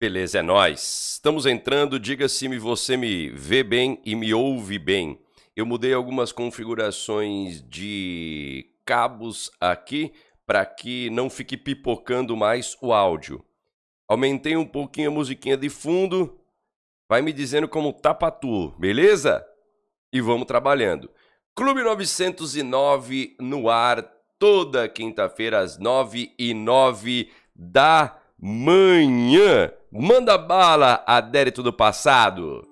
Beleza, 0.00 0.38
é 0.38 0.42
nós. 0.42 1.14
Estamos 1.14 1.44
entrando, 1.44 1.98
diga 1.98 2.28
se 2.28 2.46
você 2.56 2.96
me 2.96 3.30
vê 3.30 3.64
bem 3.64 4.00
e 4.04 4.14
me 4.14 4.32
ouve 4.32 4.78
bem. 4.78 5.20
Eu 5.56 5.66
mudei 5.66 5.92
algumas 5.92 6.30
configurações 6.30 7.60
de 7.68 8.70
cabos 8.86 9.50
aqui 9.60 10.12
para 10.46 10.64
que 10.64 11.10
não 11.10 11.28
fique 11.28 11.56
pipocando 11.56 12.36
mais 12.36 12.76
o 12.80 12.92
áudio. 12.92 13.44
Aumentei 14.06 14.56
um 14.56 14.64
pouquinho 14.64 15.10
a 15.10 15.14
musiquinha 15.14 15.56
de 15.56 15.68
fundo. 15.68 16.38
Vai 17.08 17.20
me 17.20 17.32
dizendo 17.32 17.66
como 17.66 17.92
tá 17.92 18.14
pra 18.14 18.30
tu, 18.30 18.70
beleza? 18.78 19.44
E 20.12 20.20
vamos 20.20 20.46
trabalhando. 20.46 21.10
Clube 21.56 21.82
909 21.82 23.36
no 23.40 23.68
ar, 23.68 24.00
toda 24.38 24.88
quinta-feira 24.88 25.58
às 25.58 25.76
9 25.76 26.32
e 26.38 26.54
9 26.54 27.32
da 27.52 28.16
manhã. 28.38 29.72
Manda 29.90 30.36
bala, 30.36 31.02
adérito 31.06 31.62
do 31.62 31.72
passado. 31.72 32.62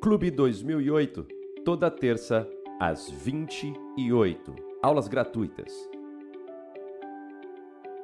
Clube 0.00 0.30
2008, 0.30 1.26
toda 1.64 1.90
terça 1.90 2.48
às 2.78 3.10
28. 3.10 4.54
Aulas 4.80 5.08
gratuitas. 5.08 5.72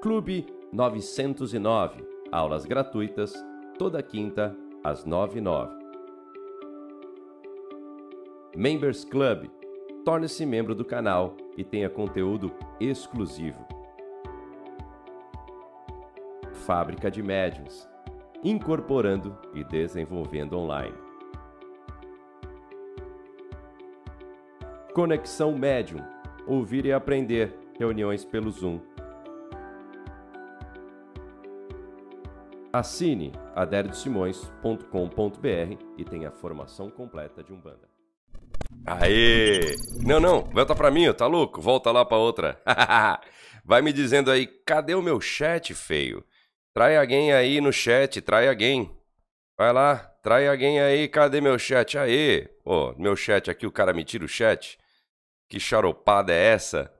Clube 0.01 0.45
909, 0.73 2.05
aulas 2.33 2.67
gratuitas, 2.67 3.33
toda 3.79 4.03
quinta 4.03 4.57
às 4.83 5.05
9 5.05 5.39
e 5.39 5.41
9. 5.41 5.73
Members 8.57 9.05
Club, 9.05 9.49
torne-se 10.05 10.45
membro 10.45 10.75
do 10.75 10.85
canal 10.85 11.37
e 11.57 11.63
tenha 11.63 11.89
conteúdo 11.89 12.51
exclusivo. 12.81 13.65
Fábrica 16.63 17.11
de 17.11 17.23
Médiuns, 17.23 17.89
incorporando 18.45 19.37
e 19.53 19.65
desenvolvendo 19.65 20.57
online. 20.57 20.95
Conexão 24.95 25.59
Médium, 25.59 26.01
ouvir 26.47 26.87
e 26.87 26.93
aprender, 26.93 27.53
reuniões 27.79 28.25
pelo 28.25 28.51
Zoom. 28.51 28.81
Assine 32.73 33.33
aderdosimões.com.br 33.57 35.77
e 35.99 36.05
tenha 36.05 36.29
a 36.29 36.33
formação 36.33 36.91
completa 36.91 37.43
de 37.43 37.53
Umbanda. 37.53 37.91
Aê! 38.87 39.75
Não, 40.01 40.21
não, 40.21 40.45
volta 40.45 40.75
pra 40.75 40.91
mim, 40.91 41.13
tá 41.13 41.27
louco? 41.27 41.61
Volta 41.61 41.91
lá 41.91 42.05
pra 42.05 42.19
outra. 42.19 42.61
Vai 43.65 43.83
me 43.83 43.93
dizendo 43.93 44.31
aí, 44.31 44.47
cadê 44.47 44.95
o 44.95 45.03
meu 45.03 45.21
chat, 45.21 45.75
feio? 45.75 46.25
Trai 46.75 46.97
alguém 46.97 47.33
aí 47.33 47.61
no 47.61 47.73
chat, 47.73 48.21
trai 48.21 48.49
alguém. 48.49 48.91
Vai 49.59 49.73
lá, 49.73 49.97
trai 50.23 50.49
alguém 50.49 50.81
aí, 50.81 51.07
cadê 51.07 51.41
meu 51.41 51.59
chat? 51.59 51.99
Aê! 51.99 52.49
Ô, 52.65 52.95
meu 52.95 53.15
chat 53.15 53.51
aqui, 53.51 53.67
o 53.67 53.73
cara 53.73 53.93
me 53.93 54.05
tira 54.05 54.25
o 54.25 54.29
chat. 54.29 54.79
Que 55.49 55.61
charopada 55.61 56.33
é 56.33 56.53
essa? 56.53 56.93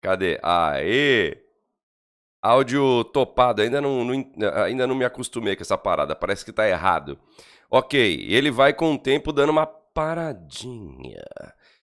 Cadê? 0.00 0.38
Aê! 0.42 1.36
Áudio 2.42 3.04
topado, 3.04 3.62
ainda 3.62 3.80
não, 3.80 4.04
não, 4.04 4.32
ainda 4.64 4.86
não 4.86 4.94
me 4.94 5.04
acostumei 5.04 5.56
com 5.56 5.62
essa 5.62 5.78
parada, 5.78 6.14
parece 6.14 6.44
que 6.44 6.52
tá 6.52 6.68
errado. 6.68 7.18
Ok, 7.70 8.26
ele 8.28 8.50
vai 8.50 8.72
com 8.72 8.94
o 8.94 8.98
tempo 8.98 9.32
dando 9.32 9.50
uma 9.50 9.66
paradinha. 9.66 11.24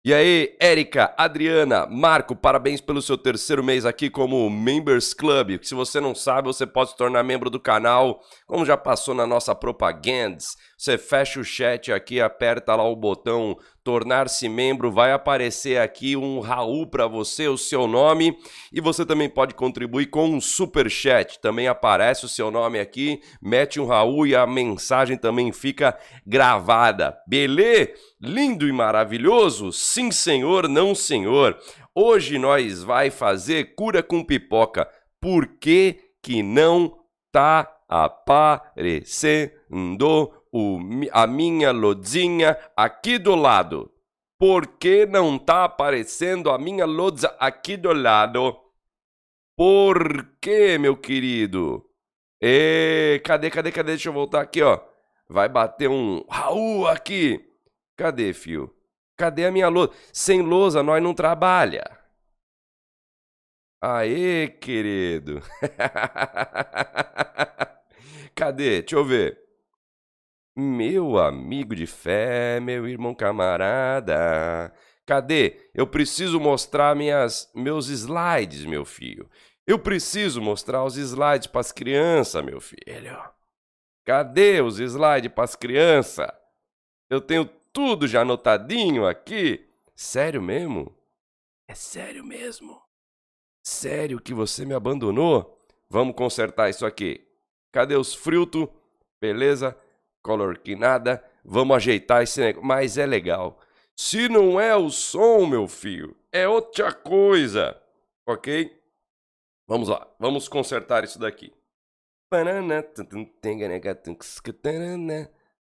E 0.05 0.13
aí, 0.13 0.55
Érica, 0.59 1.15
Adriana, 1.17 1.87
Marco, 1.87 2.35
parabéns 2.35 2.79
pelo 2.79 3.01
seu 3.01 3.17
terceiro 3.17 3.63
mês 3.63 3.87
aqui 3.87 4.07
como 4.07 4.47
Members 4.51 5.15
Club. 5.15 5.57
Se 5.63 5.73
você 5.73 5.99
não 5.99 6.13
sabe, 6.13 6.47
você 6.47 6.63
pode 6.63 6.91
se 6.91 6.95
tornar 6.95 7.23
membro 7.23 7.49
do 7.49 7.59
canal, 7.59 8.21
como 8.45 8.63
já 8.63 8.77
passou 8.77 9.15
na 9.15 9.25
nossa 9.25 9.55
propaganda. 9.55 10.37
Você 10.77 10.97
fecha 10.97 11.39
o 11.39 11.43
chat 11.43 11.91
aqui, 11.91 12.19
aperta 12.19 12.75
lá 12.75 12.83
o 12.83 12.95
botão 12.95 13.57
tornar-se 13.81 14.49
membro, 14.49 14.91
vai 14.91 15.13
aparecer 15.13 15.79
aqui 15.79 16.17
um 16.17 16.39
Raul 16.39 16.87
para 16.87 17.07
você, 17.07 17.47
o 17.47 17.57
seu 17.57 17.87
nome, 17.87 18.37
e 18.73 18.81
você 18.81 19.05
também 19.05 19.29
pode 19.29 19.53
contribuir 19.53 20.07
com 20.07 20.25
um 20.25 20.41
super 20.41 20.89
chat. 20.89 21.39
Também 21.39 21.67
aparece 21.67 22.25
o 22.25 22.29
seu 22.29 22.51
nome 22.51 22.79
aqui, 22.79 23.21
mete 23.41 23.79
um 23.79 23.85
Raul 23.85 24.27
e 24.27 24.35
a 24.35 24.45
mensagem 24.45 25.17
também 25.17 25.51
fica 25.53 25.97
gravada. 26.25 27.15
Beleza? 27.27 27.93
Lindo 28.19 28.67
e 28.67 28.71
maravilhoso? 28.71 29.71
Sim, 29.71 30.11
senhor, 30.11 30.67
não, 30.67 30.93
senhor. 30.95 31.57
Hoje 31.93 32.37
nós 32.37 32.83
vai 32.83 33.09
fazer 33.09 33.75
cura 33.75 34.03
com 34.03 34.23
pipoca. 34.23 34.89
Por 35.21 35.47
que 35.59 35.99
que 36.21 36.43
não 36.43 36.97
tá 37.31 37.71
aparecendo 37.87 39.53
o, 40.55 40.79
a 41.11 41.27
minha 41.27 41.71
lodzinha 41.71 42.57
aqui 42.77 43.17
do 43.17 43.35
lado. 43.35 43.91
Por 44.39 44.65
que 44.65 45.05
não 45.05 45.37
tá 45.37 45.65
aparecendo 45.65 46.49
a 46.49 46.57
minha 46.57 46.85
lodza 46.85 47.35
aqui 47.37 47.75
do 47.75 47.91
lado? 47.91 48.57
Por 49.57 50.25
que, 50.39 50.77
meu 50.77 50.95
querido? 50.95 51.85
E 52.41 53.21
cadê, 53.25 53.49
cadê, 53.49 53.69
cadê? 53.69 53.91
Deixa 53.91 54.07
eu 54.07 54.13
voltar 54.13 54.41
aqui, 54.41 54.61
ó. 54.61 54.79
Vai 55.27 55.49
bater 55.49 55.89
um 55.89 56.23
Raul 56.29 56.87
aqui. 56.87 57.45
Cadê, 57.97 58.33
fio? 58.33 58.73
Cadê 59.17 59.45
a 59.45 59.51
minha 59.51 59.67
lousa? 59.67 59.91
Sem 60.13 60.41
lousa 60.41 60.81
nós 60.81 61.03
não 61.03 61.13
trabalha. 61.13 61.83
Aê, 63.81 64.47
querido. 64.47 65.41
Cadê? 68.33 68.81
Deixa 68.81 68.95
eu 68.95 69.05
ver. 69.05 69.44
Meu 70.55 71.17
amigo 71.17 71.75
de 71.75 71.85
fé, 71.85 72.61
meu 72.61 72.87
irmão 72.87 73.13
camarada. 73.13 74.73
Cadê? 75.05 75.69
Eu 75.73 75.85
preciso 75.85 76.39
mostrar 76.39 76.95
minhas, 76.95 77.51
meus 77.53 77.89
slides, 77.89 78.65
meu 78.65 78.85
filho. 78.85 79.29
Eu 79.67 79.77
preciso 79.77 80.41
mostrar 80.41 80.83
os 80.85 80.95
slides 80.95 81.47
para 81.47 81.59
as 81.59 81.71
crianças, 81.71 82.43
meu 82.43 82.61
filho. 82.61 82.83
Cadê 84.05 84.61
os 84.61 84.79
slides 84.79 85.31
para 85.31 85.43
as 85.43 85.55
crianças? 85.55 86.31
Eu 87.09 87.19
tenho 87.19 87.45
tudo 87.73 88.07
já 88.07 88.21
anotadinho 88.21 89.05
aqui. 89.05 89.67
Sério 89.93 90.41
mesmo? 90.41 90.95
É 91.67 91.75
sério 91.75 92.23
mesmo? 92.23 92.81
Sério 93.61 94.21
que 94.21 94.33
você 94.33 94.65
me 94.65 94.73
abandonou? 94.73 95.59
Vamos 95.89 96.15
consertar 96.15 96.69
isso 96.69 96.85
aqui. 96.85 97.27
Cadê 97.71 97.95
os 97.95 98.13
frutos? 98.13 98.67
Beleza? 99.19 99.77
Color 100.25 100.57
que 100.57 100.75
nada, 100.75 101.23
vamos 101.43 101.77
ajeitar 101.77 102.23
esse 102.23 102.41
negócio. 102.41 102.67
Mas 102.67 102.97
é 102.97 103.05
legal. 103.05 103.59
Se 103.95 104.27
não 104.27 104.59
é 104.59 104.75
o 104.75 104.89
som, 104.89 105.45
meu 105.45 105.67
filho, 105.67 106.17
é 106.31 106.47
outra 106.47 106.91
coisa. 106.91 107.79
Ok? 108.27 108.75
Vamos 109.67 109.87
lá, 109.87 110.07
vamos 110.19 110.47
consertar 110.47 111.03
isso 111.03 111.19
daqui. 111.19 111.53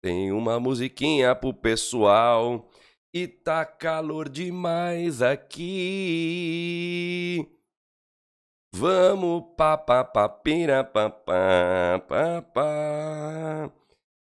Tem 0.03 0.33
uma 0.33 0.59
musiquinha 0.59 1.37
pro 1.37 1.55
pessoal. 1.55 2.69
E 3.15 3.27
tá 3.27 3.65
calor 3.65 4.29
demais 4.29 5.23
aqui. 5.23 5.49
Vamos 8.75 9.45
pa 9.57 9.79
pa 9.79 10.05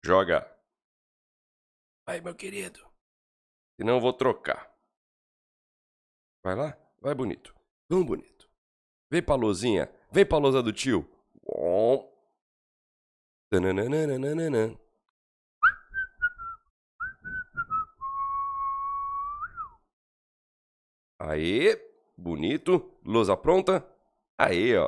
Joga. 0.06 0.48
Vai, 2.08 2.22
meu 2.22 2.36
querido. 2.36 2.80
Senão 3.76 3.96
eu 3.96 4.00
vou 4.00 4.14
trocar. 4.14 4.72
Vai 6.44 6.56
lá? 6.56 6.78
Vai, 7.02 7.16
bonito. 7.16 7.56
Vamos, 7.90 8.06
bonito. 8.06 8.48
Vem 9.10 9.24
pra 9.24 9.34
lozinha. 9.34 9.92
Vem 10.12 10.24
pra 10.24 10.38
lousa 10.38 10.62
do 10.62 10.72
tio. 10.72 11.10
Aê, 21.20 21.76
bonito. 22.16 22.96
Lousa 23.04 23.36
pronta. 23.36 23.84
Aí, 24.38 24.78
ó. 24.78 24.88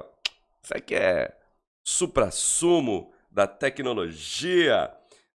Isso 0.61 0.77
aqui 0.77 0.93
é 0.93 1.35
supra-sumo 1.83 3.11
da 3.31 3.47
tecnologia. 3.47 4.95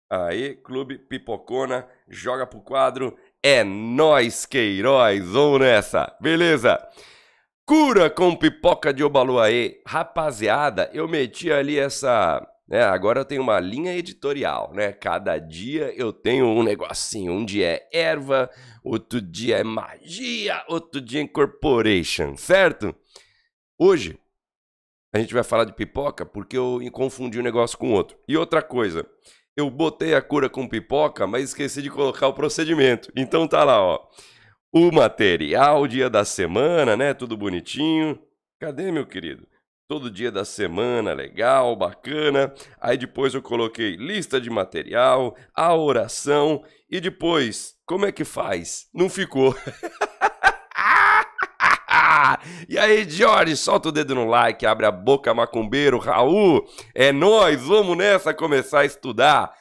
Aí, 0.09 0.55
Clube 0.55 0.97
Pipocona, 0.97 1.87
joga 2.07 2.47
pro 2.47 2.61
quadro. 2.61 3.15
É 3.43 3.63
nós, 3.63 4.45
Queiroz, 4.45 5.23
vamos 5.23 5.59
nessa, 5.59 6.15
beleza? 6.19 6.79
Cura 7.63 8.09
com 8.09 8.35
pipoca 8.35 8.91
de 8.91 9.03
Obaluaê. 9.03 9.79
Rapaziada, 9.85 10.89
eu 10.93 11.07
meti 11.07 11.51
ali 11.51 11.77
essa. 11.77 12.43
Né, 12.67 12.81
agora 12.83 13.19
eu 13.19 13.25
tenho 13.25 13.43
uma 13.43 13.59
linha 13.59 13.95
editorial, 13.95 14.71
né? 14.73 14.91
Cada 14.91 15.37
dia 15.37 15.93
eu 15.95 16.11
tenho 16.11 16.47
um 16.47 16.63
negocinho. 16.63 17.31
Um 17.31 17.45
dia 17.45 17.67
é 17.67 17.89
erva, 17.93 18.49
outro 18.83 19.21
dia 19.21 19.57
é 19.57 19.63
magia, 19.63 20.63
outro 20.67 20.99
dia 20.99 21.19
é 21.19 21.23
incorporation, 21.23 22.35
certo? 22.35 22.95
Hoje 23.77 24.19
a 25.13 25.19
gente 25.19 25.33
vai 25.33 25.43
falar 25.43 25.65
de 25.65 25.73
pipoca 25.73 26.25
porque 26.25 26.57
eu 26.57 26.79
confundi 26.91 27.39
um 27.39 27.43
negócio 27.43 27.77
com 27.77 27.91
outro. 27.91 28.17
E 28.27 28.35
outra 28.35 28.61
coisa, 28.61 29.07
eu 29.59 29.69
botei 29.69 30.13
a 30.13 30.21
cura 30.21 30.49
com 30.49 30.67
pipoca, 30.67 31.27
mas 31.27 31.45
esqueci 31.45 31.81
de 31.81 31.89
colocar 31.89 32.27
o 32.27 32.33
procedimento. 32.33 33.11
Então 33.15 33.47
tá 33.47 33.63
lá, 33.63 33.81
ó. 33.81 34.07
O 34.71 34.91
material, 34.91 35.87
dia 35.87 36.09
da 36.09 36.23
semana, 36.23 36.95
né? 36.95 37.13
Tudo 37.13 37.35
bonitinho. 37.35 38.19
Cadê, 38.59 38.91
meu 38.91 39.05
querido? 39.05 39.47
Todo 39.87 40.11
dia 40.11 40.31
da 40.31 40.45
semana, 40.45 41.13
legal, 41.13 41.75
bacana. 41.75 42.53
Aí 42.79 42.97
depois 42.97 43.33
eu 43.33 43.41
coloquei 43.41 43.95
lista 43.95 44.39
de 44.39 44.49
material, 44.49 45.35
a 45.55 45.75
oração 45.75 46.63
e 46.89 47.01
depois, 47.01 47.75
como 47.85 48.05
é 48.05 48.11
que 48.11 48.23
faz? 48.23 48.87
Não 48.93 49.09
ficou. 49.09 49.55
e 52.67 52.77
aí, 52.77 53.09
Jorge, 53.09 53.55
solta 53.55 53.89
o 53.89 53.91
dedo 53.91 54.15
no 54.15 54.25
like, 54.25 54.65
abre 54.65 54.85
a 54.85 54.91
boca, 54.91 55.33
macumbeiro, 55.33 55.97
Raul. 55.97 56.67
É 56.93 57.11
nós, 57.11 57.61
vamos 57.61 57.97
nessa 57.97 58.33
começar 58.33 58.81
a 58.81 58.85
estudar. 58.85 59.53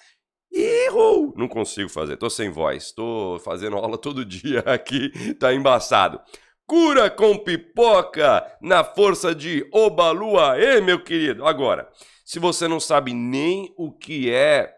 Errou! 0.52 1.34
Não 1.36 1.46
consigo 1.46 1.88
fazer, 1.88 2.16
tô 2.16 2.30
sem 2.30 2.50
voz, 2.50 2.92
tô 2.92 3.38
fazendo 3.44 3.76
aula 3.76 3.98
todo 3.98 4.24
dia 4.24 4.60
aqui, 4.60 5.34
tá 5.34 5.52
embaçado. 5.52 6.20
Cura 6.66 7.10
com 7.10 7.36
pipoca 7.38 8.44
na 8.60 8.84
força 8.84 9.34
de 9.34 9.66
Obaluaê, 9.72 10.80
meu 10.80 11.02
querido. 11.02 11.46
Agora, 11.46 11.88
se 12.24 12.38
você 12.38 12.68
não 12.68 12.78
sabe 12.78 13.14
nem 13.14 13.72
o 13.76 13.90
que 13.90 14.30
é 14.30 14.74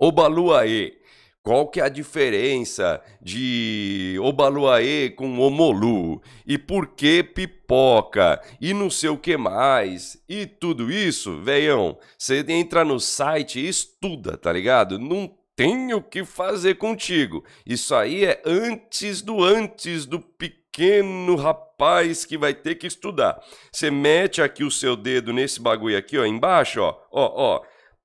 Obaluaê, 0.00 1.01
qual 1.42 1.66
que 1.66 1.80
é 1.80 1.84
a 1.84 1.88
diferença 1.88 3.02
de 3.20 4.16
Obaluaê 4.22 5.10
com 5.10 5.40
Omolu? 5.40 6.22
E 6.46 6.56
por 6.56 6.88
que 6.88 7.22
pipoca? 7.24 8.40
E 8.60 8.72
não 8.72 8.88
sei 8.88 9.10
o 9.10 9.18
que 9.18 9.36
mais? 9.36 10.22
E 10.28 10.46
tudo 10.46 10.90
isso, 10.90 11.40
veião, 11.42 11.98
você 12.16 12.44
entra 12.48 12.84
no 12.84 13.00
site 13.00 13.58
e 13.58 13.68
estuda, 13.68 14.36
tá 14.36 14.52
ligado? 14.52 15.00
Não 15.00 15.28
tem 15.56 15.92
o 15.92 16.00
que 16.00 16.24
fazer 16.24 16.76
contigo. 16.76 17.44
Isso 17.66 17.92
aí 17.94 18.24
é 18.24 18.40
antes 18.46 19.20
do 19.20 19.42
antes 19.42 20.06
do 20.06 20.20
pequeno 20.20 21.34
rapaz 21.34 22.24
que 22.24 22.38
vai 22.38 22.54
ter 22.54 22.76
que 22.76 22.86
estudar. 22.86 23.42
Você 23.72 23.90
mete 23.90 24.40
aqui 24.40 24.62
o 24.62 24.70
seu 24.70 24.94
dedo 24.94 25.32
nesse 25.32 25.60
bagulho 25.60 25.98
aqui, 25.98 26.16
ó, 26.16 26.24
embaixo, 26.24 26.80
ó, 26.80 26.96
ó, 27.10 27.32
ó. 27.34 27.62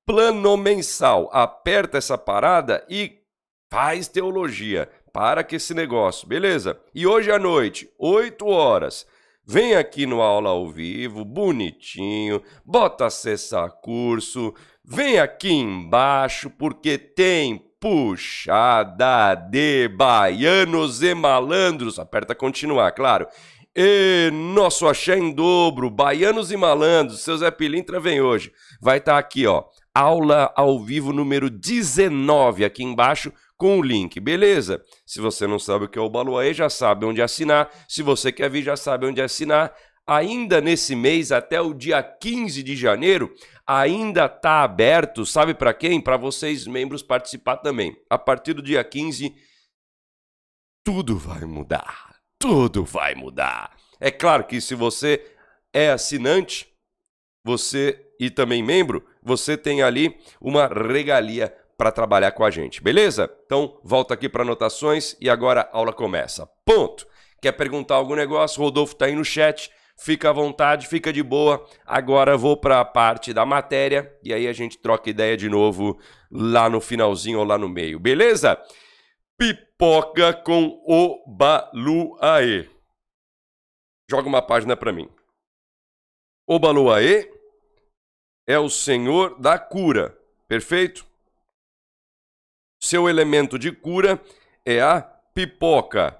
Plano 0.07 0.56
mensal. 0.56 1.30
Aperta 1.33 1.98
essa 1.98 2.18
parada 2.18 2.86
e 2.90 3.17
Faz 3.69 4.08
teologia. 4.08 4.90
Para 5.12 5.44
com 5.44 5.56
esse 5.56 5.74
negócio, 5.74 6.28
beleza? 6.28 6.80
E 6.94 7.06
hoje 7.06 7.31
à 7.31 7.40
noite, 7.40 7.90
8 7.98 8.46
horas, 8.46 9.06
vem 9.46 9.75
aqui 9.75 10.06
no 10.06 10.22
aula 10.22 10.50
ao 10.50 10.69
vivo, 10.69 11.25
bonitinho, 11.25 12.42
bota 12.66 13.08
acessar 13.08 13.69
curso, 13.81 14.54
vem 14.86 15.19
aqui 15.19 15.52
embaixo 15.52 16.50
porque 16.50 16.98
tem 16.98 17.62
puxada 17.80 19.36
de 19.36 19.88
baianos 19.90 21.02
e 21.02 21.14
malandros. 21.14 22.00
Aperta 22.00 22.34
continuar, 22.34 22.92
claro. 22.92 23.28
E 23.75 24.31
nosso 24.31 24.88
axé 24.88 25.18
em 25.18 25.31
dobro, 25.31 25.90
baianos 25.90 26.52
e 26.52 26.58
malandros, 26.58 27.22
seu 27.22 27.38
Zé 27.38 27.52
Pilintra 27.52 28.00
vem 28.00 28.22
hoje. 28.22 28.52
Vai 28.81 28.98
estar 28.98 29.14
tá 29.14 29.18
aqui, 29.18 29.46
ó, 29.46 29.66
aula 29.94 30.52
ao 30.56 30.80
vivo 30.80 31.12
número 31.12 31.50
19 31.50 32.64
aqui 32.64 32.84
embaixo 32.84 33.31
com 33.57 33.80
o 33.80 33.81
link, 33.81 34.19
beleza? 34.19 34.83
Se 35.06 35.19
você 35.19 35.48
não 35.48 35.57
sabe 35.57 35.86
o 35.86 35.89
que 35.89 35.98
é 35.98 36.01
o 36.01 36.09
Baluaê, 36.09 36.54
já 36.54 36.69
sabe 36.69 37.06
onde 37.06 37.21
assinar. 37.21 37.69
Se 37.88 38.04
você 38.04 38.31
quer 38.31 38.50
vir, 38.50 38.63
já 38.63 38.77
sabe 38.77 39.07
onde 39.07 39.21
assinar. 39.21 39.75
Ainda 40.06 40.62
nesse 40.62 40.95
mês, 40.95 41.31
até 41.31 41.59
o 41.59 41.74
dia 41.74 42.01
15 42.01 42.63
de 42.63 42.75
janeiro, 42.75 43.33
ainda 43.65 44.25
está 44.25 44.63
aberto, 44.63 45.25
sabe 45.25 45.54
para 45.54 45.74
quem? 45.74 46.00
Para 46.00 46.15
vocês, 46.15 46.65
membros, 46.65 47.04
participar 47.04 47.57
também. 47.57 47.94
A 48.09 48.18
partir 48.18 48.54
do 48.54 48.62
dia 48.62 48.81
15, 48.83 49.36
tudo 50.86 51.18
vai 51.18 51.42
mudar. 51.42 52.15
Tudo 52.39 52.86
vai 52.86 53.15
mudar. 53.15 53.75
É 54.00 54.09
claro 54.09 54.45
que 54.45 54.62
se 54.62 54.75
você 54.75 55.25
é 55.74 55.89
assinante, 55.89 56.71
você 57.44 58.07
e 58.19 58.30
também 58.30 58.63
membro, 58.63 59.06
você 59.21 59.57
tem 59.57 59.81
ali 59.81 60.18
uma 60.39 60.68
regalia 60.68 61.54
para 61.77 61.91
trabalhar 61.91 62.31
com 62.31 62.44
a 62.44 62.50
gente, 62.50 62.81
beleza? 62.81 63.31
Então, 63.45 63.79
volta 63.83 64.15
aqui 64.15 64.27
para 64.27 64.41
anotações 64.41 65.15
e 65.21 65.29
agora 65.29 65.62
a 65.71 65.77
aula 65.77 65.94
começa. 65.94 66.50
Ponto. 66.65 67.07
Quer 67.39 67.51
perguntar 67.51 67.95
algum 67.95 68.15
negócio? 68.15 68.62
Rodolfo 68.62 68.95
tá 68.95 69.06
aí 69.06 69.15
no 69.15 69.24
chat. 69.24 69.71
Fica 70.00 70.29
à 70.29 70.33
vontade, 70.33 70.88
fica 70.88 71.13
de 71.13 71.21
boa. 71.21 71.65
Agora 71.85 72.35
vou 72.35 72.57
para 72.57 72.79
a 72.79 72.85
parte 72.85 73.33
da 73.33 73.45
matéria 73.45 74.12
e 74.24 74.33
aí 74.33 74.47
a 74.47 74.53
gente 74.53 74.77
troca 74.77 75.09
ideia 75.09 75.38
de 75.38 75.50
novo 75.50 76.00
lá 76.31 76.69
no 76.69 76.81
finalzinho 76.81 77.39
ou 77.39 77.45
lá 77.45 77.57
no 77.57 77.69
meio, 77.69 78.00
beleza? 78.00 78.59
Pipoca 79.38 80.33
com 80.33 80.81
o 80.88 81.23
Baluaê. 81.27 82.68
Joga 84.09 84.27
uma 84.27 84.41
página 84.41 84.75
para 84.75 84.91
mim. 84.91 85.09
O 86.47 86.57
Baluaê 86.57 87.30
é 88.47 88.57
o 88.57 88.69
senhor 88.69 89.39
da 89.39 89.59
cura, 89.59 90.18
perfeito? 90.47 91.06
Seu 92.79 93.09
elemento 93.09 93.57
de 93.57 93.71
cura 93.71 94.21
é 94.65 94.81
a 94.81 95.01
pipoca. 95.01 96.19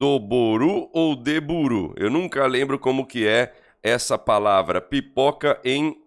Do 0.00 0.18
boru 0.18 0.90
ou 0.92 1.14
de 1.14 1.40
buru? 1.40 1.94
Eu 1.96 2.10
nunca 2.10 2.46
lembro 2.46 2.78
como 2.78 3.06
que 3.06 3.26
é 3.26 3.54
essa 3.82 4.16
palavra 4.16 4.80
pipoca 4.80 5.60
em 5.62 6.02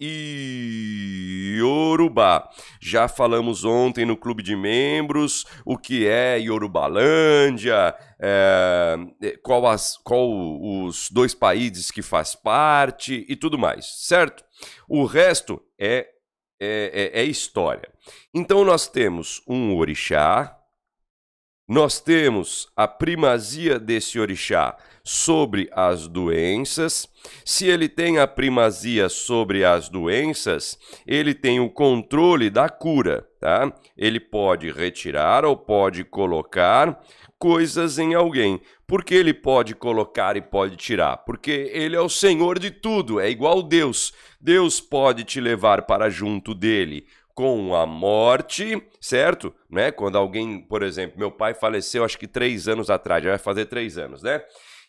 Yorubá. 1.57 2.49
Já 2.81 3.07
falamos 3.07 3.63
ontem 3.63 4.03
no 4.03 4.17
clube 4.17 4.41
de 4.41 4.55
membros 4.55 5.45
o 5.63 5.77
que 5.77 6.07
é 6.07 6.39
Yorubalândia, 6.39 7.95
é, 8.19 8.97
qual, 9.43 9.67
as, 9.67 9.95
qual 9.97 10.27
os 10.27 11.11
dois 11.11 11.35
países 11.35 11.91
que 11.91 12.01
faz 12.01 12.33
parte 12.33 13.23
e 13.29 13.35
tudo 13.35 13.59
mais, 13.59 13.85
certo? 14.07 14.43
O 14.89 15.05
resto 15.05 15.61
é 15.77 16.16
é, 16.59 17.11
é, 17.13 17.21
é 17.21 17.23
história. 17.23 17.89
Então 18.33 18.63
nós 18.63 18.87
temos 18.87 19.41
um 19.47 19.75
orixá, 19.75 20.57
nós 21.67 21.99
temos 21.99 22.69
a 22.75 22.87
primazia 22.87 23.77
desse 23.77 24.19
orixá 24.19 24.77
sobre 25.03 25.69
as 25.73 26.07
doenças. 26.07 27.09
Se 27.43 27.67
ele 27.67 27.89
tem 27.89 28.19
a 28.19 28.27
primazia 28.27 29.09
sobre 29.09 29.65
as 29.65 29.89
doenças, 29.89 30.77
ele 31.05 31.33
tem 31.33 31.59
o 31.59 31.69
controle 31.69 32.49
da 32.49 32.69
cura, 32.69 33.27
tá? 33.39 33.71
Ele 33.97 34.19
pode 34.19 34.71
retirar 34.71 35.43
ou 35.43 35.57
pode 35.57 36.05
colocar 36.05 37.01
coisas 37.39 37.99
em 37.99 38.13
alguém. 38.13 38.61
Porque 38.85 39.13
ele 39.13 39.33
pode 39.33 39.75
colocar 39.75 40.37
e 40.37 40.41
pode 40.41 40.75
tirar? 40.75 41.17
Porque 41.17 41.69
ele 41.73 41.95
é 41.95 42.01
o 42.01 42.09
Senhor 42.09 42.59
de 42.59 42.71
tudo, 42.71 43.19
é 43.19 43.29
igual 43.29 43.61
Deus. 43.61 44.13
Deus 44.39 44.79
pode 44.79 45.23
te 45.23 45.39
levar 45.39 45.83
para 45.83 46.09
junto 46.09 46.53
dele 46.53 47.05
com 47.37 47.75
a 47.75 47.85
morte, 47.85 48.81
certo? 48.99 49.53
Né? 49.69 49.91
Quando 49.91 50.17
alguém, 50.17 50.59
por 50.59 50.81
exemplo, 50.81 51.19
meu 51.19 51.31
pai 51.31 51.53
faleceu 51.53 52.03
acho 52.03 52.17
que 52.17 52.27
três 52.27 52.67
anos 52.67 52.89
atrás, 52.89 53.23
já 53.23 53.29
vai 53.29 53.37
fazer 53.37 53.65
três 53.65 53.95
anos, 53.95 54.23
né? 54.23 54.43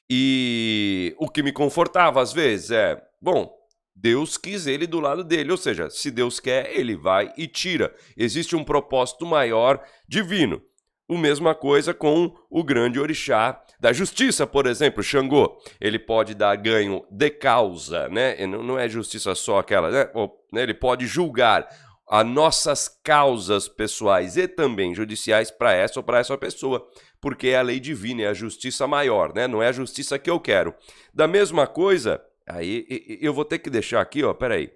E 0.08 1.14
o 1.18 1.28
que 1.28 1.42
me 1.42 1.52
confortava 1.52 2.22
às 2.22 2.32
vezes 2.32 2.70
é, 2.70 2.98
bom, 3.20 3.54
Deus 3.94 4.38
quis 4.38 4.66
ele 4.66 4.86
do 4.86 4.98
lado 4.98 5.22
dele, 5.22 5.50
ou 5.50 5.58
seja, 5.58 5.90
se 5.90 6.10
Deus 6.10 6.40
quer, 6.40 6.74
ele 6.74 6.96
vai 6.96 7.30
e 7.36 7.46
tira. 7.46 7.94
Existe 8.16 8.56
um 8.56 8.64
propósito 8.64 9.26
maior 9.26 9.84
divino. 10.08 10.62
O 11.08 11.16
mesma 11.16 11.54
coisa 11.54 11.94
com 11.94 12.36
o 12.50 12.62
grande 12.62 13.00
orixá 13.00 13.62
da 13.80 13.92
justiça, 13.94 14.46
por 14.46 14.66
exemplo, 14.66 15.02
Xangô. 15.02 15.58
Ele 15.80 15.98
pode 15.98 16.34
dar 16.34 16.54
ganho 16.56 17.02
de 17.10 17.30
causa, 17.30 18.08
né? 18.08 18.46
Não 18.46 18.78
é 18.78 18.88
justiça 18.88 19.34
só 19.34 19.58
aquela, 19.58 19.90
né? 19.90 20.10
né? 20.52 20.62
Ele 20.62 20.74
pode 20.74 21.06
julgar 21.06 21.66
as 22.08 22.26
nossas 22.26 22.88
causas 23.02 23.68
pessoais 23.68 24.36
e 24.36 24.48
também 24.48 24.94
judiciais 24.94 25.50
para 25.50 25.72
essa 25.72 25.98
ou 25.98 26.02
para 26.02 26.18
essa 26.18 26.36
pessoa, 26.36 26.86
porque 27.20 27.48
é 27.48 27.58
a 27.58 27.62
lei 27.62 27.78
divina, 27.78 28.22
é 28.22 28.26
a 28.26 28.34
justiça 28.34 28.86
maior, 28.86 29.34
né? 29.34 29.46
Não 29.46 29.62
é 29.62 29.68
a 29.68 29.72
justiça 29.72 30.18
que 30.18 30.30
eu 30.30 30.40
quero. 30.40 30.74
Da 31.12 31.26
mesma 31.26 31.66
coisa, 31.66 32.20
aí 32.46 32.86
eu 33.20 33.32
vou 33.32 33.44
ter 33.44 33.58
que 33.58 33.70
deixar 33.70 34.00
aqui, 34.00 34.24
ó, 34.24 34.34
peraí. 34.34 34.70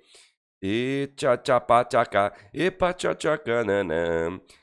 E 0.62 1.10
tchá 1.16 1.36
tchá 1.36 1.60
pá 1.60 1.84
tchá 1.84 2.06
cá, 2.06 2.32
e 2.54 2.70
pá 2.70 2.92
tchá 2.92 3.14
tchá 3.14 3.36
cá. 3.36 3.62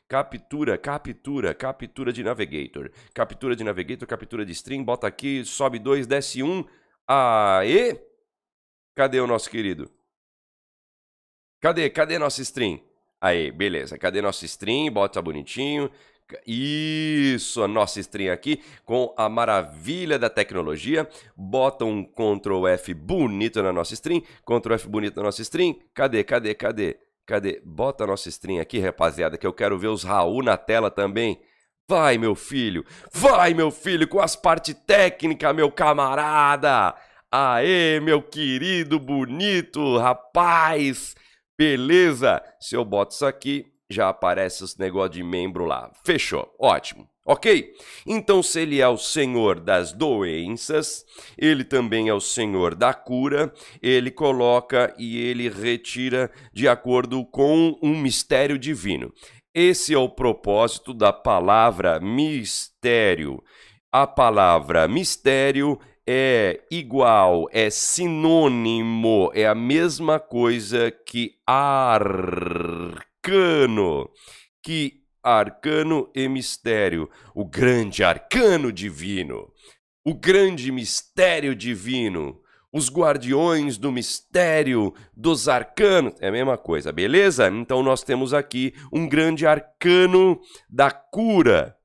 Captura, 0.09 0.75
captura, 0.75 1.53
captura 1.53 2.11
de 2.11 2.23
Navigator. 2.23 2.89
Captura 3.13 3.55
de 3.55 3.63
Navigator, 3.63 4.07
captura 4.07 4.43
de 4.43 4.51
string, 4.53 4.83
bota 4.83 5.05
aqui, 5.05 5.45
sobe 5.45 5.77
2, 5.77 6.07
desce 6.07 6.41
1. 6.41 6.51
Um. 6.51 6.65
Aê! 7.07 7.95
Cadê 8.95 9.19
o 9.19 9.27
nosso 9.27 9.47
querido? 9.51 9.87
Cadê? 11.61 11.91
Cadê 11.91 12.17
nosso 12.17 12.41
string? 12.41 12.83
Aí, 13.21 13.51
beleza. 13.51 13.99
Cadê 13.99 14.19
nosso 14.19 14.43
string? 14.45 14.89
Bota 14.89 15.21
bonitinho. 15.21 15.91
Isso, 16.45 17.61
a 17.61 17.67
nossa 17.67 17.99
string 17.99 18.29
aqui 18.29 18.63
com 18.85 19.13
a 19.15 19.29
maravilha 19.29 20.17
da 20.17 20.29
tecnologia. 20.29 21.07
Bota 21.37 21.85
um 21.85 22.03
Ctrl 22.03 22.67
F 22.67 22.95
bonito 22.95 23.61
na 23.61 23.71
nossa 23.71 23.93
string, 23.93 24.23
Ctrl 24.43 24.73
F 24.73 24.87
bonito 24.87 25.17
na 25.17 25.23
nossa 25.23 25.43
string. 25.43 25.79
Cadê, 25.93 26.23
cadê, 26.23 26.55
cadê? 26.55 26.97
Cadê? 27.29 27.61
Bota 27.63 28.05
a 28.05 28.07
nossa 28.07 28.27
string 28.27 28.59
aqui, 28.59 28.79
rapaziada, 28.79 29.37
que 29.37 29.45
eu 29.45 29.53
quero 29.53 29.77
ver 29.77 29.89
os 29.89 30.03
Raul 30.03 30.41
na 30.41 30.57
tela 30.57 30.89
também. 30.89 31.39
Vai, 31.87 32.17
meu 32.17 32.33
filho! 32.33 32.83
Vai, 33.13 33.53
meu 33.53 33.69
filho, 33.69 34.07
com 34.07 34.19
as 34.19 34.35
partes 34.35 34.73
técnicas, 34.87 35.55
meu 35.55 35.71
camarada! 35.71 36.95
Aê, 37.31 37.99
meu 37.99 38.19
querido, 38.19 38.99
bonito, 38.99 39.99
rapaz! 39.99 41.13
Beleza? 41.55 42.41
Se 42.59 42.75
eu 42.75 42.83
boto 42.83 43.13
isso 43.13 43.27
aqui, 43.27 43.67
já 43.87 44.09
aparece 44.09 44.63
os 44.63 44.75
negócio 44.75 45.11
de 45.11 45.21
membro 45.21 45.65
lá. 45.65 45.91
Fechou. 46.03 46.51
Ótimo. 46.59 47.07
Ok? 47.31 47.75
Então, 48.07 48.41
se 48.41 48.61
ele 48.61 48.81
é 48.81 48.87
o 48.87 48.97
Senhor 48.97 49.59
das 49.59 49.93
doenças, 49.93 51.05
ele 51.37 51.63
também 51.63 52.09
é 52.09 52.13
o 52.13 52.19
Senhor 52.19 52.73
da 52.73 52.91
cura, 52.91 53.53
ele 53.83 54.09
coloca 54.09 54.91
e 54.97 55.15
ele 55.15 55.47
retira 55.47 56.31
de 56.51 56.67
acordo 56.67 57.23
com 57.23 57.77
um 57.83 57.95
mistério 57.95 58.57
divino. 58.57 59.13
Esse 59.53 59.93
é 59.93 59.97
o 59.99 60.09
propósito 60.09 60.91
da 60.91 61.13
palavra 61.13 61.99
mistério. 61.99 63.43
A 63.91 64.07
palavra 64.07 64.87
mistério 64.87 65.79
é 66.07 66.61
igual, 66.71 67.47
é 67.51 67.69
sinônimo, 67.69 69.29
é 69.35 69.45
a 69.45 69.53
mesma 69.53 70.19
coisa 70.19 70.89
que 70.89 71.35
arcano. 71.45 72.89
Que 74.63 74.98
arcano 75.23 76.09
e 76.15 76.27
mistério, 76.27 77.09
o 77.33 77.45
grande 77.45 78.03
arcano 78.03 78.71
divino, 78.71 79.51
o 80.05 80.13
grande 80.13 80.71
mistério 80.71 81.55
divino, 81.55 82.41
os 82.71 82.89
guardiões 82.89 83.77
do 83.77 83.91
mistério 83.91 84.93
dos 85.15 85.49
arcanos, 85.49 86.13
é 86.19 86.27
a 86.27 86.31
mesma 86.31 86.57
coisa, 86.57 86.91
beleza? 86.91 87.47
Então 87.47 87.81
nós 87.81 88.03
temos 88.03 88.33
aqui 88.33 88.73
um 88.93 89.07
grande 89.07 89.45
arcano 89.47 90.39
da 90.69 90.91
cura, 90.91 91.75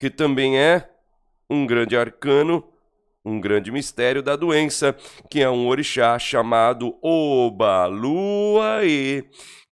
que 0.00 0.08
também 0.08 0.58
é 0.58 0.88
um 1.50 1.66
grande 1.66 1.96
arcano, 1.96 2.64
um 3.24 3.40
grande 3.40 3.70
mistério 3.70 4.22
da 4.22 4.34
doença, 4.36 4.96
que 5.30 5.40
é 5.40 5.48
um 5.48 5.68
orixá 5.68 6.18
chamado 6.18 6.98
Obaluaê, 7.02 8.04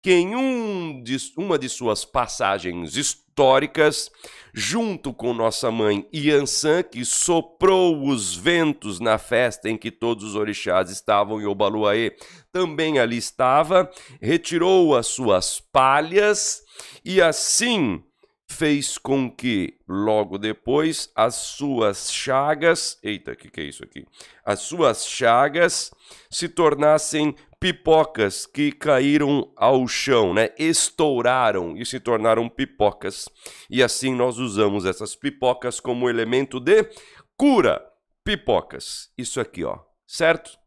que 0.03 0.13
em 0.13 0.35
um 0.35 1.03
de, 1.03 1.17
uma 1.37 1.59
de 1.59 1.69
suas 1.69 2.05
passagens 2.05 2.97
históricas, 2.97 4.11
junto 4.53 5.13
com 5.13 5.33
nossa 5.35 5.71
mãe 5.71 6.07
Iansã, 6.13 6.83
que 6.83 7.05
soprou 7.05 8.07
os 8.09 8.35
ventos 8.35 8.99
na 8.99 9.19
festa 9.19 9.69
em 9.69 9.77
que 9.77 9.91
todos 9.91 10.25
os 10.25 10.37
orixás 10.37 10.91
estavam 10.91 11.41
em 11.41 11.47
Obaluaê, 11.47 12.17
também 12.53 12.99
ali 12.99 13.19
estava, 13.19 13.91
retirou 14.21 14.97
as 14.97 15.07
suas 15.07 15.61
palhas 15.61 16.63
e 17.05 17.21
assim 17.21 18.03
fez 18.51 18.99
com 18.99 19.31
que, 19.31 19.75
logo 19.89 20.37
depois, 20.37 21.11
as 21.15 21.37
suas 21.37 22.13
chagas. 22.13 22.99
Eita, 23.03 23.37
que, 23.37 23.49
que 23.49 23.61
é 23.61 23.65
isso 23.65 23.85
aqui? 23.85 24.05
As 24.45 24.61
suas 24.61 25.07
chagas 25.07 25.93
se 26.29 26.49
tornassem 26.49 27.35
pipocas 27.61 28.47
que 28.47 28.73
caíram 28.73 29.53
ao 29.55 29.87
chão, 29.87 30.33
né? 30.33 30.49
Estouraram 30.59 31.77
e 31.77 31.85
se 31.85 32.01
tornaram 32.01 32.49
pipocas. 32.49 33.29
E 33.69 33.83
assim 33.83 34.15
nós 34.15 34.39
usamos 34.39 34.87
essas 34.87 35.15
pipocas 35.15 35.79
como 35.79 36.09
elemento 36.09 36.59
de 36.59 36.89
cura. 37.37 37.85
Pipocas. 38.25 39.11
Isso 39.17 39.39
aqui, 39.41 39.63
ó. 39.63 39.79
Certo? 40.07 40.59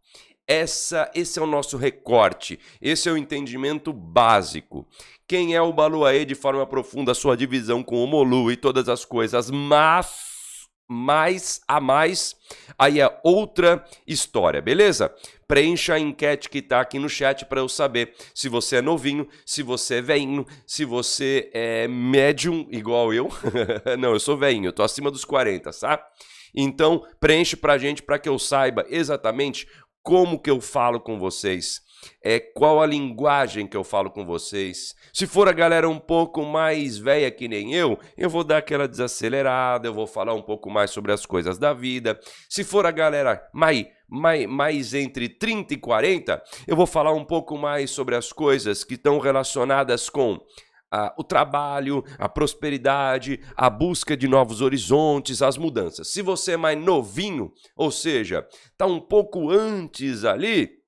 Essa, 0.48 1.10
esse 1.16 1.40
é 1.40 1.42
o 1.42 1.48
nosso 1.48 1.78
recorte, 1.78 2.60
esse 2.82 3.08
é 3.08 3.12
o 3.12 3.18
entendimento 3.18 3.94
básico. 3.94 4.86
Quem 5.26 5.56
é 5.56 5.62
o 5.62 5.72
Baluaê 5.72 6.26
de 6.26 6.36
forma 6.36 6.68
profunda, 6.68 7.14
sua 7.14 7.38
divisão 7.38 7.82
com 7.82 8.04
o 8.04 8.08
Molu 8.08 8.52
e 8.52 8.58
todas 8.58 8.90
as 8.90 9.06
coisas, 9.06 9.50
mas 9.50 10.33
mais 10.88 11.62
a 11.68 11.80
mais, 11.80 12.36
aí 12.78 13.00
é 13.00 13.20
outra 13.24 13.84
história, 14.06 14.62
beleza? 14.62 15.14
Preencha 15.48 15.96
a 15.96 16.00
enquete 16.00 16.50
que 16.50 16.62
tá 16.62 16.82
aqui 16.82 17.00
no 17.00 17.10
chat 17.10 17.46
para 17.46 17.62
eu 17.62 17.70
saber 17.70 18.14
se 18.34 18.50
você 18.50 18.78
é 18.78 18.82
novinho, 18.82 19.28
se 19.46 19.64
você 19.64 19.96
é 19.96 20.02
veinho, 20.02 20.46
se 20.66 20.86
você 20.86 21.50
é 21.54 21.88
médium 21.88 22.68
igual 22.70 23.14
eu. 23.14 23.30
Não, 24.00 24.14
eu 24.14 24.20
sou 24.20 24.38
veinho, 24.38 24.68
eu 24.68 24.74
tô 24.74 24.84
acima 24.84 25.10
dos 25.10 25.26
40, 25.26 25.72
tá? 25.72 26.06
Então, 26.56 27.06
preenche 27.20 27.56
pra 27.56 27.78
gente 27.78 28.04
para 28.04 28.20
que 28.20 28.30
eu 28.30 28.38
saiba 28.38 28.86
exatamente 28.90 29.68
como 30.04 30.40
que 30.40 30.52
eu 30.52 30.60
falo 30.60 31.00
com 31.00 31.18
vocês, 31.18 31.82
é 32.22 32.40
qual 32.40 32.82
a 32.82 32.86
linguagem 32.86 33.68
que 33.68 33.78
eu 33.78 33.84
falo 33.84 34.10
com 34.10 34.26
vocês. 34.26 34.96
Se 35.12 35.28
for 35.28 35.48
a 35.48 35.54
galera 35.54 35.88
um 35.90 36.00
pouco 36.00 36.44
mais 36.44 36.98
velha 36.98 37.30
que 37.32 37.48
nem 37.48 37.74
eu, 37.74 37.98
eu 38.18 38.30
vou 38.30 38.44
dar 38.44 38.58
aquela 38.58 38.88
desacelerada, 38.88 39.88
eu 39.88 39.94
vou 39.94 40.08
falar 40.08 40.34
um 40.34 40.42
pouco 40.42 40.70
mais 40.70 40.92
sobre 40.92 41.12
as 41.12 41.26
coisas 41.26 41.58
da 41.58 41.74
vida. 41.74 42.20
Se 42.50 42.64
for 42.64 42.86
a 42.86 42.92
galera 42.92 43.42
mais, 43.54 43.86
mais, 44.08 44.46
mais 44.48 44.94
entre 44.94 45.30
30 45.30 45.74
e 45.74 45.78
40, 45.78 46.44
eu 46.68 46.76
vou 46.76 46.86
falar 46.86 47.14
um 47.14 47.26
pouco 47.26 47.58
mais 47.58 47.92
sobre 47.92 48.16
as 48.16 48.32
coisas 48.32 48.84
que 48.84 48.96
estão 48.96 49.20
relacionadas 49.20 50.10
com 50.10 50.40
o 51.18 51.24
trabalho, 51.24 52.04
a 52.20 52.30
prosperidade, 52.30 53.40
a 53.56 53.70
busca 53.70 54.16
de 54.16 54.28
novos 54.28 54.62
horizontes, 54.62 55.42
as 55.42 55.58
mudanças. 55.58 56.10
Se 56.10 56.22
você 56.22 56.54
é 56.54 56.58
mais 56.58 56.80
novinho, 56.80 57.52
ou 57.76 57.90
seja, 57.90 58.48
está 58.72 58.86
um 58.86 59.00
pouco 59.00 59.50
antes 59.50 60.24
ali, 60.24 60.83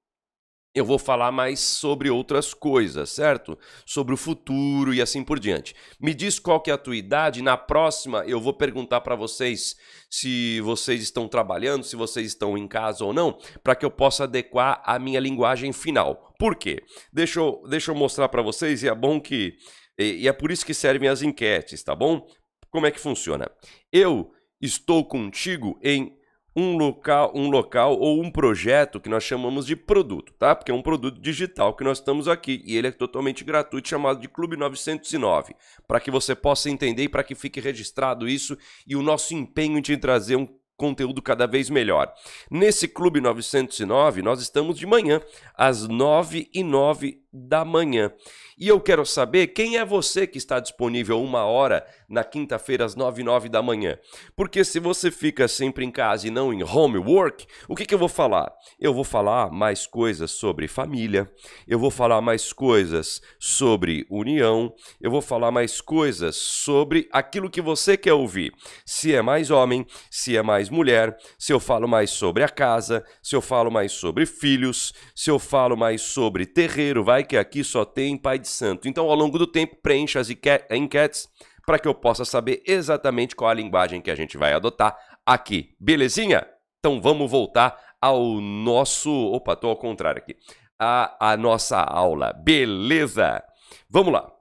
eu 0.76 0.84
vou 0.84 1.00
falar 1.00 1.32
mais 1.32 1.62
sobre 1.62 2.10
outras 2.10 2.54
coisas, 2.54 3.10
certo? 3.10 3.58
Sobre 3.86 4.14
o 4.14 4.18
futuro 4.18 4.94
e 4.94 5.02
assim 5.02 5.24
por 5.24 5.40
diante. 5.40 5.74
Me 6.00 6.14
diz 6.14 6.38
qual 6.38 6.60
que 6.60 6.70
é 6.70 6.74
a 6.74 6.78
tua 6.78 6.98
idade, 6.98 7.42
na 7.42 7.56
próxima 7.56 8.26
eu 8.28 8.42
vou 8.42 8.54
perguntar 8.54 9.00
para 9.00 9.16
vocês 9.16 9.78
se 10.10 10.60
vocês 10.60 11.02
estão 11.02 11.30
trabalhando, 11.30 11.86
se 11.86 11.96
vocês 11.96 12.28
estão 12.28 12.58
em 12.58 12.68
casa 12.68 13.06
ou 13.06 13.14
não, 13.14 13.38
para 13.64 13.74
que 13.74 13.86
eu 13.86 13.92
possa 13.92 14.26
adequar 14.26 14.82
a 14.86 15.00
minha 15.00 15.20
linguagem 15.20 15.72
final. 15.72 16.34
Por 16.38 16.58
quê? 16.58 16.84
Deixa 17.12 17.40
eu, 17.40 17.64
deixa 17.70 17.92
eu 17.92 17.96
mostrar 17.96 18.28
para 18.28 18.42
vocês 18.42 18.84
e 18.84 18.90
é 18.90 18.94
bom 18.94 19.22
que 19.22 19.56
e, 19.98 20.24
e 20.24 20.28
é 20.28 20.34
por 20.34 20.52
isso 20.52 20.66
que 20.66 20.74
servem 20.74 21.08
as 21.08 21.22
enquetes, 21.22 21.82
tá 21.84 21.96
bom? 21.96 22.28
Como 22.70 22.86
é 22.86 22.92
que 22.92 23.00
funciona? 23.00 23.50
Eu 23.94 24.30
estou 24.62 25.06
contigo 25.06 25.80
em 25.82 26.18
um 26.56 26.78
local, 26.78 27.32
um 27.36 27.50
local 27.50 28.00
ou 28.00 28.22
um 28.22 28.32
projeto 28.32 29.00
que 29.00 29.10
nós 29.10 29.24
chamamos 29.24 29.66
de 29.66 29.76
produto, 29.76 30.34
tá? 30.34 30.56
Porque 30.56 30.72
é 30.72 30.74
um 30.74 30.82
produto 30.82 31.20
digital 31.20 31.76
que 31.76 31.84
nós 31.84 31.98
estamos 31.98 32.28
aqui 32.28 32.64
e 32.66 32.78
ele 32.78 32.88
é 32.88 32.92
totalmente 32.92 33.44
gratuito, 33.44 33.90
chamado 33.90 34.22
de 34.22 34.30
Clube 34.30 34.56
909, 34.56 35.54
para 35.86 36.00
que 36.00 36.10
você 36.10 36.34
possa 36.34 36.70
entender 36.70 37.04
e 37.04 37.10
para 37.10 37.24
que 37.24 37.36
fique 37.36 37.60
registrado 37.60 38.28
isso 38.28 38.58
e 38.88 38.96
o 38.96 39.04
nosso 39.04 39.34
empenho 39.34 39.82
de 39.82 39.98
trazer 39.98 40.38
um 40.38 40.48
conteúdo 40.78 41.22
cada 41.22 41.46
vez 41.46 41.70
melhor. 41.70 42.14
Nesse 42.50 42.88
Clube 42.88 43.22
909, 43.22 44.22
nós 44.22 44.42
estamos 44.42 44.78
de 44.78 44.86
manhã, 44.86 45.22
às 45.56 45.88
9 45.88 46.50
e 46.54 46.64
9 46.64 47.22
da 47.32 47.66
manhã. 47.66 48.12
E 48.58 48.70
eu 48.70 48.80
quero 48.80 49.06
saber 49.06 49.48
quem 49.48 49.78
é 49.78 49.84
você 49.84 50.26
que 50.26 50.38
está 50.38 50.62
disponível 50.62 51.22
uma 51.22 51.44
hora 51.44 51.86
na 52.08 52.24
quinta-feira 52.24 52.86
às 52.86 52.96
9 52.96 53.22
e 53.22 53.26
9 53.26 53.50
da 53.50 53.62
manhã. 53.62 53.98
Porque 54.34 54.64
se 54.64 54.80
você 54.80 55.12
fica 55.12 55.46
sempre 55.46 55.84
em 55.84 55.92
casa 55.92 56.28
e 56.28 56.32
não 56.32 56.54
em 56.54 56.64
homework, 56.64 57.46
o 57.68 57.76
que, 57.76 57.86
que 57.86 57.94
eu 57.94 58.00
vou 58.00 58.08
falar? 58.08 58.50
Eu 58.80 58.94
vou 58.94 59.04
falar 59.04 59.52
mais 59.52 59.86
coisas 59.86 60.32
sobre 60.32 60.70
família, 60.70 61.30
eu 61.68 61.78
vou 61.78 61.92
falar 61.92 62.22
mais 62.22 62.54
coisas 62.54 63.22
sobre 63.38 64.06
união, 64.10 64.74
eu 65.02 65.12
vou 65.12 65.22
falar 65.22 65.52
mais 65.52 65.82
coisas 65.82 66.38
sobre 66.38 67.10
aquilo 67.12 67.50
que 67.50 67.62
você 67.62 67.98
quer 67.98 68.14
ouvir. 68.14 68.54
Se 68.86 69.14
é 69.14 69.22
mais 69.22 69.52
homem, 69.52 69.86
se 70.10 70.38
é 70.38 70.42
mais 70.42 70.70
mulher, 70.70 71.18
se 71.38 71.52
eu 71.52 71.60
falo 71.60 71.90
mais 71.90 72.10
sobre 72.12 72.42
a 72.42 72.50
casa, 72.50 73.04
se 73.22 73.36
eu 73.36 73.42
falo 73.42 73.70
mais 73.70 73.92
sobre 73.92 74.26
filhos, 74.26 74.94
se 75.14 75.30
eu 75.30 75.40
falo 75.40 75.76
mais 75.76 76.02
sobre 76.02 76.46
terreiro, 76.46 77.04
vai 77.04 77.22
que 77.22 77.36
aqui 77.36 77.62
só 77.62 77.84
tem 77.84 78.18
pai 78.18 78.45
de 78.46 78.52
santo. 78.52 78.88
Então, 78.88 79.10
ao 79.10 79.16
longo 79.16 79.38
do 79.38 79.48
tempo, 79.48 79.76
preencha 79.82 80.20
as 80.20 80.30
enquetes 80.30 81.28
para 81.66 81.80
que 81.80 81.88
eu 81.88 81.96
possa 81.96 82.24
saber 82.24 82.62
exatamente 82.66 83.36
qual 83.36 83.50
a 83.50 83.54
linguagem 83.54 84.02
que 84.02 84.12
a 84.12 84.16
gente 84.16 84.38
vai 84.38 84.54
adotar 84.54 84.98
aqui. 85.26 85.76
Belezinha? 85.80 86.48
Então 86.80 87.02
vamos 87.02 87.30
voltar 87.30 87.78
ao 88.00 88.40
nosso. 88.40 89.12
Opa, 89.12 89.56
tô 89.56 89.70
ao 89.70 89.76
contrário 89.76 90.22
aqui. 90.22 90.36
A, 90.80 91.32
a 91.32 91.38
nossa 91.38 91.80
aula. 91.82 92.32
Beleza? 92.34 93.44
Vamos 93.90 94.14
lá. 94.14 94.32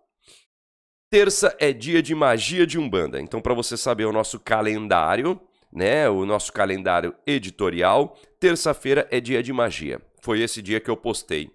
Terça 1.11 1.57
é 1.59 1.73
dia 1.73 2.03
de 2.03 2.15
magia 2.15 2.67
de 2.67 2.79
Umbanda. 2.79 3.21
Então, 3.21 3.41
para 3.41 3.55
você 3.55 3.77
saber 3.77 4.05
o 4.05 4.13
nosso 4.13 4.39
calendário, 4.39 5.41
né? 5.73 6.09
O 6.09 6.27
nosso 6.27 6.53
calendário 6.53 7.15
editorial, 7.27 8.19
terça-feira 8.39 9.09
é 9.11 9.21
dia 9.21 9.43
de 9.43 9.53
magia. 9.53 10.01
Foi 10.21 10.41
esse 10.41 10.61
dia 10.61 10.81
que 10.81 10.91
eu 10.91 10.97
postei. 10.97 11.51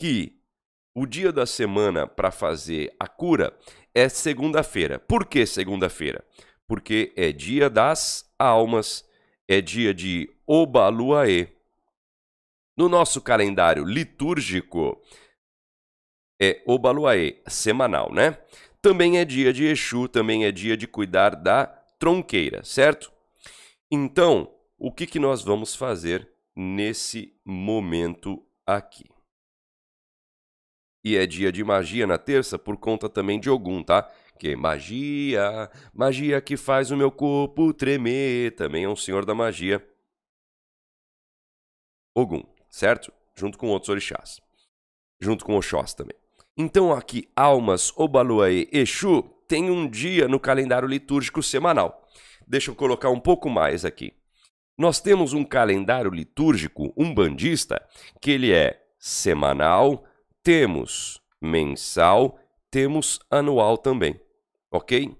Que 0.00 0.35
o 0.96 1.04
dia 1.04 1.30
da 1.30 1.44
semana 1.44 2.06
para 2.06 2.30
fazer 2.30 2.96
a 2.98 3.06
cura 3.06 3.54
é 3.94 4.08
segunda-feira. 4.08 4.98
Por 4.98 5.26
que 5.26 5.44
segunda-feira? 5.44 6.24
Porque 6.66 7.12
é 7.14 7.32
dia 7.32 7.68
das 7.68 8.32
almas, 8.38 9.06
é 9.46 9.60
dia 9.60 9.92
de 9.92 10.34
Obaluaê. 10.46 11.48
No 12.78 12.88
nosso 12.88 13.20
calendário 13.20 13.84
litúrgico, 13.84 14.98
é 16.40 16.62
Obaluaê, 16.66 17.42
semanal, 17.46 18.10
né? 18.10 18.38
Também 18.80 19.18
é 19.18 19.24
dia 19.26 19.52
de 19.52 19.66
Exu, 19.66 20.08
também 20.08 20.46
é 20.46 20.52
dia 20.52 20.78
de 20.78 20.86
cuidar 20.86 21.36
da 21.36 21.66
tronqueira, 21.98 22.64
certo? 22.64 23.12
Então, 23.90 24.50
o 24.78 24.90
que, 24.90 25.06
que 25.06 25.18
nós 25.18 25.42
vamos 25.42 25.76
fazer 25.76 26.26
nesse 26.56 27.38
momento 27.44 28.42
aqui? 28.66 29.15
E 31.06 31.16
é 31.16 31.24
dia 31.24 31.52
de 31.52 31.62
magia 31.62 32.04
na 32.04 32.18
terça 32.18 32.58
por 32.58 32.76
conta 32.76 33.08
também 33.08 33.38
de 33.38 33.48
Ogum, 33.48 33.80
tá? 33.80 34.10
Que 34.40 34.56
magia, 34.56 35.70
magia 35.94 36.40
que 36.40 36.56
faz 36.56 36.90
o 36.90 36.96
meu 36.96 37.12
corpo 37.12 37.72
tremer, 37.72 38.56
também 38.56 38.82
é 38.82 38.88
um 38.88 38.96
senhor 38.96 39.24
da 39.24 39.32
magia. 39.32 39.80
Ogum, 42.12 42.42
certo? 42.68 43.12
Junto 43.36 43.56
com 43.56 43.68
outros 43.68 43.88
orixás. 43.88 44.40
Junto 45.20 45.44
com 45.44 45.54
Oxós 45.54 45.94
também. 45.94 46.16
Então 46.56 46.92
aqui, 46.92 47.28
Almas, 47.36 47.92
Obaluaê, 47.96 48.68
Exu, 48.72 49.22
tem 49.46 49.70
um 49.70 49.88
dia 49.88 50.26
no 50.26 50.40
calendário 50.40 50.88
litúrgico 50.88 51.40
semanal. 51.40 52.04
Deixa 52.48 52.72
eu 52.72 52.74
colocar 52.74 53.10
um 53.10 53.20
pouco 53.20 53.48
mais 53.48 53.84
aqui. 53.84 54.12
Nós 54.76 55.00
temos 55.00 55.32
um 55.32 55.44
calendário 55.44 56.10
litúrgico 56.10 56.92
um 56.96 57.14
bandista 57.14 57.80
que 58.20 58.32
ele 58.32 58.52
é 58.52 58.84
semanal, 58.98 60.04
temos 60.46 61.20
mensal, 61.42 62.38
temos 62.70 63.18
anual 63.28 63.76
também, 63.76 64.20
ok? 64.70 65.12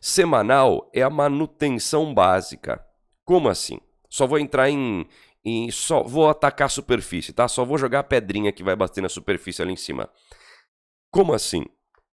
Semanal 0.00 0.90
é 0.94 1.02
a 1.02 1.10
manutenção 1.10 2.14
básica. 2.14 2.82
Como 3.22 3.50
assim? 3.50 3.78
Só 4.08 4.26
vou 4.26 4.38
entrar 4.38 4.70
em, 4.70 5.06
em 5.44 5.70
só 5.70 6.02
vou 6.02 6.30
atacar 6.30 6.64
a 6.64 6.70
superfície, 6.70 7.30
tá? 7.30 7.46
Só 7.46 7.62
vou 7.62 7.76
jogar 7.76 7.98
a 7.98 8.04
pedrinha 8.04 8.50
que 8.52 8.62
vai 8.62 8.74
bater 8.74 9.02
na 9.02 9.10
superfície 9.10 9.60
ali 9.60 9.74
em 9.74 9.76
cima. 9.76 10.08
Como 11.10 11.34
assim? 11.34 11.66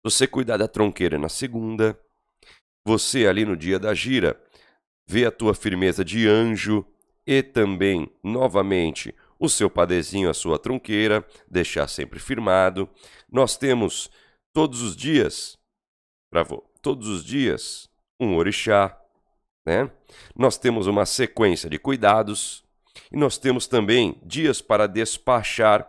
Você 0.04 0.28
cuidar 0.28 0.58
da 0.58 0.68
tronqueira 0.68 1.18
na 1.18 1.30
segunda, 1.30 1.98
você 2.86 3.28
ali 3.28 3.46
no 3.46 3.56
dia 3.56 3.80
da 3.80 3.94
gira, 3.94 4.38
vê 5.08 5.26
a 5.26 5.32
tua 5.32 5.54
firmeza 5.54 6.04
de 6.04 6.28
anjo 6.28 6.86
e 7.26 7.42
também, 7.42 8.12
novamente, 8.22 9.16
o 9.40 9.50
seu 9.50 9.70
padezinho, 9.70 10.30
a 10.30 10.34
sua 10.34 10.58
tronqueira, 10.58 11.26
deixar 11.50 11.88
sempre 11.88 12.20
firmado. 12.20 12.90
Nós 13.32 13.58
temos 13.58 14.10
todos 14.54 14.82
os 14.82 14.96
dias, 14.96 15.58
bravo, 16.32 16.64
todos 16.82 17.08
os 17.08 17.24
dias, 17.24 17.90
um 18.20 18.36
orixá, 18.36 19.00
né? 19.66 19.92
Nós 20.36 20.58
temos 20.58 20.88
uma 20.88 21.06
sequência 21.06 21.70
de 21.70 21.78
cuidados 21.78 22.64
e 23.12 23.18
nós 23.18 23.38
temos 23.38 23.68
também 23.68 24.20
dias 24.24 24.62
para 24.62 24.88
despachar 24.88 25.88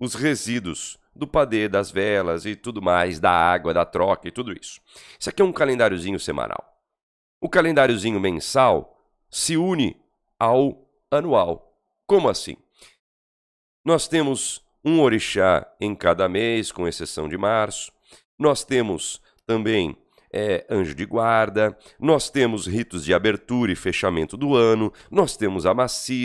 os 0.00 0.14
resíduos 0.14 0.98
do 1.14 1.26
padê, 1.26 1.68
das 1.68 1.90
velas 1.90 2.46
e 2.46 2.56
tudo 2.56 2.80
mais, 2.80 3.20
da 3.20 3.30
água, 3.30 3.74
da 3.74 3.84
troca 3.84 4.28
e 4.28 4.30
tudo 4.30 4.52
isso. 4.52 4.80
Isso 5.18 5.28
aqui 5.28 5.42
é 5.42 5.44
um 5.44 5.52
calendáriozinho 5.52 6.18
semanal. 6.18 6.72
O 7.40 7.48
calendáriozinho 7.48 8.18
mensal 8.18 8.96
se 9.30 9.56
une 9.56 10.00
ao 10.38 10.88
anual. 11.10 11.71
Como 12.06 12.28
assim? 12.28 12.56
Nós 13.84 14.06
temos 14.08 14.64
um 14.84 15.00
orixá 15.00 15.66
em 15.80 15.94
cada 15.94 16.28
mês, 16.28 16.72
com 16.72 16.86
exceção 16.86 17.28
de 17.28 17.38
março. 17.38 17.92
Nós 18.38 18.64
temos 18.64 19.20
também 19.46 19.96
é, 20.32 20.64
anjo 20.70 20.94
de 20.94 21.04
guarda, 21.04 21.76
nós 22.00 22.30
temos 22.30 22.66
ritos 22.66 23.04
de 23.04 23.12
abertura 23.12 23.70
e 23.70 23.76
fechamento 23.76 24.36
do 24.36 24.56
ano, 24.56 24.90
nós 25.10 25.36
temos 25.36 25.66
a 25.66 25.74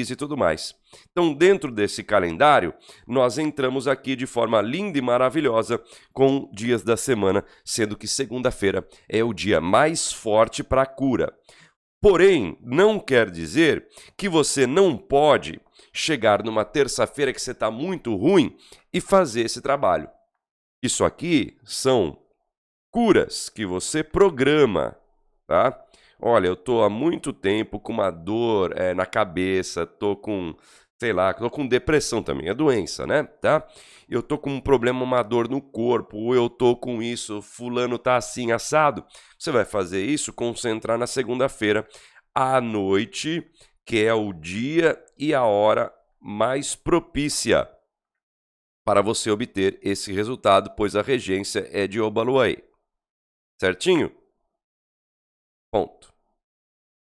e 0.10 0.15
tudo 0.15 0.38
mais. 0.38 0.74
Então, 1.12 1.34
dentro 1.34 1.72
desse 1.72 2.03
calendário, 2.03 2.74
nós 3.05 3.38
entramos 3.38 3.88
aqui 3.88 4.15
de 4.15 4.25
forma 4.25 4.61
linda 4.61 4.98
e 4.98 5.01
maravilhosa 5.01 5.81
com 6.13 6.50
dias 6.53 6.83
da 6.83 6.96
semana, 6.96 7.44
sendo 7.66 7.98
que 7.98 8.07
segunda-feira 8.07 8.87
é 9.09 9.24
o 9.24 9.33
dia 9.33 9.59
mais 9.59 10.11
forte 10.13 10.63
para 10.63 10.83
a 10.83 10.85
cura. 10.85 11.33
Porém, 12.09 12.57
não 12.61 13.01
quer 13.01 13.29
dizer 13.29 13.85
que 14.15 14.29
você 14.29 14.65
não 14.65 14.98
pode 14.98 15.59
chegar 15.91 16.41
numa 16.41 16.63
terça-feira 16.63 17.33
que 17.33 17.41
você 17.41 17.51
está 17.51 17.70
muito 17.70 18.15
ruim 18.15 18.55
e 18.93 19.01
fazer 19.01 19.41
esse 19.41 19.61
trabalho. 19.61 20.09
Isso 20.81 21.03
aqui 21.03 21.57
são 21.65 22.17
curas 22.89 23.50
que 23.50 23.65
você 23.65 24.05
programa, 24.05 24.96
tá? 25.46 25.77
Olha, 26.17 26.48
eu 26.48 26.55
tô 26.55 26.81
há 26.81 26.89
muito 26.89 27.33
tempo 27.33 27.77
com 27.77 27.91
uma 27.91 28.09
dor 28.09 28.72
é, 28.77 28.93
na 28.93 29.05
cabeça, 29.05 29.85
tô 29.85 30.15
com, 30.15 30.55
sei 31.00 31.14
lá, 31.14 31.33
tô 31.33 31.50
com 31.50 31.68
depressão 31.68 32.24
também, 32.24 32.50
é 32.50 32.53
doença, 32.53 33.05
né? 33.05 33.24
Tá? 33.24 33.68
Eu 34.10 34.24
tô 34.24 34.38
com 34.38 34.51
um 34.51 34.62
problema, 34.62 35.03
uma 35.03 35.22
dor 35.22 35.48
no 35.48 35.62
corpo, 35.62 36.18
ou 36.18 36.33
eu 36.33 36.50
tô 36.50 36.75
com 36.75 37.01
isso, 37.01 37.42
fulano 37.42 38.00
tá 38.00 38.16
assim, 38.18 38.51
assado. 38.51 39.05
Você 39.38 39.51
vai 39.51 39.66
fazer 39.66 40.03
isso, 40.03 40.33
concentrar 40.33 40.98
na 40.98 41.05
segunda-feira 41.05 41.88
à 42.33 42.60
noite, 42.60 43.46
que 43.86 44.03
é 44.03 44.14
o 44.14 44.33
dia 44.33 45.01
e 45.18 45.33
a 45.33 45.44
hora 45.44 45.94
mais 46.20 46.75
propícia 46.75 47.70
para 48.83 49.01
você 49.01 49.29
obter 49.29 49.79
esse 49.83 50.14
resultado, 50.14 50.72
pois 50.75 50.96
a 50.96 51.01
regência 51.01 51.68
é 51.72 51.86
de 51.88 52.00
Obaluaê. 52.00 52.64
Certinho? 53.60 54.16
Ponto. 55.72 56.14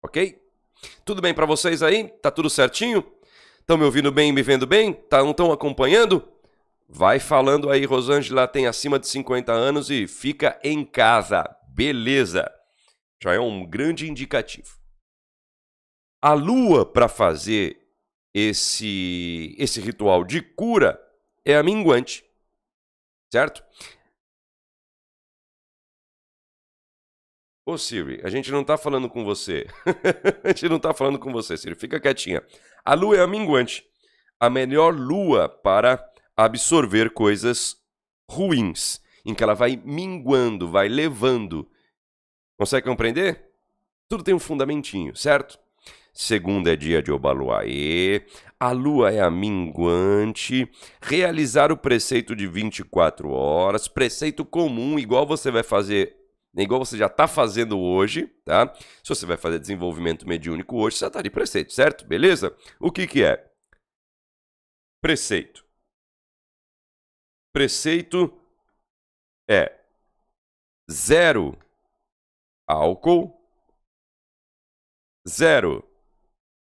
Ok? 0.03 0.41
Tudo 1.05 1.21
bem 1.21 1.33
para 1.33 1.45
vocês 1.45 1.83
aí? 1.83 2.09
Tá 2.21 2.31
tudo 2.31 2.49
certinho? 2.49 3.03
Estão 3.65 3.79
me 3.79 3.83
ouvindo 3.83 4.11
bem 4.11 4.29
e 4.29 4.31
me 4.31 4.43
vendo 4.43 4.67
bem? 4.67 4.93
Tá, 4.93 5.23
não 5.23 5.31
estão 5.31 5.51
acompanhando? 5.51 6.23
Vai 6.87 7.19
falando 7.19 7.71
aí, 7.71 7.83
Rosângela 7.83 8.47
tem 8.47 8.67
acima 8.67 8.99
de 8.99 9.07
50 9.07 9.51
anos 9.51 9.89
e 9.89 10.05
fica 10.05 10.59
em 10.63 10.85
casa. 10.85 11.43
Beleza. 11.69 12.47
Já 13.19 13.33
é 13.33 13.39
um 13.39 13.65
grande 13.65 14.07
indicativo. 14.07 14.77
A 16.21 16.33
lua 16.33 16.85
para 16.85 17.07
fazer 17.07 17.75
esse 18.31 19.55
esse 19.57 19.81
ritual 19.81 20.23
de 20.23 20.43
cura 20.43 21.01
é 21.43 21.55
a 21.55 21.63
minguante. 21.63 22.23
Certo? 23.31 23.63
Ô 27.67 27.79
Siri, 27.79 28.21
a 28.23 28.29
gente 28.29 28.51
não 28.51 28.63
tá 28.63 28.77
falando 28.77 29.09
com 29.09 29.25
você. 29.25 29.65
a 30.43 30.49
gente 30.49 30.69
não 30.69 30.77
tá 30.77 30.93
falando 30.93 31.17
com 31.17 31.31
você, 31.31 31.57
Siri. 31.57 31.73
Fica 31.73 31.99
quietinha. 31.99 32.43
A 32.85 32.93
lua 32.93 33.17
é 33.17 33.21
a 33.21 33.27
minguante. 33.27 33.83
A 34.39 34.51
melhor 34.51 34.93
lua 34.93 35.49
para 35.49 36.07
absorver 36.37 37.09
coisas 37.09 37.75
ruins. 38.29 39.01
Em 39.25 39.33
que 39.33 39.43
ela 39.43 39.55
vai 39.55 39.81
minguando, 39.83 40.69
vai 40.69 40.87
levando. 40.87 41.67
Consegue 42.55 42.85
compreender? 42.85 43.43
Tudo 44.07 44.23
tem 44.23 44.35
um 44.35 44.39
fundamentinho, 44.39 45.15
certo? 45.15 45.57
Segunda 46.13 46.71
é 46.71 46.75
dia 46.75 47.01
de 47.01 47.11
Obaluaê. 47.11 48.27
A 48.59 48.71
lua 48.71 49.11
é 49.11 49.21
a 49.21 49.31
minguante. 49.31 50.69
Realizar 51.01 51.71
o 51.71 51.77
preceito 51.77 52.35
de 52.35 52.45
24 52.45 53.31
horas. 53.31 53.87
Preceito 53.87 54.45
comum, 54.45 54.99
igual 54.99 55.25
você 55.25 55.49
vai 55.49 55.63
fazer 55.63 56.24
igual 56.63 56.83
você 56.83 56.97
já 56.97 57.07
está 57.07 57.27
fazendo 57.27 57.79
hoje, 57.79 58.27
tá? 58.45 58.73
Se 59.03 59.09
você 59.09 59.25
vai 59.25 59.37
fazer 59.37 59.59
desenvolvimento 59.59 60.27
mediúnico 60.27 60.77
hoje, 60.77 60.97
você 60.97 61.07
está 61.07 61.21
de 61.21 61.29
preceito, 61.29 61.73
certo? 61.73 62.05
Beleza? 62.07 62.55
O 62.79 62.91
que, 62.91 63.05
que 63.07 63.23
é? 63.23 63.51
Preceito. 65.01 65.65
Preceito 67.53 68.33
é 69.49 69.79
zero 70.89 71.57
álcool, 72.67 73.37
zero 75.27 75.83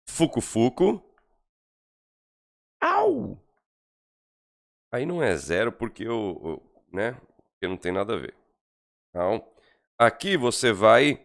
fuco-fuco. 0.10 1.04
Au! 2.82 3.38
Aí 4.92 5.06
não 5.06 5.22
é 5.22 5.36
zero 5.36 5.72
porque 5.72 6.04
eu, 6.04 6.62
né? 6.92 7.14
Porque 7.14 7.68
não 7.68 7.78
tem 7.78 7.92
nada 7.92 8.16
a 8.16 8.18
ver. 8.18 8.36
Então, 9.10 9.46
Aqui 10.00 10.38
você 10.38 10.72
vai 10.72 11.20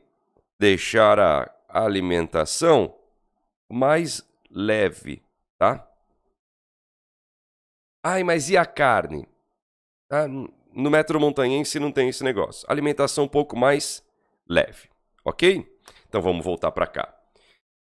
deixar 0.58 1.20
a 1.20 1.48
alimentação 1.68 2.92
mais 3.70 4.28
leve, 4.50 5.22
tá? 5.56 5.88
Ai, 8.02 8.24
mas 8.24 8.50
e 8.50 8.56
a 8.56 8.66
carne? 8.66 9.28
Ah, 10.10 10.26
no 10.26 10.90
metro 10.90 11.20
montanhense 11.20 11.78
não 11.78 11.92
tem 11.92 12.08
esse 12.08 12.24
negócio. 12.24 12.66
Alimentação 12.68 13.24
um 13.24 13.28
pouco 13.28 13.56
mais 13.56 14.02
leve, 14.44 14.88
ok? 15.24 15.64
Então 16.08 16.20
vamos 16.20 16.44
voltar 16.44 16.72
para 16.72 16.88
cá. 16.88 17.14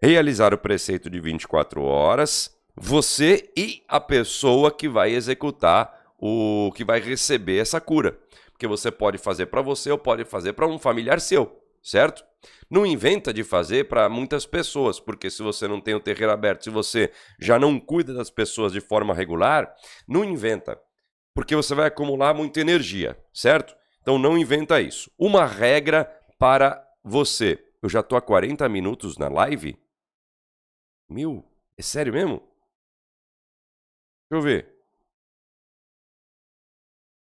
Realizar 0.02 0.54
o 0.54 0.58
preceito 0.58 1.10
de 1.10 1.20
24 1.20 1.84
horas, 1.84 2.56
você 2.74 3.52
e 3.58 3.84
a 3.90 4.00
pessoa 4.00 4.72
que 4.72 4.88
vai 4.88 5.12
executar 5.12 6.14
o 6.18 6.72
que 6.74 6.86
vai 6.86 7.02
receber 7.02 7.58
essa 7.58 7.82
cura. 7.82 8.18
Porque 8.58 8.66
você 8.66 8.90
pode 8.90 9.20
fazer 9.20 9.46
para 9.46 9.62
você 9.62 9.92
ou 9.92 10.00
pode 10.00 10.26
fazer 10.26 10.54
para 10.54 10.66
um 10.66 10.80
familiar 10.80 11.22
seu, 11.22 11.64
certo? 11.84 12.26
Não 12.68 12.88
inventa 12.88 13.32
de 13.32 13.44
fazer 13.44 13.88
para 13.88 14.10
muitas 14.10 14.48
pessoas, 14.48 15.00
porque 15.00 15.30
se 15.30 15.44
você 15.44 15.68
não 15.68 15.80
tem 15.80 15.94
o 15.94 16.00
terreiro 16.00 16.32
aberto, 16.32 16.64
se 16.64 16.72
você 16.72 17.12
já 17.40 17.60
não 17.60 17.80
cuida 17.80 18.16
das 18.16 18.32
pessoas 18.32 18.74
de 18.74 18.82
forma 18.82 19.14
regular, 19.14 19.72
não 20.08 20.24
inventa, 20.24 20.82
porque 21.36 21.56
você 21.56 21.76
vai 21.76 21.86
acumular 21.86 22.34
muita 22.34 22.60
energia, 22.60 23.16
certo? 23.32 23.76
Então 24.02 24.18
não 24.18 24.36
inventa 24.36 24.82
isso. 24.82 25.12
Uma 25.20 25.46
regra 25.46 26.06
para 26.40 26.84
você. 27.04 27.64
Eu 27.80 27.88
já 27.88 28.02
tô 28.02 28.16
há 28.16 28.22
40 28.22 28.68
minutos 28.68 29.20
na 29.20 29.28
live? 29.28 29.80
Mil? 31.08 31.46
É 31.78 31.84
sério 31.84 32.12
mesmo? 32.12 32.40
Deixa 34.28 34.32
eu 34.32 34.42
ver. 34.42 34.77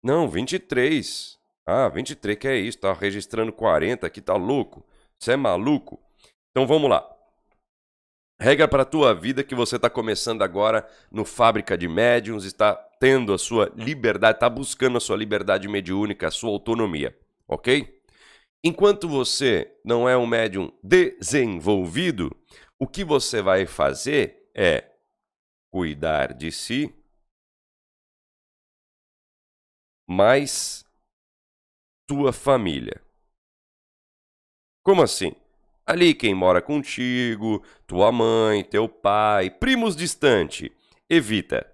Não, 0.02 0.28
23. 0.28 1.38
Ah, 1.66 1.88
23 1.88 2.38
que 2.38 2.46
é 2.46 2.56
isso, 2.56 2.78
tá 2.78 2.92
registrando 2.92 3.52
40 3.52 4.06
aqui, 4.06 4.20
tá 4.20 4.34
louco. 4.34 4.86
Você 5.18 5.32
é 5.32 5.36
maluco? 5.36 6.00
Então 6.50 6.66
vamos 6.66 6.88
lá. 6.88 7.04
Regra 8.38 8.68
para 8.68 8.82
a 8.82 8.86
tua 8.86 9.14
vida 9.14 9.42
que 9.42 9.54
você 9.54 9.76
está 9.76 9.88
começando 9.88 10.42
agora 10.42 10.86
no 11.10 11.24
Fábrica 11.24 11.76
de 11.76 11.88
Médiums, 11.88 12.44
está 12.44 12.74
tendo 13.00 13.32
a 13.32 13.38
sua 13.38 13.72
liberdade, 13.74 14.36
está 14.36 14.48
buscando 14.48 14.98
a 14.98 15.00
sua 15.00 15.16
liberdade 15.16 15.66
mediúnica, 15.68 16.28
a 16.28 16.30
sua 16.30 16.50
autonomia, 16.50 17.16
ok? 17.48 17.96
Enquanto 18.62 19.08
você 19.08 19.72
não 19.84 20.08
é 20.08 20.16
um 20.16 20.26
médium 20.26 20.70
desenvolvido, 20.82 22.34
o 22.78 22.86
que 22.86 23.04
você 23.04 23.40
vai 23.40 23.64
fazer 23.64 24.50
é 24.54 24.84
cuidar 25.70 26.34
de 26.34 26.52
si, 26.52 26.94
mais 30.06 30.84
tua 32.06 32.32
família. 32.32 33.02
Como 34.84 35.02
assim? 35.02 35.34
Ali 35.84 36.14
quem 36.14 36.34
mora 36.34 36.62
contigo, 36.62 37.62
tua 37.86 38.10
mãe, 38.10 38.62
teu 38.64 38.88
pai, 38.88 39.50
primos 39.50 39.96
distante, 39.96 40.72
evita. 41.08 41.66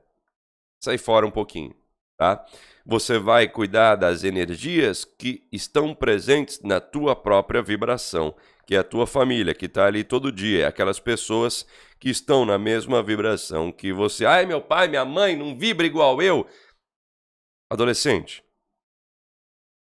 Sai 0.82 0.98
fora 0.98 1.26
um 1.26 1.30
pouquinho, 1.30 1.74
tá? 2.16 2.44
Você 2.84 3.18
vai 3.18 3.48
cuidar 3.48 3.96
das 3.96 4.24
energias 4.24 5.04
que 5.04 5.46
estão 5.52 5.94
presentes 5.94 6.60
na 6.62 6.80
tua 6.80 7.14
própria 7.14 7.62
vibração, 7.62 8.34
que 8.66 8.74
é 8.74 8.78
a 8.78 8.84
tua 8.84 9.06
família, 9.06 9.54
que 9.54 9.66
está 9.66 9.86
ali 9.86 10.02
todo 10.02 10.32
dia, 10.32 10.66
aquelas 10.66 10.98
pessoas 10.98 11.66
que 12.00 12.10
estão 12.10 12.44
na 12.44 12.58
mesma 12.58 13.02
vibração 13.02 13.70
que 13.70 13.92
você. 13.92 14.26
Ai, 14.26 14.44
meu 14.46 14.60
pai, 14.60 14.88
minha 14.88 15.04
mãe 15.04 15.36
não 15.36 15.56
vibra 15.56 15.86
igual 15.86 16.20
eu. 16.20 16.46
Adolescente, 17.72 18.44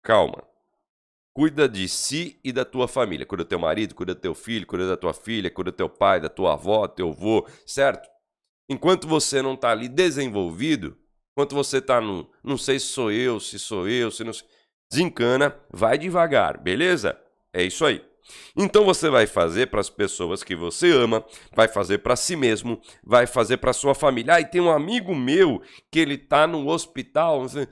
calma. 0.02 0.42
Cuida 1.36 1.68
de 1.68 1.90
si 1.90 2.40
e 2.42 2.54
da 2.54 2.64
tua 2.64 2.88
família. 2.88 3.26
Cuida 3.26 3.44
do 3.44 3.48
teu 3.50 3.60
marido, 3.60 3.94
cuida 3.94 4.16
do 4.16 4.22
teu 4.22 4.34
filho, 4.34 4.66
cuida 4.66 4.88
da 4.88 4.96
tua 4.96 5.14
filha, 5.14 5.52
cuida 5.52 5.70
do 5.70 5.76
teu 5.76 5.90
pai, 5.90 6.22
da 6.22 6.30
tua 6.30 6.54
avó, 6.54 6.88
teu 6.88 7.10
avô, 7.10 7.46
certo? 7.66 8.08
Enquanto 8.70 9.06
você 9.06 9.42
não 9.42 9.56
está 9.56 9.72
ali 9.72 9.90
desenvolvido, 9.90 10.98
enquanto 11.34 11.56
você 11.56 11.80
está 11.80 12.00
no 12.00 12.32
não 12.42 12.58
sei 12.58 12.80
se 12.80 12.86
sou 12.86 13.12
eu, 13.12 13.38
se 13.38 13.60
sou 13.60 13.86
eu, 13.86 14.10
se 14.10 14.24
não 14.24 14.32
desencana, 14.90 15.54
vai 15.70 15.98
devagar, 15.98 16.58
beleza? 16.58 17.20
É 17.52 17.64
isso 17.64 17.84
aí. 17.84 18.02
Então 18.56 18.86
você 18.86 19.10
vai 19.10 19.28
fazer 19.28 19.68
para 19.68 19.80
as 19.82 19.90
pessoas 19.90 20.44
que 20.44 20.56
você 20.56 20.92
ama, 20.92 21.24
vai 21.56 21.68
fazer 21.68 22.00
para 22.00 22.16
si 22.16 22.36
mesmo, 22.36 22.82
vai 23.04 23.26
fazer 23.28 23.58
para 23.58 23.74
sua 23.74 23.94
família. 23.96 24.36
Ah, 24.36 24.42
e 24.42 24.46
tem 24.46 24.62
um 24.62 24.72
amigo 24.72 25.16
meu 25.16 25.62
que 25.92 26.00
ele 26.00 26.16
está 26.16 26.48
no 26.48 26.68
hospital. 26.68 27.42
Você... 27.42 27.68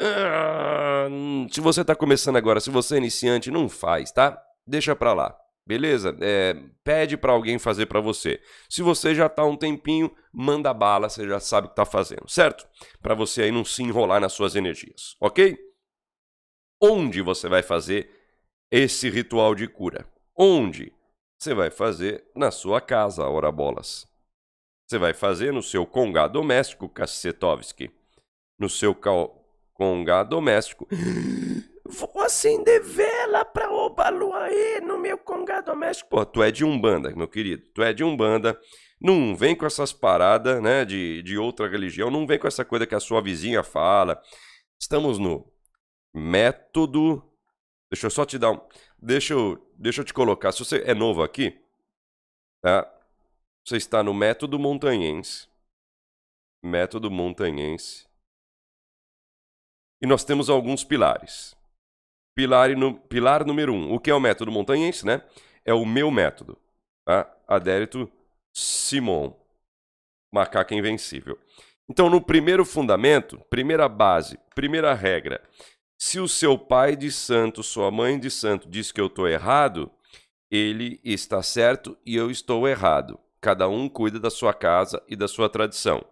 Ah, 0.00 1.08
se 1.50 1.60
você 1.60 1.80
está 1.80 1.94
começando 1.94 2.36
agora, 2.36 2.60
se 2.60 2.70
você 2.70 2.96
é 2.96 2.98
iniciante, 2.98 3.50
não 3.50 3.68
faz, 3.68 4.12
tá? 4.12 4.40
Deixa 4.66 4.94
para 4.94 5.12
lá. 5.12 5.36
Beleza? 5.66 6.16
É, 6.20 6.54
pede 6.84 7.16
para 7.16 7.32
alguém 7.32 7.58
fazer 7.58 7.86
para 7.86 8.00
você. 8.00 8.40
Se 8.68 8.82
você 8.82 9.14
já 9.16 9.26
está 9.26 9.44
um 9.44 9.56
tempinho, 9.56 10.14
manda 10.32 10.72
bala, 10.72 11.08
você 11.08 11.26
já 11.26 11.40
sabe 11.40 11.66
o 11.66 11.70
que 11.70 11.72
está 11.72 11.84
fazendo, 11.84 12.28
certo? 12.28 12.64
Para 13.02 13.16
você 13.16 13.42
aí 13.42 13.50
não 13.50 13.64
se 13.64 13.82
enrolar 13.82 14.20
nas 14.20 14.32
suas 14.32 14.54
energias, 14.54 15.16
ok? 15.20 15.58
Onde 16.80 17.20
você 17.20 17.48
vai 17.48 17.64
fazer 17.64 18.08
esse 18.70 19.08
ritual 19.08 19.54
de 19.54 19.68
cura? 19.68 20.06
Onde? 20.36 20.92
Você 21.38 21.54
vai 21.54 21.70
fazer 21.70 22.24
na 22.34 22.50
sua 22.50 22.80
casa, 22.80 23.26
ora 23.26 23.52
bolas. 23.52 24.06
Você 24.86 24.98
vai 24.98 25.12
fazer 25.12 25.52
no 25.52 25.62
seu 25.62 25.84
congá 25.84 26.28
doméstico, 26.28 26.88
Kacetovski. 26.88 27.90
No 28.58 28.68
seu 28.68 28.96
congá 29.74 30.22
doméstico. 30.22 30.86
Vou 31.88 32.20
acender 32.20 32.82
vela 32.82 33.44
pra 33.44 33.70
Obalu 33.70 34.32
aí 34.34 34.80
no 34.80 34.98
meu 34.98 35.16
congá 35.16 35.60
doméstico. 35.60 36.10
Pô, 36.10 36.24
tu 36.26 36.42
é 36.42 36.50
de 36.50 36.64
Umbanda, 36.64 37.14
meu 37.14 37.28
querido. 37.28 37.62
Tu 37.72 37.82
é 37.82 37.92
de 37.92 38.02
Umbanda. 38.02 38.58
Não 39.00 39.36
vem 39.36 39.54
com 39.54 39.66
essas 39.66 39.92
paradas, 39.92 40.60
né, 40.60 40.84
de, 40.84 41.22
de 41.22 41.38
outra 41.38 41.68
religião. 41.68 42.10
Não 42.10 42.26
vem 42.26 42.38
com 42.38 42.48
essa 42.48 42.64
coisa 42.64 42.86
que 42.86 42.94
a 42.94 43.00
sua 43.00 43.20
vizinha 43.20 43.62
fala. 43.62 44.20
Estamos 44.80 45.18
no 45.18 45.46
método. 46.14 47.22
Deixa 47.90 48.06
eu 48.06 48.10
só 48.10 48.24
te 48.24 48.38
dar 48.38 48.52
um. 48.52 48.60
Deixa 48.98 49.32
eu, 49.32 49.64
deixa 49.76 50.00
eu 50.00 50.04
te 50.04 50.12
colocar. 50.12 50.52
Se 50.52 50.58
você 50.58 50.82
é 50.82 50.94
novo 50.94 51.22
aqui, 51.22 51.58
tá? 52.60 52.92
Você 53.64 53.76
está 53.76 54.02
no 54.02 54.14
método 54.14 54.58
montanhense. 54.58 55.48
Método 56.62 57.10
montanhense. 57.10 58.06
E 60.00 60.06
nós 60.06 60.24
temos 60.24 60.50
alguns 60.50 60.84
pilares. 60.84 61.56
Pilar, 62.34 62.70
pilar 63.08 63.46
número 63.46 63.72
um. 63.72 63.92
O 63.94 63.98
que 63.98 64.10
é 64.10 64.14
o 64.14 64.20
método 64.20 64.52
montanhense, 64.52 65.06
né? 65.06 65.22
É 65.64 65.72
o 65.72 65.86
meu 65.86 66.10
método. 66.10 66.58
Tá? 67.04 67.32
Adérito 67.48 68.10
Simon. 68.52 69.34
Macaco 70.32 70.74
invencível. 70.74 71.38
Então, 71.88 72.10
no 72.10 72.20
primeiro 72.20 72.64
fundamento, 72.64 73.38
primeira 73.48 73.88
base, 73.88 74.38
primeira 74.54 74.92
regra, 74.92 75.42
se 75.98 76.20
o 76.20 76.28
seu 76.28 76.58
pai 76.58 76.96
de 76.96 77.10
santo, 77.10 77.62
sua 77.62 77.90
mãe 77.90 78.18
de 78.18 78.30
santo 78.30 78.68
diz 78.68 78.92
que 78.92 79.00
eu 79.00 79.06
estou 79.06 79.28
errado, 79.28 79.90
ele 80.50 81.00
está 81.02 81.42
certo 81.42 81.96
e 82.04 82.16
eu 82.16 82.30
estou 82.30 82.68
errado. 82.68 83.18
Cada 83.40 83.68
um 83.68 83.88
cuida 83.88 84.18
da 84.18 84.30
sua 84.30 84.52
casa 84.54 85.02
e 85.08 85.16
da 85.16 85.28
sua 85.28 85.48
tradição. 85.48 86.04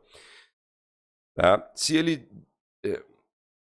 Tá? 1.37 1.71
Se 1.75 1.97
ele 1.97 2.29
eh, 2.85 3.03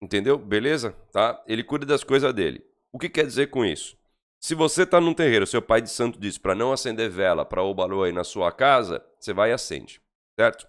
Entendeu? 0.03 0.37
Beleza? 0.37 0.91
Tá? 1.13 1.41
Ele 1.47 1.63
cuida 1.63 1.87
das 1.87 2.03
coisas 2.03 2.35
dele. 2.35 2.61
O 2.93 2.99
que 2.99 3.09
quer 3.09 3.25
dizer 3.25 3.51
com 3.51 3.65
isso? 3.65 3.97
Se 4.41 4.53
você 4.53 4.83
está 4.83 5.01
num 5.01 5.15
terreiro, 5.15 5.47
seu 5.47 5.63
pai 5.63 5.81
de 5.81 5.89
santo 5.89 6.19
diz 6.19 6.37
para 6.37 6.57
não 6.57 6.73
acender 6.73 7.09
vela 7.09 7.45
para 7.45 7.63
o 7.63 7.73
balô 7.73 8.03
aí 8.03 8.11
na 8.11 8.25
sua 8.25 8.51
casa, 8.51 9.01
você 9.21 9.33
vai 9.33 9.51
e 9.51 9.53
acende, 9.53 10.03
certo? 10.37 10.67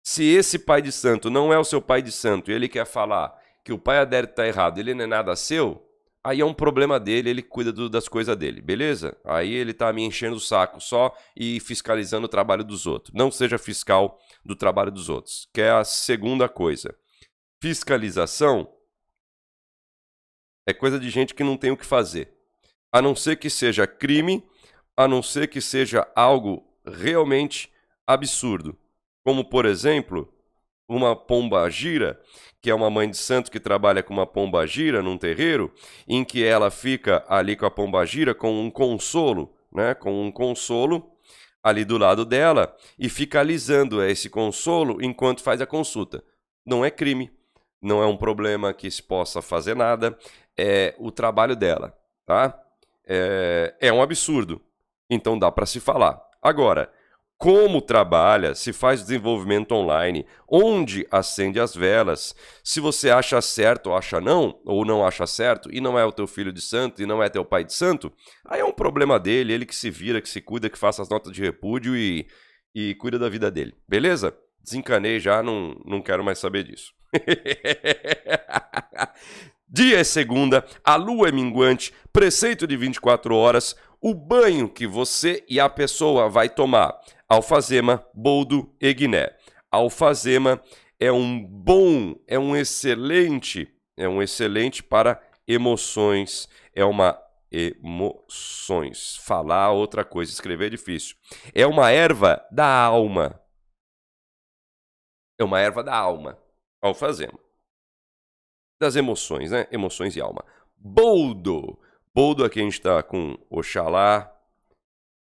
Se 0.00 0.22
esse 0.24 0.60
pai 0.60 0.80
de 0.80 0.92
santo 0.92 1.28
não 1.28 1.52
é 1.52 1.58
o 1.58 1.64
seu 1.64 1.82
pai 1.82 2.00
de 2.00 2.12
santo 2.12 2.52
e 2.52 2.54
ele 2.54 2.68
quer 2.68 2.86
falar 2.86 3.36
que 3.68 3.72
o 3.74 3.78
pai 3.78 3.98
adérito 3.98 4.32
está 4.32 4.46
errado, 4.46 4.78
ele 4.78 4.94
não 4.94 5.04
é 5.04 5.06
nada 5.06 5.36
seu, 5.36 5.86
aí 6.24 6.40
é 6.40 6.44
um 6.44 6.54
problema 6.54 6.98
dele, 6.98 7.28
ele 7.28 7.42
cuida 7.42 7.70
do, 7.70 7.90
das 7.90 8.08
coisas 8.08 8.34
dele, 8.34 8.62
beleza? 8.62 9.14
Aí 9.22 9.52
ele 9.52 9.72
está 9.72 9.92
me 9.92 10.02
enchendo 10.02 10.36
o 10.36 10.40
saco 10.40 10.80
só 10.80 11.14
e 11.36 11.60
fiscalizando 11.60 12.24
o 12.24 12.30
trabalho 12.30 12.64
dos 12.64 12.86
outros. 12.86 13.14
Não 13.14 13.30
seja 13.30 13.58
fiscal 13.58 14.18
do 14.42 14.56
trabalho 14.56 14.90
dos 14.90 15.10
outros, 15.10 15.46
que 15.52 15.60
é 15.60 15.70
a 15.70 15.84
segunda 15.84 16.48
coisa 16.48 16.94
fiscalização 17.60 18.72
é 20.66 20.72
coisa 20.72 20.98
de 20.98 21.10
gente 21.10 21.34
que 21.34 21.42
não 21.42 21.56
tem 21.56 21.70
o 21.70 21.76
que 21.76 21.84
fazer. 21.84 22.32
A 22.92 23.02
não 23.02 23.14
ser 23.14 23.36
que 23.36 23.50
seja 23.50 23.86
crime, 23.86 24.46
a 24.96 25.08
não 25.08 25.22
ser 25.22 25.48
que 25.48 25.60
seja 25.60 26.10
algo 26.14 26.66
realmente 26.86 27.72
absurdo. 28.06 28.78
Como, 29.24 29.44
por 29.44 29.66
exemplo, 29.66 30.32
uma 30.88 31.14
pomba 31.14 31.68
gira, 31.68 32.18
que 32.60 32.70
é 32.70 32.74
uma 32.74 32.90
mãe 32.90 33.08
de 33.08 33.16
santo 33.16 33.50
que 33.50 33.60
trabalha 33.60 34.02
com 34.02 34.12
uma 34.12 34.26
pomba 34.26 34.66
gira 34.66 35.02
num 35.02 35.18
terreiro, 35.18 35.72
em 36.06 36.24
que 36.24 36.44
ela 36.44 36.70
fica 36.70 37.24
ali 37.28 37.54
com 37.54 37.66
a 37.66 37.70
pomba 37.70 38.04
gira 38.06 38.34
com 38.34 38.60
um 38.60 38.70
consolo, 38.70 39.54
né, 39.72 39.94
com 39.94 40.26
um 40.26 40.32
consolo 40.32 41.12
ali 41.62 41.84
do 41.84 41.98
lado 41.98 42.24
dela 42.24 42.74
e 42.98 43.08
fica 43.08 43.40
alisando 43.40 44.02
esse 44.02 44.30
consolo 44.30 45.02
enquanto 45.02 45.42
faz 45.42 45.60
a 45.60 45.66
consulta. 45.66 46.24
Não 46.64 46.84
é 46.84 46.90
crime 46.90 47.30
não 47.80 48.02
é 48.02 48.06
um 48.06 48.16
problema 48.16 48.74
que 48.74 48.90
se 48.90 49.02
possa 49.02 49.40
fazer 49.40 49.74
nada, 49.74 50.16
é 50.56 50.94
o 50.98 51.10
trabalho 51.10 51.54
dela, 51.54 51.96
tá? 52.26 52.58
É, 53.06 53.74
é 53.80 53.92
um 53.92 54.02
absurdo, 54.02 54.60
então 55.08 55.38
dá 55.38 55.50
para 55.50 55.66
se 55.66 55.80
falar. 55.80 56.20
Agora, 56.42 56.92
como 57.38 57.80
trabalha, 57.80 58.52
se 58.52 58.72
faz 58.72 59.00
desenvolvimento 59.00 59.72
online, 59.72 60.26
onde 60.48 61.06
acende 61.08 61.60
as 61.60 61.72
velas, 61.72 62.34
se 62.64 62.80
você 62.80 63.10
acha 63.10 63.40
certo 63.40 63.90
ou 63.90 63.96
acha 63.96 64.20
não, 64.20 64.58
ou 64.64 64.84
não 64.84 65.06
acha 65.06 65.24
certo, 65.24 65.72
e 65.72 65.80
não 65.80 65.96
é 65.96 66.04
o 66.04 66.10
teu 66.10 66.26
filho 66.26 66.52
de 66.52 66.60
santo, 66.60 67.00
e 67.00 67.06
não 67.06 67.22
é 67.22 67.28
teu 67.28 67.44
pai 67.44 67.62
de 67.62 67.72
santo, 67.72 68.12
aí 68.44 68.60
é 68.60 68.64
um 68.64 68.72
problema 68.72 69.20
dele, 69.20 69.52
ele 69.52 69.64
que 69.64 69.76
se 69.76 69.88
vira, 69.88 70.20
que 70.20 70.28
se 70.28 70.40
cuida, 70.40 70.68
que 70.68 70.76
faça 70.76 71.00
as 71.00 71.08
notas 71.08 71.32
de 71.32 71.40
repúdio 71.40 71.96
e, 71.96 72.26
e 72.74 72.96
cuida 72.96 73.20
da 73.20 73.28
vida 73.28 73.52
dele, 73.52 73.72
beleza? 73.88 74.36
Desencanei 74.60 75.20
já, 75.20 75.40
não, 75.40 75.80
não 75.86 76.02
quero 76.02 76.24
mais 76.24 76.40
saber 76.40 76.64
disso. 76.64 76.92
dia 79.70 80.00
é 80.00 80.04
segunda, 80.04 80.64
a 80.82 80.96
lua 80.96 81.28
é 81.28 81.32
minguante, 81.32 81.94
preceito 82.12 82.66
de 82.66 82.76
24 82.76 83.36
horas, 83.36 83.76
o 84.00 84.12
banho 84.12 84.68
que 84.68 84.88
você 84.88 85.44
e 85.48 85.60
a 85.60 85.68
pessoa 85.68 86.28
vai 86.28 86.48
tomar. 86.48 86.98
Alfazema, 87.28 88.06
boldo 88.14 88.74
e 88.80 88.92
guiné. 88.94 89.36
Alfazema 89.70 90.62
é 90.98 91.12
um 91.12 91.44
bom, 91.44 92.14
é 92.26 92.38
um 92.38 92.56
excelente, 92.56 93.68
é 93.96 94.08
um 94.08 94.22
excelente 94.22 94.82
para 94.82 95.22
emoções, 95.46 96.48
é 96.74 96.84
uma 96.84 97.22
emoções. 97.50 99.16
Falar 99.16 99.72
outra 99.72 100.04
coisa, 100.04 100.32
escrever 100.32 100.66
é 100.66 100.70
difícil. 100.70 101.16
É 101.54 101.66
uma 101.66 101.90
erva 101.90 102.46
da 102.50 102.66
alma. 102.66 103.40
É 105.38 105.44
uma 105.44 105.60
erva 105.60 105.82
da 105.82 105.96
alma. 105.96 106.38
Alfazema. 106.82 107.38
Das 108.80 108.96
emoções, 108.96 109.50
né? 109.50 109.66
Emoções 109.70 110.14
e 110.16 110.20
alma. 110.20 110.44
Boldo. 110.76 111.78
Boldo 112.14 112.44
aqui 112.44 112.60
a 112.60 112.64
gente 112.64 112.74
está 112.74 113.02
com 113.02 113.36
Oxalá. 113.50 114.34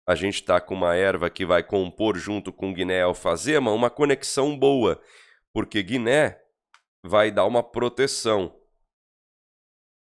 A 0.05 0.15
gente 0.15 0.35
está 0.35 0.59
com 0.59 0.73
uma 0.73 0.95
erva 0.95 1.29
que 1.29 1.45
vai 1.45 1.63
compor 1.63 2.17
junto 2.17 2.51
com 2.51 2.73
Guiné 2.73 3.01
alfazema 3.01 3.71
uma 3.71 3.89
conexão 3.89 4.57
boa. 4.57 5.01
Porque 5.53 5.81
Guiné 5.81 6.39
vai 7.03 7.31
dar 7.31 7.45
uma 7.45 7.63
proteção 7.63 8.53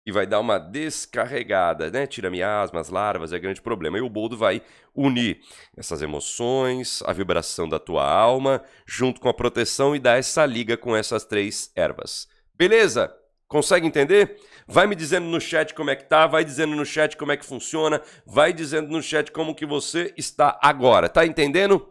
e 0.06 0.12
vai 0.12 0.26
dar 0.26 0.40
uma 0.40 0.58
descarregada, 0.58 1.92
né? 1.92 2.08
Tira 2.08 2.30
miasmas, 2.30 2.90
larvas, 2.90 3.34
é 3.34 3.40
grande 3.40 3.62
problema. 3.62 3.98
E 3.98 4.02
o 4.02 4.10
boldo 4.10 4.38
vai 4.38 4.62
unir 4.96 5.42
essas 5.78 6.02
emoções, 6.02 7.04
a 7.06 7.14
vibração 7.14 7.68
da 7.68 7.80
tua 7.80 8.10
alma, 8.10 8.64
junto 8.86 9.22
com 9.22 9.30
a 9.30 9.34
proteção 9.34 9.96
e 9.96 10.00
dar 10.00 10.18
essa 10.18 10.46
liga 10.46 10.76
com 10.76 10.96
essas 10.96 11.24
três 11.24 11.72
ervas. 11.76 12.28
Beleza? 12.56 13.16
Consegue 13.52 13.86
entender? 13.86 14.40
Vai 14.66 14.88
me 14.88 14.96
dizendo 14.96 15.28
no 15.28 15.42
chat 15.42 15.74
como 15.74 15.90
é 15.90 15.96
que 15.98 16.06
tá, 16.06 16.26
vai 16.26 16.46
dizendo 16.46 16.74
no 16.74 16.86
chat 16.86 17.18
como 17.18 17.34
é 17.34 17.38
que 17.38 17.46
funciona, 17.46 18.02
vai 18.26 18.54
dizendo 18.54 18.88
no 18.88 19.04
chat 19.04 19.30
como 19.30 19.54
que 19.54 19.66
você 19.66 20.14
está 20.18 20.58
agora. 20.64 21.10
Tá 21.10 21.26
entendendo? 21.26 21.86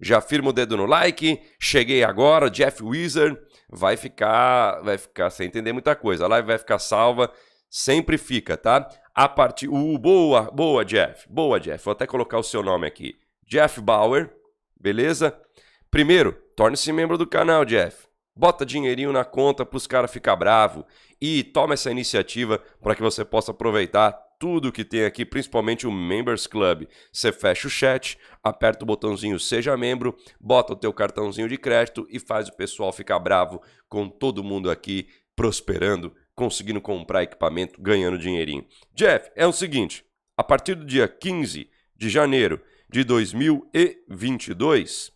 Já 0.00 0.22
firma 0.22 0.48
o 0.48 0.52
dedo 0.52 0.78
no 0.78 0.86
like. 0.86 1.42
Cheguei 1.60 2.02
agora, 2.02 2.48
Jeff 2.48 2.82
Wizard 2.82 3.38
vai 3.68 3.98
ficar, 3.98 4.80
vai 4.80 4.96
ficar 4.96 5.28
sem 5.28 5.46
entender 5.46 5.74
muita 5.74 5.94
coisa. 5.94 6.24
A 6.24 6.28
live 6.28 6.46
vai 6.46 6.56
ficar 6.56 6.78
salva, 6.78 7.30
sempre 7.68 8.16
fica, 8.16 8.56
tá? 8.56 8.88
A 9.14 9.28
partir, 9.28 9.68
uh, 9.68 9.98
boa, 9.98 10.50
boa 10.50 10.86
Jeff, 10.86 11.28
boa 11.28 11.60
Jeff. 11.60 11.84
Vou 11.84 11.92
até 11.92 12.06
colocar 12.06 12.38
o 12.38 12.42
seu 12.42 12.62
nome 12.62 12.86
aqui, 12.86 13.14
Jeff 13.46 13.78
Bauer, 13.78 14.34
beleza? 14.80 15.38
Primeiro, 15.90 16.32
torne-se 16.56 16.90
membro 16.94 17.18
do 17.18 17.26
canal, 17.26 17.62
Jeff. 17.66 18.13
Bota 18.36 18.66
dinheirinho 18.66 19.12
na 19.12 19.24
conta 19.24 19.64
para 19.64 19.76
os 19.76 19.86
caras 19.86 20.10
ficar 20.10 20.34
bravo 20.34 20.84
e 21.20 21.44
toma 21.44 21.74
essa 21.74 21.90
iniciativa 21.90 22.60
para 22.82 22.96
que 22.96 23.02
você 23.02 23.24
possa 23.24 23.52
aproveitar 23.52 24.12
tudo 24.40 24.72
que 24.72 24.84
tem 24.84 25.04
aqui, 25.04 25.24
principalmente 25.24 25.86
o 25.86 25.92
Members 25.92 26.46
Club. 26.46 26.86
Você 27.12 27.32
fecha 27.32 27.68
o 27.68 27.70
chat, 27.70 28.18
aperta 28.42 28.84
o 28.84 28.86
botãozinho 28.86 29.38
Seja 29.38 29.76
Membro, 29.76 30.16
bota 30.40 30.72
o 30.72 30.76
teu 30.76 30.92
cartãozinho 30.92 31.48
de 31.48 31.56
crédito 31.56 32.06
e 32.10 32.18
faz 32.18 32.48
o 32.48 32.56
pessoal 32.56 32.92
ficar 32.92 33.20
bravo 33.20 33.62
com 33.88 34.08
todo 34.08 34.44
mundo 34.44 34.70
aqui 34.70 35.08
prosperando, 35.36 36.12
conseguindo 36.34 36.80
comprar 36.80 37.22
equipamento, 37.22 37.80
ganhando 37.80 38.18
dinheirinho. 38.18 38.66
Jeff, 38.92 39.30
é 39.36 39.46
o 39.46 39.52
seguinte, 39.52 40.04
a 40.36 40.42
partir 40.42 40.74
do 40.74 40.84
dia 40.84 41.06
15 41.06 41.70
de 41.96 42.10
janeiro 42.10 42.60
de 42.90 43.04
2022, 43.04 45.13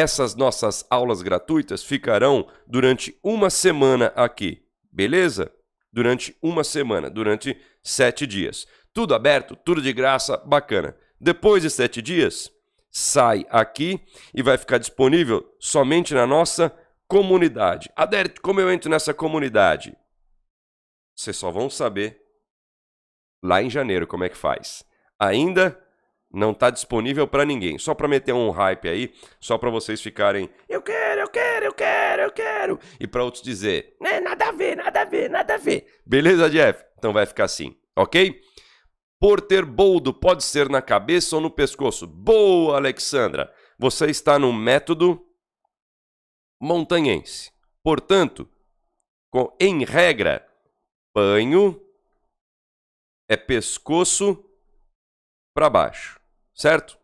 essas 0.00 0.34
nossas 0.34 0.84
aulas 0.88 1.20
gratuitas 1.20 1.84
ficarão 1.84 2.48
durante 2.66 3.16
uma 3.22 3.50
semana 3.50 4.06
aqui, 4.16 4.64
beleza? 4.90 5.52
Durante 5.92 6.36
uma 6.42 6.64
semana, 6.64 7.10
durante 7.10 7.60
sete 7.82 8.26
dias. 8.26 8.66
Tudo 8.92 9.14
aberto, 9.14 9.54
tudo 9.56 9.82
de 9.82 9.92
graça, 9.92 10.36
bacana. 10.38 10.96
Depois 11.20 11.62
de 11.62 11.68
sete 11.70 12.00
dias, 12.00 12.50
sai 12.90 13.44
aqui 13.50 14.00
e 14.34 14.42
vai 14.42 14.56
ficar 14.56 14.78
disponível 14.78 15.54
somente 15.58 16.14
na 16.14 16.26
nossa 16.26 16.74
comunidade. 17.06 17.90
Adérito, 17.94 18.40
como 18.40 18.60
eu 18.60 18.72
entro 18.72 18.90
nessa 18.90 19.12
comunidade? 19.12 19.94
Vocês 21.14 21.36
só 21.36 21.50
vão 21.50 21.68
saber 21.68 22.22
lá 23.42 23.62
em 23.62 23.68
janeiro 23.68 24.06
como 24.06 24.24
é 24.24 24.28
que 24.28 24.36
faz. 24.36 24.82
Ainda 25.18 25.78
não 26.32 26.52
está 26.52 26.70
disponível 26.70 27.26
para 27.26 27.44
ninguém. 27.44 27.78
Só 27.78 27.94
para 27.94 28.08
meter 28.08 28.32
um 28.32 28.50
hype 28.50 28.88
aí, 28.88 29.12
só 29.40 29.58
para 29.58 29.70
vocês 29.70 30.00
ficarem, 30.00 30.48
eu 30.68 30.80
quero, 30.80 31.22
eu 31.22 31.28
quero, 31.28 31.66
eu 31.66 31.74
quero, 31.74 32.22
eu 32.22 32.32
quero, 32.32 32.78
e 32.98 33.06
para 33.06 33.24
outros 33.24 33.42
dizer, 33.42 33.96
né, 34.00 34.20
nada 34.20 34.48
a 34.48 34.52
ver, 34.52 34.76
nada 34.76 35.02
a 35.02 35.04
ver, 35.04 35.28
nada 35.28 35.54
a 35.54 35.58
ver. 35.58 36.00
Beleza, 36.06 36.48
Jeff? 36.48 36.84
Então 36.98 37.12
vai 37.12 37.26
ficar 37.26 37.44
assim, 37.44 37.76
ok? 37.96 38.40
Por 39.18 39.40
ter 39.40 39.64
boldo 39.64 40.14
pode 40.14 40.44
ser 40.44 40.68
na 40.68 40.80
cabeça 40.80 41.36
ou 41.36 41.42
no 41.42 41.50
pescoço. 41.50 42.06
Boa, 42.06 42.76
Alexandra. 42.76 43.52
Você 43.78 44.06
está 44.06 44.38
no 44.38 44.50
método 44.50 45.22
montanhense. 46.58 47.52
Portanto, 47.82 48.48
com, 49.30 49.54
em 49.60 49.84
regra, 49.84 50.46
banho 51.14 51.78
é 53.28 53.36
pescoço 53.36 54.42
para 55.54 55.68
baixo 55.68 56.19
certo? 56.60 56.98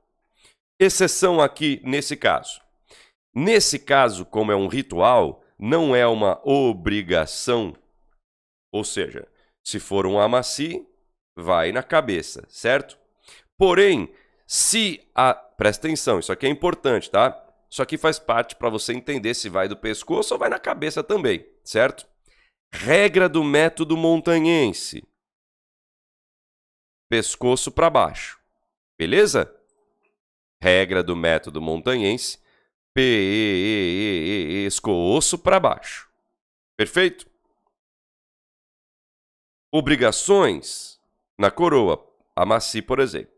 Exceção 0.78 1.40
aqui 1.40 1.80
nesse 1.82 2.14
caso. 2.14 2.60
Nesse 3.34 3.78
caso, 3.78 4.26
como 4.26 4.52
é 4.52 4.56
um 4.56 4.66
ritual, 4.66 5.42
não 5.58 5.96
é 5.96 6.06
uma 6.06 6.38
obrigação. 6.46 7.74
Ou 8.70 8.84
seja, 8.84 9.26
se 9.64 9.80
for 9.80 10.04
um 10.04 10.20
amaci, 10.20 10.86
vai 11.34 11.72
na 11.72 11.82
cabeça, 11.82 12.44
certo? 12.48 12.98
Porém, 13.56 14.12
se 14.46 15.02
a. 15.14 15.34
Presta 15.34 15.86
atenção, 15.86 16.18
isso 16.18 16.30
aqui 16.30 16.44
é 16.44 16.50
importante, 16.50 17.10
tá? 17.10 17.42
Isso 17.70 17.80
aqui 17.80 17.96
faz 17.96 18.18
parte 18.18 18.54
para 18.56 18.68
você 18.68 18.92
entender 18.92 19.32
se 19.32 19.48
vai 19.48 19.68
do 19.68 19.76
pescoço 19.76 20.34
ou 20.34 20.38
vai 20.38 20.50
na 20.50 20.58
cabeça 20.58 21.02
também, 21.02 21.46
certo? 21.64 22.06
Regra 22.70 23.26
do 23.26 23.42
método 23.42 23.96
montanhense: 23.96 25.02
pescoço 27.08 27.72
para 27.72 27.88
baixo. 27.88 28.38
Beleza? 28.98 29.54
Regra 30.60 31.02
do 31.02 31.14
método 31.14 31.60
montanhense. 31.60 32.38
Pescoço 34.64 35.38
para 35.38 35.60
baixo. 35.60 36.10
Perfeito? 36.76 37.28
Obrigações 39.72 41.00
na 41.38 41.50
coroa. 41.50 42.02
Amaci, 42.34 42.80
por 42.80 43.00
exemplo. 43.00 43.36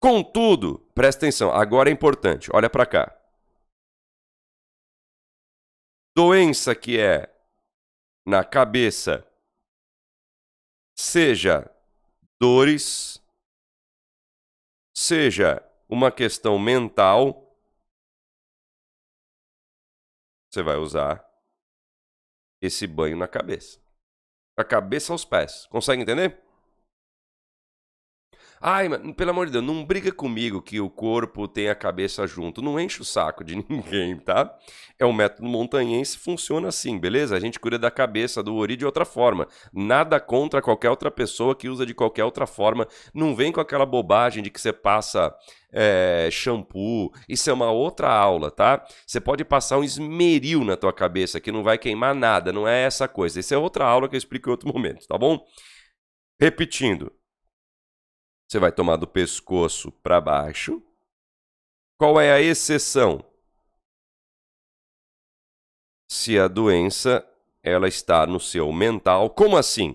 Contudo, 0.00 0.78
presta 0.94 1.26
atenção, 1.26 1.50
agora 1.50 1.90
é 1.90 1.92
importante, 1.92 2.48
olha 2.52 2.70
para 2.70 2.86
cá. 2.86 3.14
Doença 6.16 6.74
que 6.74 6.98
é 6.98 7.28
na 8.24 8.44
cabeça, 8.44 9.26
seja 10.96 11.68
dores, 12.40 13.20
seja 14.98 15.62
uma 15.88 16.10
questão 16.10 16.58
mental, 16.58 17.56
você 20.50 20.60
vai 20.60 20.76
usar 20.76 21.24
esse 22.60 22.84
banho 22.84 23.16
na 23.16 23.28
cabeça. 23.28 23.80
Da 24.56 24.64
cabeça 24.64 25.12
aos 25.12 25.24
pés. 25.24 25.66
Consegue 25.66 26.02
entender? 26.02 26.42
Ai, 28.60 28.88
mas, 28.88 29.00
pelo 29.14 29.30
amor 29.30 29.46
de 29.46 29.52
Deus, 29.52 29.64
não 29.64 29.84
briga 29.84 30.10
comigo 30.10 30.60
que 30.60 30.80
o 30.80 30.90
corpo 30.90 31.46
tem 31.46 31.68
a 31.68 31.74
cabeça 31.74 32.26
junto. 32.26 32.60
Não 32.60 32.78
enche 32.78 33.00
o 33.00 33.04
saco 33.04 33.44
de 33.44 33.56
ninguém, 33.68 34.16
tá? 34.16 34.52
É 34.98 35.06
um 35.06 35.12
método 35.12 35.48
montanhense, 35.48 36.18
funciona 36.18 36.68
assim, 36.68 36.98
beleza? 36.98 37.36
A 37.36 37.40
gente 37.40 37.60
cuida 37.60 37.78
da 37.78 37.90
cabeça, 37.90 38.42
do 38.42 38.56
ori 38.56 38.76
de 38.76 38.84
outra 38.84 39.04
forma. 39.04 39.46
Nada 39.72 40.18
contra 40.18 40.60
qualquer 40.60 40.90
outra 40.90 41.10
pessoa 41.10 41.54
que 41.54 41.68
usa 41.68 41.86
de 41.86 41.94
qualquer 41.94 42.24
outra 42.24 42.46
forma. 42.46 42.86
Não 43.14 43.34
vem 43.34 43.52
com 43.52 43.60
aquela 43.60 43.86
bobagem 43.86 44.42
de 44.42 44.50
que 44.50 44.60
você 44.60 44.72
passa 44.72 45.32
é, 45.72 46.28
shampoo. 46.32 47.12
Isso 47.28 47.48
é 47.48 47.52
uma 47.52 47.70
outra 47.70 48.10
aula, 48.10 48.50
tá? 48.50 48.84
Você 49.06 49.20
pode 49.20 49.44
passar 49.44 49.78
um 49.78 49.84
esmeril 49.84 50.64
na 50.64 50.76
tua 50.76 50.92
cabeça 50.92 51.40
que 51.40 51.52
não 51.52 51.62
vai 51.62 51.78
queimar 51.78 52.14
nada. 52.14 52.52
Não 52.52 52.66
é 52.66 52.82
essa 52.82 53.06
coisa. 53.06 53.38
Isso 53.38 53.54
é 53.54 53.58
outra 53.58 53.84
aula 53.84 54.08
que 54.08 54.16
eu 54.16 54.18
explico 54.18 54.48
em 54.48 54.52
outro 54.52 54.68
momento, 54.68 55.06
tá 55.06 55.16
bom? 55.16 55.38
Repetindo, 56.40 57.12
você 58.48 58.58
vai 58.58 58.72
tomar 58.72 58.96
do 58.96 59.06
pescoço 59.06 59.92
para 59.92 60.20
baixo. 60.20 60.82
Qual 61.98 62.18
é 62.18 62.32
a 62.32 62.40
exceção? 62.40 63.22
Se 66.10 66.38
a 66.38 66.48
doença 66.48 67.28
ela 67.62 67.86
está 67.86 68.26
no 68.26 68.40
seu 68.40 68.72
mental, 68.72 69.28
como 69.28 69.58
assim? 69.58 69.94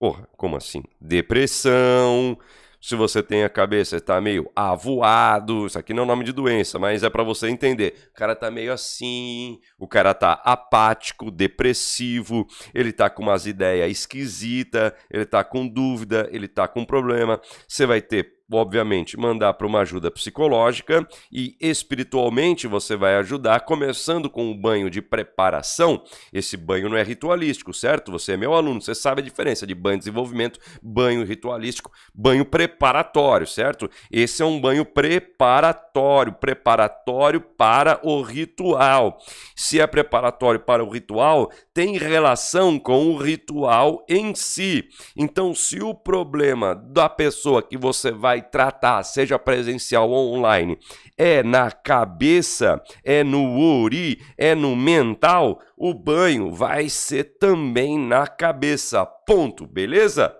Porra, 0.00 0.26
como 0.36 0.56
assim? 0.56 0.82
Depressão, 1.00 2.36
Se 2.82 2.96
você 2.96 3.22
tem 3.22 3.44
a 3.44 3.48
cabeça, 3.48 3.96
está 3.96 4.20
meio 4.20 4.50
avoado, 4.56 5.66
isso 5.66 5.78
aqui 5.78 5.94
não 5.94 6.02
é 6.02 6.06
nome 6.06 6.24
de 6.24 6.32
doença, 6.32 6.80
mas 6.80 7.04
é 7.04 7.08
para 7.08 7.22
você 7.22 7.48
entender. 7.48 8.10
O 8.10 8.14
cara 8.14 8.34
tá 8.34 8.50
meio 8.50 8.72
assim, 8.72 9.60
o 9.78 9.86
cara 9.86 10.12
tá 10.12 10.32
apático, 10.44 11.30
depressivo, 11.30 12.44
ele 12.74 12.92
tá 12.92 13.08
com 13.08 13.22
umas 13.22 13.46
ideias 13.46 13.88
esquisitas, 13.88 14.92
ele 15.08 15.24
tá 15.24 15.44
com 15.44 15.68
dúvida, 15.68 16.28
ele 16.32 16.48
tá 16.48 16.66
com 16.66 16.84
problema. 16.84 17.40
Você 17.68 17.86
vai 17.86 18.02
ter 18.02 18.41
obviamente, 18.56 19.16
mandar 19.16 19.54
para 19.54 19.66
uma 19.66 19.80
ajuda 19.80 20.10
psicológica 20.10 21.06
e 21.30 21.56
espiritualmente 21.60 22.66
você 22.66 22.96
vai 22.96 23.16
ajudar, 23.16 23.60
começando 23.60 24.28
com 24.28 24.50
um 24.50 24.56
banho 24.56 24.90
de 24.90 25.00
preparação. 25.00 26.02
Esse 26.32 26.56
banho 26.56 26.88
não 26.88 26.96
é 26.96 27.02
ritualístico, 27.02 27.72
certo? 27.72 28.12
Você 28.12 28.32
é 28.32 28.36
meu 28.36 28.54
aluno, 28.54 28.80
você 28.80 28.94
sabe 28.94 29.20
a 29.20 29.24
diferença 29.24 29.66
de 29.66 29.74
banho 29.74 29.96
de 29.96 30.04
desenvolvimento, 30.04 30.58
banho 30.82 31.24
ritualístico, 31.24 31.90
banho 32.14 32.44
preparatório, 32.44 33.46
certo? 33.46 33.88
Esse 34.10 34.42
é 34.42 34.44
um 34.44 34.60
banho 34.60 34.84
preparatório, 34.84 36.32
preparatório 36.32 37.40
para 37.40 38.00
o 38.02 38.22
ritual. 38.22 39.18
Se 39.56 39.80
é 39.80 39.86
preparatório 39.86 40.60
para 40.60 40.84
o 40.84 40.90
ritual, 40.90 41.50
tem 41.72 41.96
relação 41.96 42.78
com 42.78 43.08
o 43.08 43.16
ritual 43.16 44.04
em 44.08 44.34
si. 44.34 44.88
Então, 45.16 45.54
se 45.54 45.82
o 45.82 45.94
problema 45.94 46.74
da 46.74 47.08
pessoa 47.08 47.62
que 47.62 47.76
você 47.76 48.10
vai 48.10 48.41
tratar, 48.42 49.02
seja 49.04 49.38
presencial 49.38 50.10
ou 50.10 50.34
online, 50.34 50.78
é 51.16 51.42
na 51.42 51.70
cabeça, 51.70 52.82
é 53.02 53.22
no 53.24 53.58
ori, 53.58 54.20
é 54.36 54.54
no 54.54 54.76
mental, 54.76 55.62
o 55.76 55.94
banho 55.94 56.52
vai 56.52 56.88
ser 56.88 57.38
também 57.38 57.98
na 57.98 58.26
cabeça. 58.26 59.06
Ponto, 59.06 59.66
beleza? 59.66 60.36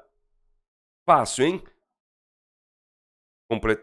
Fácil, 1.06 1.46
hein? 1.46 1.62
Compre... 3.50 3.78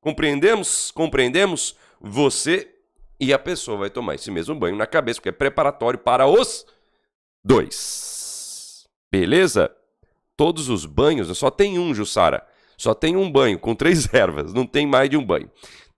Compreendemos? 0.00 0.90
Compreendemos? 0.90 1.76
Você 2.00 2.74
e 3.20 3.32
a 3.32 3.38
pessoa 3.38 3.78
vai 3.78 3.90
tomar 3.90 4.16
esse 4.16 4.30
mesmo 4.30 4.54
banho 4.54 4.76
na 4.76 4.86
cabeça, 4.86 5.20
porque 5.20 5.28
é 5.28 5.32
preparatório 5.32 5.98
para 5.98 6.26
os 6.26 6.66
dois. 7.44 8.88
Beleza? 9.10 9.70
Todos 10.36 10.68
os 10.68 10.84
banhos, 10.84 11.36
só 11.38 11.50
tem 11.50 11.78
um, 11.78 11.94
Jussara. 11.94 12.44
Só 12.82 12.94
tem 12.94 13.16
um 13.16 13.30
banho 13.30 13.60
com 13.60 13.76
três 13.76 14.10
ervas, 14.12 14.52
não 14.52 14.66
tem 14.66 14.84
mais 14.88 15.08
de 15.08 15.16
um 15.16 15.24
banho. 15.24 15.48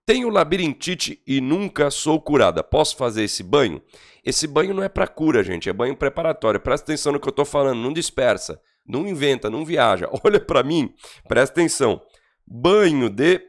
Tenho 0.05 0.29
labirintite 0.29 1.19
e 1.25 1.41
nunca 1.41 1.89
sou 1.89 2.21
curada. 2.21 2.63
Posso 2.63 2.95
fazer 2.95 3.23
esse 3.23 3.41
banho? 3.41 3.81
Esse 4.23 4.45
banho 4.45 4.71
não 4.71 4.83
é 4.83 4.89
para 4.89 5.07
cura, 5.07 5.43
gente, 5.43 5.67
é 5.67 5.73
banho 5.73 5.97
preparatório. 5.97 6.59
Presta 6.59 6.85
atenção 6.85 7.13
no 7.13 7.19
que 7.19 7.27
eu 7.27 7.31
estou 7.31 7.43
falando, 7.43 7.79
não 7.79 7.91
dispersa, 7.91 8.61
não 8.85 9.07
inventa, 9.07 9.49
não 9.49 9.65
viaja. 9.65 10.07
Olha 10.23 10.39
para 10.39 10.61
mim, 10.61 10.93
presta 11.27 11.53
atenção. 11.53 11.99
Banho 12.45 13.09
de 13.09 13.41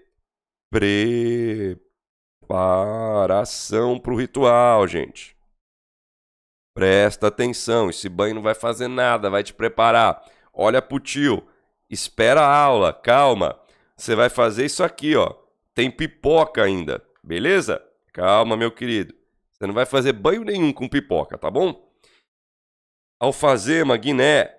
preparação 2.49 3.99
para 3.99 4.14
o 4.14 4.18
ritual, 4.18 4.88
gente. 4.88 5.37
Presta 6.75 7.27
atenção, 7.27 7.90
esse 7.90 8.09
banho 8.09 8.37
não 8.37 8.42
vai 8.42 8.55
fazer 8.55 8.88
nada, 8.88 9.29
vai 9.29 9.42
te 9.42 9.53
preparar. 9.53 10.25
Olha 10.55 10.81
pro 10.81 10.99
tio, 10.99 11.46
espera 11.90 12.42
a 12.42 12.57
aula, 12.57 12.92
calma. 12.92 13.59
Você 13.96 14.14
vai 14.14 14.29
fazer 14.29 14.66
isso 14.66 14.85
aqui, 14.85 15.16
ó. 15.16 15.35
Tem 15.75 15.90
pipoca 15.90 16.62
ainda, 16.62 17.03
beleza? 17.22 17.83
Calma, 18.12 18.57
meu 18.57 18.70
querido. 18.70 19.14
Você 19.53 19.66
não 19.66 19.75
vai 19.75 19.87
fazer 19.87 20.12
banho 20.12 20.44
nenhum 20.44 20.72
com 20.72 20.88
pipoca, 20.88 21.38
tá 21.38 21.51
bom? 21.51 21.90
Alfazema, 23.18 23.96
Guiné. 23.96 24.55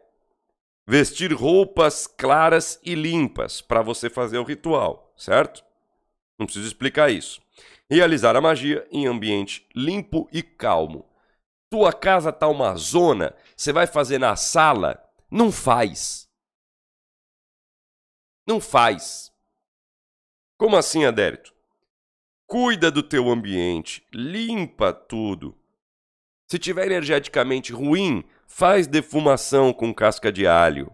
Vestir 0.88 1.34
roupas 1.34 2.08
claras 2.08 2.80
e 2.84 2.96
limpas 2.96 3.62
para 3.62 3.82
você 3.82 4.10
fazer 4.10 4.38
o 4.38 4.44
ritual, 4.44 5.13
certo? 5.18 5.63
Não 6.40 6.46
preciso 6.46 6.68
explicar 6.68 7.12
isso. 7.12 7.42
Realizar 7.90 8.36
a 8.36 8.42
magia 8.42 8.88
em 8.92 9.06
ambiente 9.06 9.68
limpo 9.76 10.28
e 10.32 10.42
calmo. 10.42 11.06
Tua 11.70 11.92
casa 11.92 12.32
tá 12.32 12.48
uma 12.48 12.76
zona, 12.76 13.36
você 13.56 13.74
vai 13.74 13.86
fazer 13.86 14.18
na 14.18 14.36
sala? 14.36 15.04
Não 15.30 15.52
faz. 15.52 16.27
Não 18.48 18.62
faz. 18.62 19.30
Como 20.58 20.78
assim, 20.78 21.04
Adérito? 21.04 21.54
Cuida 22.48 22.90
do 22.90 23.04
teu 23.04 23.30
ambiente, 23.30 24.08
limpa 24.14 24.94
tudo. 24.94 25.54
Se 26.50 26.58
tiver 26.58 26.86
energeticamente 26.86 27.74
ruim, 27.74 28.24
faz 28.48 28.88
defumação 28.88 29.74
com 29.74 29.94
casca 29.94 30.32
de 30.32 30.48
alho. 30.48 30.90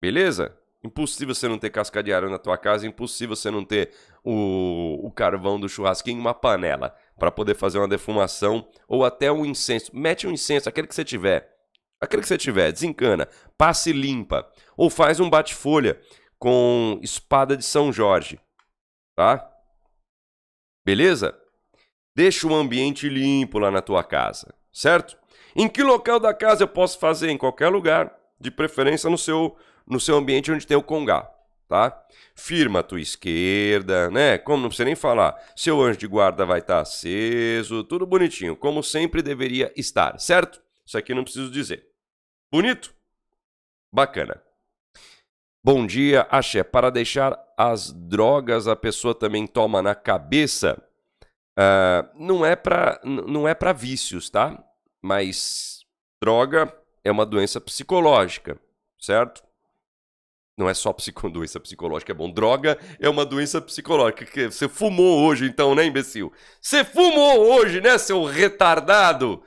Beleza? 0.00 0.58
Impossível 0.82 1.32
você 1.32 1.46
não 1.46 1.58
ter 1.58 1.70
casca 1.70 2.02
de 2.02 2.12
alho 2.12 2.28
na 2.28 2.38
tua 2.38 2.58
casa, 2.58 2.88
impossível 2.88 3.36
você 3.36 3.52
não 3.52 3.64
ter 3.64 3.92
o, 4.24 5.06
o 5.06 5.12
carvão 5.12 5.60
do 5.60 5.68
churrasquinho 5.68 6.18
em 6.18 6.20
uma 6.20 6.34
panela 6.34 6.96
para 7.16 7.30
poder 7.30 7.54
fazer 7.54 7.78
uma 7.78 7.88
defumação 7.88 8.68
ou 8.88 9.04
até 9.04 9.30
um 9.30 9.46
incenso. 9.46 9.96
Mete 9.96 10.26
um 10.26 10.32
incenso, 10.32 10.68
aquele 10.68 10.88
que 10.88 10.94
você 10.94 11.04
tiver. 11.04 11.55
Aquele 12.00 12.22
que 12.22 12.28
você 12.28 12.36
tiver, 12.36 12.72
desencana, 12.72 13.28
passe 13.56 13.92
limpa. 13.92 14.50
Ou 14.76 14.90
faz 14.90 15.18
um 15.20 15.30
bate-folha 15.30 16.00
com 16.38 16.98
espada 17.02 17.56
de 17.56 17.64
São 17.64 17.92
Jorge. 17.92 18.38
Tá? 19.14 19.50
Beleza? 20.84 21.36
Deixa 22.14 22.46
o 22.46 22.54
ambiente 22.54 23.08
limpo 23.08 23.58
lá 23.58 23.70
na 23.70 23.82
tua 23.82 24.04
casa, 24.04 24.54
certo? 24.72 25.18
Em 25.54 25.68
que 25.68 25.82
local 25.82 26.20
da 26.20 26.32
casa 26.32 26.64
eu 26.64 26.68
posso 26.68 26.98
fazer? 26.98 27.30
Em 27.30 27.36
qualquer 27.38 27.68
lugar, 27.68 28.14
de 28.38 28.50
preferência 28.50 29.08
no 29.10 29.18
seu, 29.18 29.56
no 29.86 29.98
seu 29.98 30.16
ambiente 30.16 30.52
onde 30.52 30.66
tem 30.66 30.76
o 30.76 30.82
congá, 30.82 31.30
tá? 31.68 32.06
Firma 32.34 32.80
a 32.80 32.82
tua 32.82 33.00
esquerda, 33.00 34.10
né? 34.10 34.38
Como 34.38 34.62
não 34.62 34.68
precisa 34.68 34.84
nem 34.84 34.94
falar, 34.94 35.34
seu 35.54 35.80
anjo 35.80 35.98
de 35.98 36.06
guarda 36.06 36.46
vai 36.46 36.60
estar 36.60 36.80
aceso, 36.80 37.84
tudo 37.84 38.06
bonitinho, 38.06 38.54
como 38.54 38.82
sempre 38.82 39.22
deveria 39.22 39.72
estar, 39.76 40.18
certo? 40.18 40.62
Isso 40.86 40.96
aqui 40.96 41.12
não 41.12 41.24
preciso 41.24 41.50
dizer. 41.50 41.86
Bonito? 42.50 42.94
Bacana. 43.92 44.40
Bom 45.64 45.84
dia, 45.84 46.22
Axé. 46.30 46.62
Para 46.62 46.90
deixar 46.90 47.36
as 47.58 47.92
drogas 47.92 48.68
a 48.68 48.76
pessoa 48.76 49.14
também 49.14 49.46
toma 49.46 49.82
na 49.82 49.96
cabeça, 49.96 50.80
uh, 51.58 52.08
não 52.14 52.46
é 52.46 52.54
para 52.54 53.00
não 53.02 53.48
é 53.48 53.54
para 53.54 53.72
vícios, 53.72 54.30
tá? 54.30 54.62
Mas 55.02 55.80
droga 56.22 56.72
é 57.02 57.10
uma 57.10 57.26
doença 57.26 57.60
psicológica, 57.60 58.56
certo? 59.00 59.42
Não 60.56 60.68
é 60.68 60.74
só 60.74 60.92
psico, 60.92 61.28
doença 61.30 61.58
psicológica, 61.58 62.12
é 62.12 62.14
bom. 62.14 62.30
Droga 62.30 62.78
é 63.00 63.08
uma 63.08 63.26
doença 63.26 63.60
psicológica. 63.60 64.24
Que 64.24 64.46
você 64.46 64.68
fumou 64.68 65.26
hoje, 65.26 65.46
então, 65.46 65.74
né, 65.74 65.84
imbecil? 65.84 66.32
Você 66.60 66.84
fumou 66.84 67.40
hoje, 67.40 67.80
né, 67.80 67.98
seu 67.98 68.24
retardado? 68.24 69.42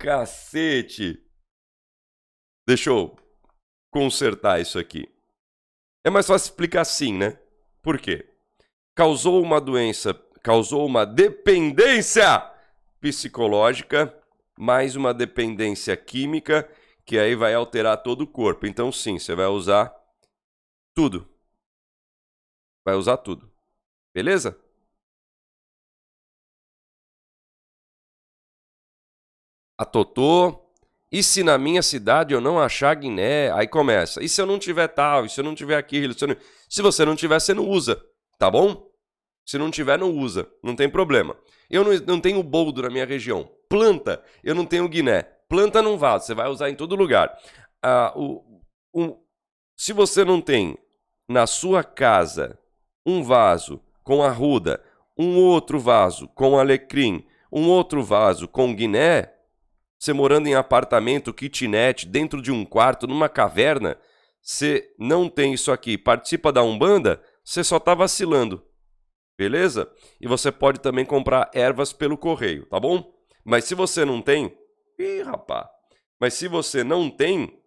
Cacete! 0.00 1.22
Deixa 2.66 2.88
eu 2.88 3.14
consertar 3.92 4.58
isso 4.58 4.78
aqui. 4.78 5.14
É 6.02 6.08
mais 6.08 6.26
fácil 6.26 6.50
explicar 6.50 6.80
assim, 6.80 7.12
né? 7.12 7.38
Por 7.82 8.00
quê? 8.00 8.26
Causou 8.96 9.42
uma 9.42 9.60
doença, 9.60 10.14
causou 10.42 10.86
uma 10.86 11.04
dependência 11.04 12.40
psicológica, 12.98 14.18
mais 14.58 14.96
uma 14.96 15.12
dependência 15.12 15.94
química, 15.98 16.66
que 17.04 17.18
aí 17.18 17.34
vai 17.34 17.52
alterar 17.52 18.02
todo 18.02 18.22
o 18.22 18.26
corpo. 18.26 18.66
Então, 18.66 18.90
sim, 18.90 19.18
você 19.18 19.34
vai 19.34 19.48
usar 19.48 19.94
tudo. 20.94 21.28
Vai 22.86 22.94
usar 22.94 23.18
tudo. 23.18 23.52
Beleza? 24.14 24.58
A 29.80 29.84
Totô. 29.86 30.60
E 31.10 31.22
se 31.22 31.42
na 31.42 31.56
minha 31.56 31.80
cidade 31.80 32.34
eu 32.34 32.40
não 32.40 32.60
achar 32.60 32.94
Guiné? 32.94 33.50
Aí 33.52 33.66
começa. 33.66 34.22
E 34.22 34.28
se 34.28 34.38
eu 34.38 34.44
não 34.44 34.58
tiver 34.58 34.86
tal? 34.88 35.24
E 35.24 35.30
se 35.30 35.40
eu 35.40 35.44
não 35.44 35.54
tiver 35.54 35.78
aquilo? 35.78 36.12
Se, 36.12 36.26
não... 36.26 36.36
se 36.68 36.82
você 36.82 37.02
não 37.02 37.16
tiver, 37.16 37.40
você 37.40 37.54
não 37.54 37.66
usa. 37.66 37.98
Tá 38.38 38.50
bom? 38.50 38.90
Se 39.46 39.56
não 39.56 39.70
tiver, 39.70 39.98
não 39.98 40.10
usa. 40.12 40.46
Não 40.62 40.76
tem 40.76 40.88
problema. 40.88 41.34
Eu 41.70 41.82
não, 41.82 41.92
não 42.06 42.20
tenho 42.20 42.42
boldo 42.42 42.82
na 42.82 42.90
minha 42.90 43.06
região. 43.06 43.50
Planta, 43.70 44.22
eu 44.44 44.54
não 44.54 44.66
tenho 44.66 44.86
Guiné. 44.86 45.22
Planta 45.48 45.80
num 45.80 45.96
vaso, 45.96 46.26
você 46.26 46.34
vai 46.34 46.48
usar 46.48 46.68
em 46.68 46.74
todo 46.74 46.94
lugar. 46.94 47.34
Ah, 47.82 48.12
o, 48.14 48.60
o, 48.92 49.16
se 49.76 49.94
você 49.94 50.26
não 50.26 50.42
tem 50.42 50.76
na 51.26 51.46
sua 51.46 51.82
casa 51.82 52.58
um 53.06 53.22
vaso 53.22 53.80
com 54.04 54.22
arruda, 54.22 54.84
um 55.18 55.38
outro 55.38 55.80
vaso 55.80 56.28
com 56.28 56.58
alecrim, 56.58 57.26
um 57.50 57.68
outro 57.68 58.02
vaso 58.02 58.46
com 58.46 58.74
Guiné, 58.74 59.39
você 60.00 60.14
morando 60.14 60.46
em 60.46 60.54
apartamento, 60.54 61.34
kitnet, 61.34 62.06
dentro 62.06 62.40
de 62.40 62.50
um 62.50 62.64
quarto, 62.64 63.06
numa 63.06 63.28
caverna, 63.28 63.98
você 64.40 64.94
não 64.98 65.28
tem 65.28 65.52
isso 65.52 65.70
aqui, 65.70 65.98
participa 65.98 66.50
da 66.50 66.62
Umbanda, 66.62 67.22
você 67.44 67.62
só 67.62 67.76
está 67.76 67.94
vacilando. 67.94 68.64
Beleza? 69.36 69.92
E 70.18 70.26
você 70.26 70.50
pode 70.50 70.80
também 70.80 71.04
comprar 71.04 71.50
ervas 71.52 71.92
pelo 71.92 72.16
correio, 72.16 72.64
tá 72.64 72.80
bom? 72.80 73.12
Mas 73.44 73.64
se 73.64 73.74
você 73.74 74.02
não 74.02 74.22
tem, 74.22 74.56
ih, 74.98 75.20
rapá. 75.20 75.70
Mas 76.18 76.32
se 76.32 76.48
você 76.48 76.82
não 76.82 77.10
tem, 77.10 77.60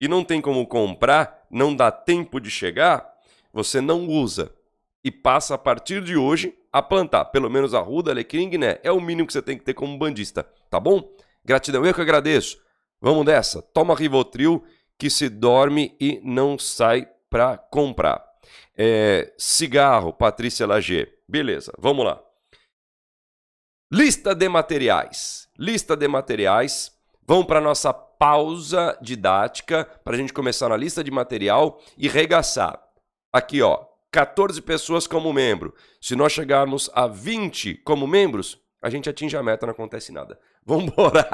e 0.00 0.06
não 0.06 0.22
tem 0.22 0.40
como 0.40 0.64
comprar, 0.64 1.44
não 1.50 1.74
dá 1.74 1.90
tempo 1.90 2.38
de 2.38 2.50
chegar, 2.50 3.12
você 3.52 3.80
não 3.80 4.06
usa 4.06 4.54
e 5.02 5.10
passa 5.10 5.56
a 5.56 5.58
partir 5.58 6.04
de 6.04 6.16
hoje 6.16 6.56
a 6.74 6.82
plantar. 6.82 7.26
Pelo 7.26 7.48
menos 7.48 7.72
a 7.72 7.78
ruda, 7.78 8.10
alecrim, 8.10 8.58
né? 8.58 8.80
É 8.82 8.90
o 8.90 9.00
mínimo 9.00 9.28
que 9.28 9.32
você 9.32 9.40
tem 9.40 9.56
que 9.56 9.62
ter 9.62 9.74
como 9.74 9.96
bandista, 9.96 10.42
tá 10.68 10.80
bom? 10.80 11.08
Gratidão, 11.44 11.86
eu 11.86 11.94
que 11.94 12.00
agradeço. 12.00 12.58
Vamos 13.00 13.24
dessa. 13.24 13.62
Toma 13.62 13.94
Rivotril 13.94 14.64
que 14.98 15.08
se 15.08 15.28
dorme 15.28 15.96
e 16.00 16.20
não 16.24 16.58
sai 16.58 17.08
para 17.30 17.56
comprar. 17.56 18.24
É, 18.76 19.32
cigarro, 19.38 20.12
Patrícia 20.12 20.66
Lager. 20.66 21.16
Beleza, 21.28 21.72
vamos 21.78 22.04
lá. 22.04 22.20
Lista 23.92 24.34
de 24.34 24.48
materiais. 24.48 25.48
Lista 25.56 25.96
de 25.96 26.08
materiais. 26.08 26.90
Vamos 27.24 27.46
para 27.46 27.60
nossa 27.60 27.92
pausa 27.92 28.98
didática 29.00 29.84
para 30.02 30.14
a 30.14 30.18
gente 30.18 30.32
começar 30.32 30.68
na 30.68 30.76
lista 30.76 31.04
de 31.04 31.10
material 31.12 31.80
e 31.96 32.08
regaçar. 32.08 32.82
Aqui, 33.32 33.62
ó, 33.62 33.84
14 34.14 34.62
pessoas 34.62 35.08
como 35.08 35.32
membro. 35.32 35.74
Se 36.00 36.14
nós 36.14 36.30
chegarmos 36.30 36.88
a 36.94 37.08
20 37.08 37.74
como 37.82 38.06
membros, 38.06 38.60
a 38.80 38.88
gente 38.88 39.10
atinge 39.10 39.36
a 39.36 39.42
meta, 39.42 39.66
não 39.66 39.72
acontece 39.72 40.12
nada. 40.12 40.38
Vamos 40.64 40.84
embora. 40.84 41.28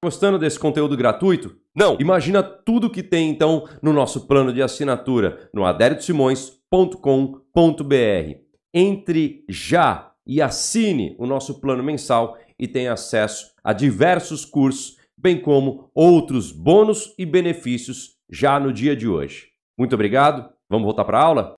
Gostando 0.00 0.38
desse 0.38 0.60
conteúdo 0.60 0.96
gratuito? 0.96 1.56
Não. 1.74 1.96
Imagina 1.98 2.40
tudo 2.40 2.88
que 2.88 3.02
tem 3.02 3.30
então 3.30 3.68
no 3.82 3.92
nosso 3.92 4.28
plano 4.28 4.52
de 4.52 4.62
assinatura 4.62 5.50
no 5.52 5.64
aderitosimões.com.br. 5.64 8.38
Entre 8.72 9.44
já 9.48 10.12
e 10.24 10.40
assine 10.40 11.16
o 11.18 11.26
nosso 11.26 11.60
plano 11.60 11.82
mensal 11.82 12.38
e 12.56 12.68
tenha 12.68 12.92
acesso 12.92 13.50
a 13.64 13.72
diversos 13.72 14.44
cursos, 14.44 14.98
bem 15.18 15.40
como 15.40 15.90
outros 15.92 16.52
bônus 16.52 17.12
e 17.18 17.26
benefícios 17.26 18.18
já 18.30 18.60
no 18.60 18.72
dia 18.72 18.94
de 18.94 19.08
hoje. 19.08 19.51
Muito 19.78 19.94
obrigado. 19.94 20.52
Vamos 20.68 20.84
voltar 20.84 21.04
para 21.04 21.18
a 21.18 21.22
aula? 21.22 21.54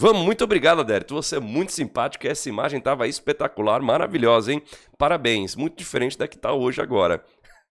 Vamos, 0.00 0.24
muito 0.24 0.44
obrigado, 0.44 0.80
Adérito. 0.80 1.14
Você 1.14 1.36
é 1.36 1.40
muito 1.40 1.72
simpático 1.72 2.26
essa 2.26 2.48
imagem 2.48 2.78
estava 2.78 3.08
espetacular, 3.08 3.82
maravilhosa, 3.82 4.52
hein? 4.52 4.62
Parabéns, 4.96 5.56
muito 5.56 5.76
diferente 5.76 6.16
da 6.16 6.28
que 6.28 6.36
está 6.36 6.52
hoje 6.52 6.80
agora. 6.80 7.24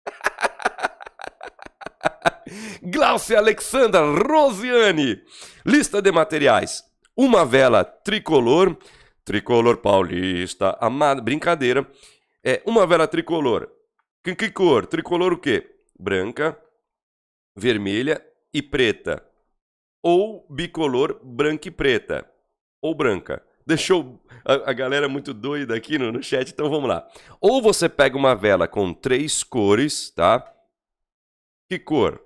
Glaucia 2.83 3.39
Alexandra 3.39 4.01
Rosiane. 4.01 5.21
Lista 5.65 6.01
de 6.01 6.11
materiais. 6.11 6.83
Uma 7.15 7.45
vela 7.45 7.83
tricolor. 7.83 8.77
Tricolor 9.25 9.77
paulista. 9.77 10.77
Amada. 10.79 11.21
Brincadeira. 11.21 11.89
É 12.43 12.61
uma 12.65 12.85
vela 12.85 13.07
tricolor. 13.07 13.69
Que, 14.23 14.35
que 14.35 14.51
cor? 14.51 14.85
Tricolor 14.85 15.33
o 15.33 15.37
quê? 15.37 15.67
Branca, 15.99 16.57
vermelha 17.55 18.23
e 18.53 18.61
preta. 18.61 19.23
Ou 20.03 20.45
bicolor 20.49 21.19
branca 21.23 21.67
e 21.67 21.71
preta. 21.71 22.29
Ou 22.81 22.95
branca. 22.95 23.43
Deixou 23.65 24.19
a, 24.43 24.71
a 24.71 24.73
galera 24.73 25.07
muito 25.07 25.33
doida 25.33 25.75
aqui 25.75 25.97
no, 25.97 26.11
no 26.11 26.23
chat, 26.23 26.49
então 26.51 26.69
vamos 26.69 26.89
lá. 26.89 27.07
Ou 27.39 27.61
você 27.61 27.87
pega 27.87 28.17
uma 28.17 28.35
vela 28.35 28.67
com 28.67 28.93
três 28.93 29.43
cores, 29.43 30.09
tá? 30.09 30.51
Que 31.69 31.77
cor? 31.77 32.21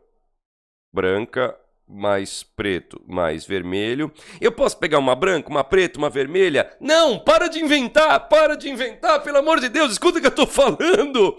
Branca, 0.93 1.57
mais 1.88 2.41
preto, 2.41 3.01
mais 3.05 3.45
vermelho. 3.45 4.11
Eu 4.41 4.51
posso 4.51 4.78
pegar 4.78 4.97
uma 4.97 5.15
branca, 5.15 5.49
uma 5.49 5.63
preta, 5.63 5.99
uma 5.99 6.09
vermelha? 6.09 6.76
Não, 6.80 7.19
para 7.19 7.47
de 7.47 7.59
inventar, 7.59 8.28
para 8.28 8.55
de 8.55 8.69
inventar, 8.69 9.21
pelo 9.21 9.38
amor 9.38 9.59
de 9.59 9.69
Deus, 9.69 9.91
escuta 9.91 10.17
o 10.17 10.21
que 10.21 10.28
eu 10.28 10.32
tô 10.32 10.47
falando. 10.47 11.38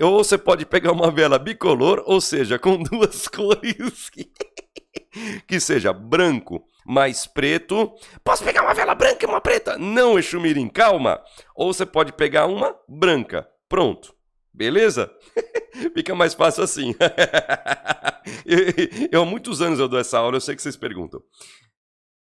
Ou 0.00 0.24
você 0.24 0.36
pode 0.36 0.66
pegar 0.66 0.92
uma 0.92 1.10
vela 1.10 1.38
bicolor, 1.38 2.02
ou 2.06 2.20
seja, 2.20 2.58
com 2.58 2.76
duas 2.82 3.28
cores 3.28 4.10
que 5.46 5.60
seja 5.60 5.92
branco 5.92 6.64
mais 6.84 7.26
preto. 7.26 7.92
Posso 8.24 8.44
pegar 8.44 8.62
uma 8.62 8.74
vela 8.74 8.94
branca 8.94 9.24
e 9.24 9.28
uma 9.28 9.40
preta? 9.40 9.78
Não, 9.78 10.18
Exumirim, 10.18 10.68
calma. 10.68 11.22
Ou 11.54 11.72
você 11.72 11.86
pode 11.86 12.12
pegar 12.12 12.46
uma 12.46 12.74
branca. 12.88 13.48
Pronto. 13.68 14.14
Beleza? 14.52 15.10
Fica 15.94 16.14
mais 16.14 16.34
fácil 16.34 16.64
assim. 16.64 16.94
eu, 19.10 19.22
há 19.22 19.24
muitos 19.24 19.62
anos 19.62 19.78
eu 19.78 19.88
dou 19.88 19.98
essa 19.98 20.18
aula, 20.18 20.36
eu 20.36 20.40
sei 20.40 20.56
que 20.56 20.62
vocês 20.62 20.76
perguntam. 20.76 21.22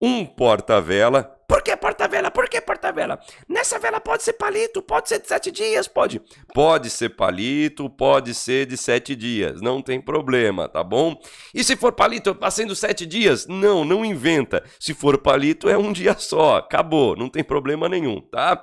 Um 0.05 0.25
porta-vela. 0.25 1.23
Por 1.47 1.63
que 1.63 1.77
porta-vela? 1.77 2.29
Por 2.29 2.49
que 2.49 2.59
porta-vela? 2.59 3.17
Nessa 3.47 3.79
vela 3.79 4.01
pode 4.01 4.21
ser 4.21 4.33
palito, 4.33 4.81
pode 4.81 5.07
ser 5.07 5.21
de 5.21 5.29
sete 5.29 5.49
dias, 5.49 5.87
pode. 5.87 6.21
Pode 6.53 6.89
ser 6.89 7.15
palito, 7.15 7.89
pode 7.89 8.33
ser 8.33 8.65
de 8.65 8.75
sete 8.75 9.15
dias, 9.15 9.61
não 9.61 9.81
tem 9.81 10.01
problema, 10.01 10.67
tá 10.67 10.83
bom? 10.83 11.17
E 11.53 11.63
se 11.63 11.77
for 11.77 11.93
palito, 11.93 12.35
passando 12.35 12.75
sete 12.75 13.05
dias? 13.05 13.47
Não, 13.47 13.85
não 13.85 14.03
inventa. 14.03 14.61
Se 14.77 14.93
for 14.93 15.17
palito, 15.17 15.69
é 15.69 15.77
um 15.77 15.93
dia 15.93 16.17
só, 16.19 16.57
acabou, 16.57 17.15
não 17.15 17.29
tem 17.29 17.41
problema 17.41 17.87
nenhum, 17.87 18.19
tá? 18.19 18.61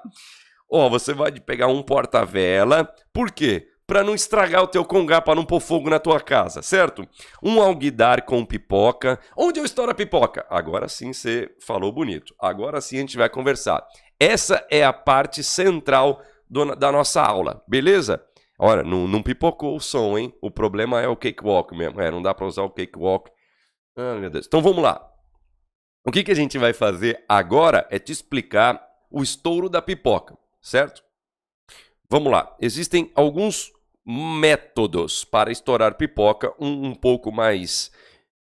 Ó, 0.70 0.90
você 0.90 1.14
vai 1.14 1.32
pegar 1.32 1.68
um 1.68 1.82
porta-vela, 1.82 2.84
por 3.14 3.30
quê? 3.30 3.69
Para 3.90 4.04
não 4.04 4.14
estragar 4.14 4.62
o 4.62 4.68
teu 4.68 4.84
congá, 4.84 5.20
para 5.20 5.34
não 5.34 5.44
pôr 5.44 5.58
fogo 5.58 5.90
na 5.90 5.98
tua 5.98 6.20
casa, 6.20 6.62
certo? 6.62 7.04
Um 7.42 7.60
alguidar 7.60 8.22
com 8.22 8.44
pipoca. 8.44 9.18
Onde 9.36 9.58
eu 9.58 9.64
estouro 9.64 9.90
a 9.90 9.94
pipoca? 9.96 10.46
Agora 10.48 10.88
sim 10.88 11.12
você 11.12 11.52
falou 11.58 11.90
bonito. 11.90 12.32
Agora 12.38 12.80
sim 12.80 12.98
a 12.98 13.00
gente 13.00 13.16
vai 13.16 13.28
conversar. 13.28 13.84
Essa 14.20 14.64
é 14.70 14.84
a 14.84 14.92
parte 14.92 15.42
central 15.42 16.22
do, 16.48 16.76
da 16.76 16.92
nossa 16.92 17.20
aula, 17.20 17.64
beleza? 17.66 18.24
Olha, 18.56 18.84
não, 18.84 19.08
não 19.08 19.24
pipocou 19.24 19.74
o 19.74 19.80
som, 19.80 20.16
hein? 20.16 20.32
O 20.40 20.52
problema 20.52 21.00
é 21.00 21.08
o 21.08 21.16
cakewalk 21.16 21.76
mesmo. 21.76 22.00
É, 22.00 22.12
não 22.12 22.22
dá 22.22 22.32
para 22.32 22.46
usar 22.46 22.62
o 22.62 22.70
cakewalk. 22.70 23.28
Ah, 23.96 24.14
meu 24.14 24.30
Deus. 24.30 24.46
Então 24.46 24.62
vamos 24.62 24.84
lá. 24.84 25.04
O 26.06 26.12
que, 26.12 26.22
que 26.22 26.30
a 26.30 26.36
gente 26.36 26.56
vai 26.58 26.72
fazer 26.72 27.24
agora 27.28 27.88
é 27.90 27.98
te 27.98 28.12
explicar 28.12 28.80
o 29.10 29.20
estouro 29.20 29.68
da 29.68 29.82
pipoca, 29.82 30.38
certo? 30.62 31.02
Vamos 32.08 32.30
lá. 32.30 32.56
Existem 32.60 33.10
alguns 33.16 33.72
métodos 34.04 35.24
para 35.24 35.52
estourar 35.52 35.94
pipoca, 35.94 36.52
um, 36.58 36.88
um 36.88 36.94
pouco 36.94 37.30
mais 37.30 37.90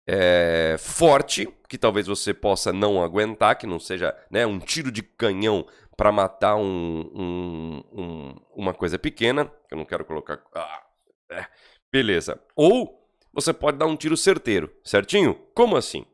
é, 0.07 0.77
forte, 0.79 1.49
que 1.69 1.79
talvez 1.79 2.07
você 2.07 2.35
possa 2.35 2.73
não 2.73 3.03
aguentar, 3.03 3.57
que 3.57 3.67
não 3.67 3.79
seja 3.79 4.17
né, 4.31 4.47
um 4.47 4.59
tiro 4.59 4.91
de 4.91 5.03
canhão 5.03 5.67
para 5.97 6.13
matar 6.13 6.57
um, 6.57 7.11
um, 7.15 7.85
um, 7.93 8.35
uma 8.55 8.75
coisa 8.75 8.99
pequena, 8.99 9.47
que 9.69 9.75
eu 9.75 9.79
não 9.79 9.85
quero 9.85 10.05
colocar. 10.05 10.43
Ah, 10.55 10.83
é, 11.31 11.47
beleza. 11.91 12.43
Ou 12.57 13.03
você 13.33 13.53
pode 13.53 13.79
dar 13.79 13.87
um 13.87 13.97
tiro 13.97 14.17
certeiro, 14.17 14.75
certinho? 14.85 15.35
Como 15.55 15.77
assim? 15.77 16.05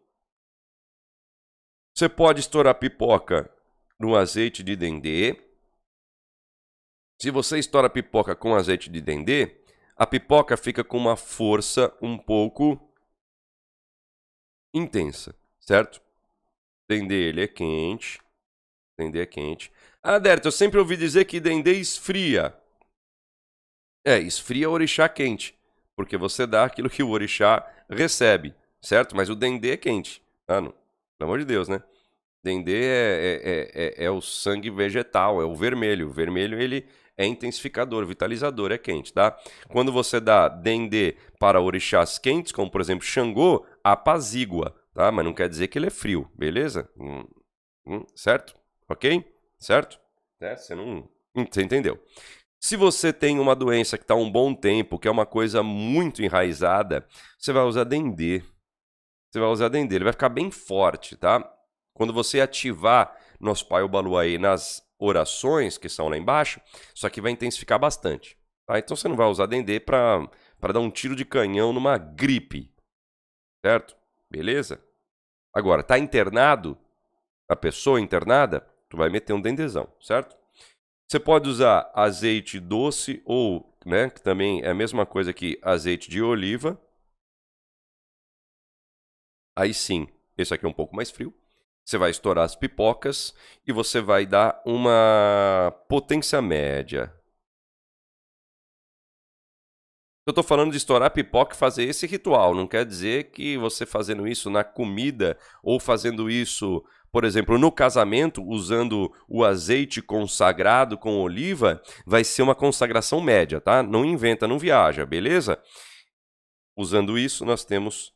Você 1.94 2.08
pode 2.08 2.40
estourar 2.40 2.74
pipoca 2.76 3.50
no 3.98 4.14
azeite 4.14 4.62
de 4.62 4.76
dendê, 4.76 5.36
se 7.20 7.30
você 7.30 7.58
estoura 7.58 7.90
pipoca 7.90 8.34
com 8.36 8.54
azeite 8.54 8.88
de 8.88 9.00
dendê, 9.00 9.56
a 9.96 10.06
pipoca 10.06 10.56
fica 10.56 10.84
com 10.84 10.96
uma 10.96 11.16
força 11.16 11.92
um 12.00 12.16
pouco 12.16 12.80
intensa, 14.72 15.34
certo? 15.58 16.00
Dendê 16.88 17.28
ele 17.28 17.42
é 17.42 17.48
quente. 17.48 18.20
Dendê 18.96 19.20
é 19.20 19.26
quente. 19.26 19.72
Ah, 20.02 20.18
Derto, 20.18 20.46
eu 20.46 20.52
sempre 20.52 20.78
ouvi 20.78 20.96
dizer 20.96 21.24
que 21.24 21.40
dendê 21.40 21.74
esfria. 21.74 22.56
É, 24.04 24.18
esfria 24.18 24.70
o 24.70 24.72
orixá 24.72 25.08
quente, 25.08 25.58
porque 25.96 26.16
você 26.16 26.46
dá 26.46 26.64
aquilo 26.64 26.88
que 26.88 27.02
o 27.02 27.10
orixá 27.10 27.68
recebe, 27.90 28.54
certo? 28.80 29.14
Mas 29.14 29.28
o 29.28 29.34
dendê 29.34 29.72
é 29.72 29.76
quente. 29.76 30.22
Ah, 30.46 30.60
não. 30.60 30.72
Pelo 31.18 31.30
amor 31.30 31.38
de 31.40 31.44
Deus, 31.44 31.68
né? 31.68 31.82
Dendê 32.42 32.84
é, 32.84 33.40
é, 33.44 33.70
é, 33.74 34.04
é, 34.04 34.10
o 34.10 34.20
sangue 34.20 34.70
vegetal, 34.70 35.42
é 35.42 35.44
o 35.44 35.54
vermelho. 35.54 36.08
O 36.08 36.12
vermelho 36.12 36.60
ele 36.60 36.88
é 37.18 37.26
intensificador, 37.26 38.06
vitalizador, 38.06 38.70
é 38.70 38.78
quente, 38.78 39.12
tá? 39.12 39.36
Quando 39.68 39.92
você 39.92 40.20
dá 40.20 40.48
dendê 40.48 41.16
para 41.38 41.60
orixás 41.60 42.16
quentes, 42.16 42.52
como 42.52 42.70
por 42.70 42.80
exemplo 42.80 43.04
Xangô, 43.04 43.66
apazigua, 43.82 44.74
tá? 44.94 45.10
Mas 45.10 45.24
não 45.24 45.34
quer 45.34 45.48
dizer 45.48 45.66
que 45.66 45.78
ele 45.78 45.88
é 45.88 45.90
frio, 45.90 46.30
beleza? 46.34 46.88
Hum, 46.96 47.26
hum, 47.84 48.06
certo? 48.14 48.54
Ok? 48.88 49.24
Certo? 49.58 49.98
É, 50.40 50.56
você 50.56 50.76
não. 50.76 51.08
Hum, 51.34 51.44
você 51.50 51.62
entendeu? 51.62 52.00
Se 52.60 52.76
você 52.76 53.12
tem 53.12 53.38
uma 53.38 53.54
doença 53.54 53.98
que 53.98 54.04
está 54.04 54.14
um 54.14 54.30
bom 54.30 54.54
tempo, 54.54 54.98
que 54.98 55.08
é 55.08 55.10
uma 55.10 55.26
coisa 55.26 55.62
muito 55.62 56.22
enraizada, 56.22 57.06
você 57.36 57.52
vai 57.52 57.64
usar 57.64 57.84
dendê. 57.84 58.42
Você 59.30 59.40
vai 59.40 59.48
usar 59.48 59.68
dendê, 59.68 59.96
ele 59.96 60.04
vai 60.04 60.12
ficar 60.12 60.28
bem 60.28 60.50
forte, 60.50 61.16
tá? 61.16 61.52
Quando 61.92 62.12
você 62.12 62.40
ativar 62.40 63.16
nosso 63.40 63.66
pai 63.66 63.82
Obaluaí 63.82 64.38
nas 64.38 64.82
orações 64.99 65.78
que 65.78 65.88
são 65.88 66.09
lá 66.09 66.16
embaixo, 66.16 66.61
isso 66.94 67.07
aqui 67.07 67.20
vai 67.20 67.32
intensificar 67.32 67.78
bastante. 67.78 68.36
Tá? 68.66 68.78
Então 68.78 68.96
você 68.96 69.09
não 69.09 69.16
vai 69.16 69.26
usar 69.26 69.46
Dendê 69.46 69.78
para 69.80 70.28
dar 70.61 70.80
um 70.80 70.90
tiro 70.90 71.14
de 71.14 71.24
canhão 71.24 71.72
numa 71.72 71.96
gripe. 71.96 72.74
Certo? 73.64 73.96
Beleza? 74.30 74.82
Agora, 75.55 75.82
tá 75.82 75.99
internado, 75.99 76.78
a 77.49 77.57
pessoa 77.57 78.01
internada, 78.01 78.61
tu 78.88 78.96
vai 78.96 79.09
meter 79.09 79.32
um 79.32 79.40
dendezão, 79.40 79.92
certo? 80.01 80.36
Você 81.11 81.18
pode 81.18 81.49
usar 81.49 81.90
azeite 81.94 82.61
doce 82.61 83.22
ou 83.24 83.68
né? 83.88 84.11
Que 84.11 84.20
também 84.20 84.62
é 84.62 84.68
a 84.68 84.74
mesma 84.74 85.07
coisa 85.07 85.32
que 85.32 85.59
azeite 85.62 86.11
de 86.11 86.22
oliva. 86.22 86.80
Aí 89.57 89.72
sim, 89.74 90.07
esse 90.36 90.55
aqui 90.55 90.66
é 90.66 90.68
um 90.68 90.72
pouco 90.72 90.94
mais 90.94 91.11
frio. 91.11 91.34
Você 91.89 91.97
vai 91.97 92.11
estourar 92.11 92.45
as 92.45 92.55
pipocas 92.55 93.34
e 93.66 93.72
você 93.72 93.99
vai 93.99 94.26
dar 94.26 94.61
uma 94.66 95.74
potência 95.89 96.43
média. 96.43 97.11
Eu 100.26 100.32
estou 100.32 100.45
falando 100.45 100.70
de 100.70 100.76
estourar 100.76 101.11
pipoca 101.11 101.55
e 101.55 101.59
fazer 101.59 101.84
esse 101.84 102.07
ritual. 102.07 102.55
Não 102.55 102.66
quer 102.66 102.84
dizer 102.84 103.30
que 103.30 103.57
você 103.57 103.86
fazendo 103.86 104.28
isso 104.28 104.51
na 104.51 104.62
comida 104.62 105.39
ou 105.62 105.80
fazendo 105.80 106.28
isso, 106.28 106.84
por 107.11 107.24
exemplo, 107.24 107.57
no 107.59 107.72
casamento, 107.72 108.47
usando 108.47 109.11
o 109.26 109.43
azeite 109.43 110.03
consagrado 110.03 110.99
com 110.99 111.18
oliva, 111.18 111.82
vai 112.05 112.22
ser 112.22 112.43
uma 112.43 112.55
consagração 112.55 113.18
média, 113.18 113.62
tá? 113.62 113.82
Não 113.82 114.05
inventa, 114.05 114.47
não 114.47 114.59
viaja, 114.59 115.07
beleza? 115.07 115.59
Usando 116.76 117.16
isso, 117.18 117.47
nós 117.47 117.64
temos 117.64 118.12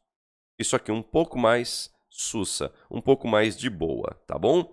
isso 0.59 0.77
aqui 0.77 0.93
um 0.93 1.03
pouco 1.03 1.39
mais 1.39 1.91
sussa, 2.13 2.73
um 2.91 3.01
pouco 3.01 3.27
mais 3.27 3.57
de 3.57 3.71
boa, 3.71 4.15
tá 4.27 4.39
bom? 4.39 4.71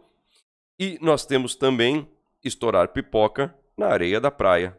E 0.77 0.99
nós 1.01 1.25
temos 1.25 1.55
também 1.55 2.07
estourar 2.43 2.89
pipoca 2.89 3.55
na 3.77 3.87
areia 3.87 4.19
da 4.19 4.29
praia. 4.29 4.77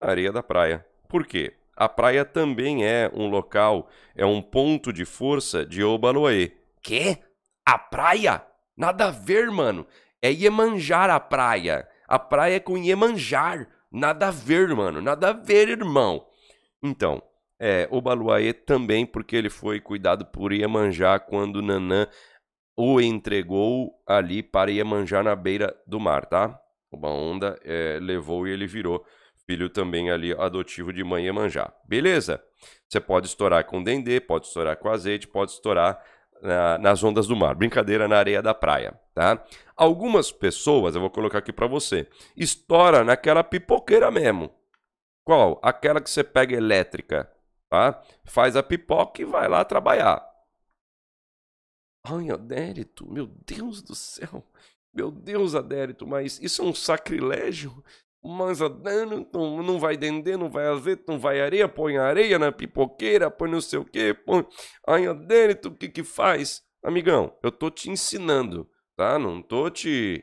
Areia 0.00 0.32
da 0.32 0.42
praia. 0.42 0.84
Por 1.08 1.24
quê? 1.24 1.56
A 1.76 1.88
praia 1.88 2.24
também 2.24 2.84
é 2.84 3.10
um 3.14 3.28
local, 3.28 3.88
é 4.14 4.26
um 4.26 4.42
ponto 4.42 4.92
de 4.92 5.04
força 5.04 5.64
de 5.64 5.82
Obaloaê. 5.82 6.52
Quê? 6.82 7.18
A 7.64 7.78
praia? 7.78 8.44
Nada 8.76 9.06
a 9.06 9.10
ver, 9.10 9.50
mano. 9.50 9.86
É 10.20 10.30
Iemanjar 10.30 11.08
a 11.08 11.20
praia. 11.20 11.88
A 12.06 12.18
praia 12.18 12.56
é 12.56 12.60
com 12.60 12.76
Iemanjar. 12.76 13.68
Nada 13.90 14.28
a 14.28 14.30
ver, 14.30 14.74
mano. 14.74 15.00
Nada 15.00 15.30
a 15.30 15.32
ver, 15.32 15.68
irmão. 15.68 16.26
Então, 16.82 17.22
é, 17.60 17.86
Obaluaê 17.90 18.54
também, 18.54 19.04
porque 19.04 19.36
ele 19.36 19.50
foi 19.50 19.80
cuidado 19.80 20.24
por 20.24 20.50
Iemanjá 20.50 21.18
quando 21.18 21.60
Nanã 21.60 22.08
o 22.74 22.98
entregou 23.00 23.92
ali 24.06 24.42
para 24.42 24.70
Iemanjá 24.70 25.22
na 25.22 25.36
beira 25.36 25.76
do 25.86 26.00
mar, 26.00 26.24
tá? 26.24 26.58
Uma 26.90 27.10
onda 27.10 27.60
é, 27.62 27.98
levou 28.00 28.48
e 28.48 28.52
ele 28.52 28.66
virou 28.66 29.04
filho 29.46 29.68
também 29.68 30.10
ali 30.10 30.32
adotivo 30.32 30.92
de 30.92 31.04
mãe 31.04 31.24
Iemanjá. 31.24 31.70
Beleza? 31.86 32.42
Você 32.88 32.98
pode 32.98 33.26
estourar 33.26 33.64
com 33.66 33.82
dendê, 33.82 34.20
pode 34.20 34.46
estourar 34.46 34.76
com 34.76 34.88
azeite, 34.88 35.28
pode 35.28 35.50
estourar 35.52 36.02
na, 36.40 36.78
nas 36.78 37.04
ondas 37.04 37.26
do 37.26 37.36
mar. 37.36 37.54
Brincadeira 37.54 38.08
na 38.08 38.16
areia 38.16 38.40
da 38.40 38.54
praia, 38.54 38.98
tá? 39.14 39.44
Algumas 39.76 40.32
pessoas, 40.32 40.94
eu 40.94 41.00
vou 41.00 41.10
colocar 41.10 41.38
aqui 41.38 41.52
para 41.52 41.66
você, 41.66 42.08
estoura 42.36 43.04
naquela 43.04 43.44
pipoqueira 43.44 44.10
mesmo. 44.10 44.50
Qual? 45.24 45.60
Aquela 45.62 46.00
que 46.00 46.10
você 46.10 46.24
pega 46.24 46.56
elétrica, 46.56 47.30
tá? 47.70 48.02
Faz 48.24 48.56
a 48.56 48.62
pipoca 48.62 49.22
e 49.22 49.24
vai 49.24 49.48
lá 49.48 49.64
trabalhar. 49.64 50.28
Ai, 52.04 52.30
Adérito, 52.30 53.10
meu 53.10 53.26
Deus 53.26 53.80
do 53.82 53.94
céu. 53.94 54.44
Meu 54.92 55.10
Deus, 55.10 55.54
Adérito, 55.54 56.06
mas 56.06 56.40
isso 56.40 56.62
é 56.62 56.64
um 56.64 56.74
sacrilégio? 56.74 57.82
Mas 58.22 58.58
não, 59.32 59.62
não 59.62 59.78
vai 59.78 59.96
dendê, 59.96 60.36
não 60.36 60.50
vai 60.50 60.66
azeite, 60.66 61.04
não 61.06 61.18
vai 61.18 61.40
areia, 61.40 61.68
põe 61.68 61.96
areia 61.96 62.38
na 62.38 62.52
pipoqueira, 62.52 63.30
põe 63.30 63.50
não 63.50 63.60
sei 63.60 63.78
o 63.78 63.84
que, 63.84 64.12
põe. 64.12 64.46
Ai, 64.86 65.06
Adérito, 65.06 65.68
o 65.68 65.74
que 65.74 65.88
que 65.88 66.02
faz? 66.04 66.62
Amigão, 66.82 67.34
eu 67.42 67.52
tô 67.52 67.70
te 67.70 67.88
ensinando, 67.90 68.68
tá? 68.96 69.18
Não 69.18 69.40
tô 69.40 69.70
te 69.70 70.22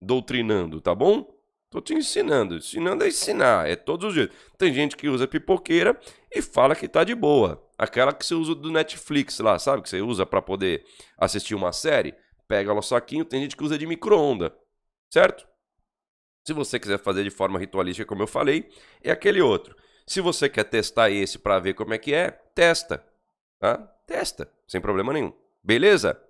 doutrinando, 0.00 0.80
tá 0.80 0.94
bom? 0.94 1.39
Tô 1.70 1.80
te 1.80 1.94
ensinando. 1.94 2.56
Ensinando 2.56 3.04
é 3.04 3.08
ensinar, 3.08 3.70
é 3.70 3.76
todos 3.76 4.08
os 4.08 4.14
jeitos. 4.14 4.36
Tem 4.58 4.74
gente 4.74 4.96
que 4.96 5.08
usa 5.08 5.28
pipoqueira 5.28 5.98
e 6.34 6.42
fala 6.42 6.74
que 6.74 6.88
tá 6.88 7.04
de 7.04 7.14
boa. 7.14 7.64
Aquela 7.78 8.12
que 8.12 8.26
você 8.26 8.34
usa 8.34 8.54
do 8.54 8.70
Netflix 8.70 9.38
lá, 9.38 9.58
sabe? 9.58 9.82
Que 9.82 9.88
você 9.88 10.00
usa 10.00 10.26
para 10.26 10.42
poder 10.42 10.84
assistir 11.16 11.54
uma 11.54 11.72
série. 11.72 12.14
Pega 12.48 12.74
o 12.74 12.82
saquinho, 12.82 13.24
tem 13.24 13.42
gente 13.42 13.56
que 13.56 13.62
usa 13.62 13.78
de 13.78 13.86
micro-onda, 13.86 14.52
certo? 15.12 15.46
Se 16.44 16.52
você 16.52 16.80
quiser 16.80 16.98
fazer 16.98 17.22
de 17.22 17.30
forma 17.30 17.58
ritualística, 17.60 18.04
como 18.04 18.22
eu 18.22 18.26
falei, 18.26 18.68
é 19.02 19.12
aquele 19.12 19.40
outro. 19.40 19.76
Se 20.04 20.20
você 20.20 20.48
quer 20.48 20.64
testar 20.64 21.10
esse 21.10 21.38
para 21.38 21.60
ver 21.60 21.74
como 21.74 21.94
é 21.94 21.98
que 21.98 22.12
é, 22.12 22.32
testa. 22.32 23.06
Tá? 23.60 23.78
Testa, 24.04 24.52
sem 24.66 24.80
problema 24.80 25.12
nenhum. 25.12 25.32
Beleza? 25.62 26.20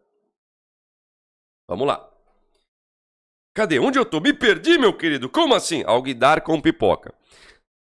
Vamos 1.66 1.86
lá. 1.86 2.09
Cadê? 3.60 3.78
Onde 3.78 3.98
eu 3.98 4.06
tô? 4.06 4.20
Me 4.20 4.32
perdi, 4.32 4.78
meu 4.78 4.96
querido. 4.96 5.28
Como 5.28 5.54
assim? 5.54 5.82
Alguidar 5.84 6.40
com 6.40 6.58
pipoca. 6.58 7.12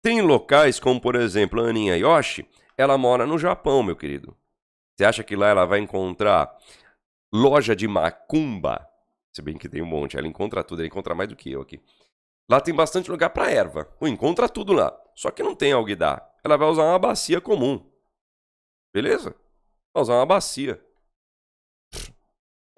Tem 0.02 0.22
locais 0.22 0.80
como, 0.80 1.02
por 1.02 1.16
exemplo, 1.16 1.62
a 1.62 1.68
Aninha 1.68 1.98
Yoshi, 1.98 2.48
ela 2.78 2.98
mora 2.98 3.28
no 3.28 3.38
Japão, 3.38 3.84
meu 3.84 3.94
querido. 3.94 4.34
Você 4.96 5.04
acha 5.04 5.22
que 5.22 5.36
lá 5.36 5.50
ela 5.50 5.66
vai 5.66 5.80
encontrar 5.80 6.58
loja 7.34 7.76
de 7.76 7.90
macumba? 7.90 8.88
Se 9.36 9.42
bem 9.42 9.58
que 9.58 9.68
tem 9.68 9.82
um 9.82 9.86
monte, 9.86 10.18
ela 10.18 10.26
encontra 10.26 10.64
tudo, 10.64 10.80
ela 10.80 10.88
encontra 10.88 11.14
mais 11.14 11.28
do 11.28 11.36
que 11.36 11.52
eu 11.52 11.60
aqui. 11.60 11.84
Lá 12.50 12.62
tem 12.62 12.74
bastante 12.74 13.12
lugar 13.12 13.32
para 13.32 13.52
erva. 13.52 13.84
Pô, 14.00 14.08
encontra 14.08 14.48
tudo 14.48 14.72
lá. 14.72 14.98
Só 15.14 15.30
que 15.30 15.44
não 15.44 15.54
tem 15.54 15.74
alguidar. 15.74 16.26
Ela 16.42 16.56
vai 16.56 16.70
usar 16.70 16.84
uma 16.84 17.00
bacia 17.00 17.42
comum. 17.42 17.86
Beleza? 18.94 19.36
Vai 19.94 20.04
usar 20.04 20.14
uma 20.14 20.26
bacia. 20.26 20.82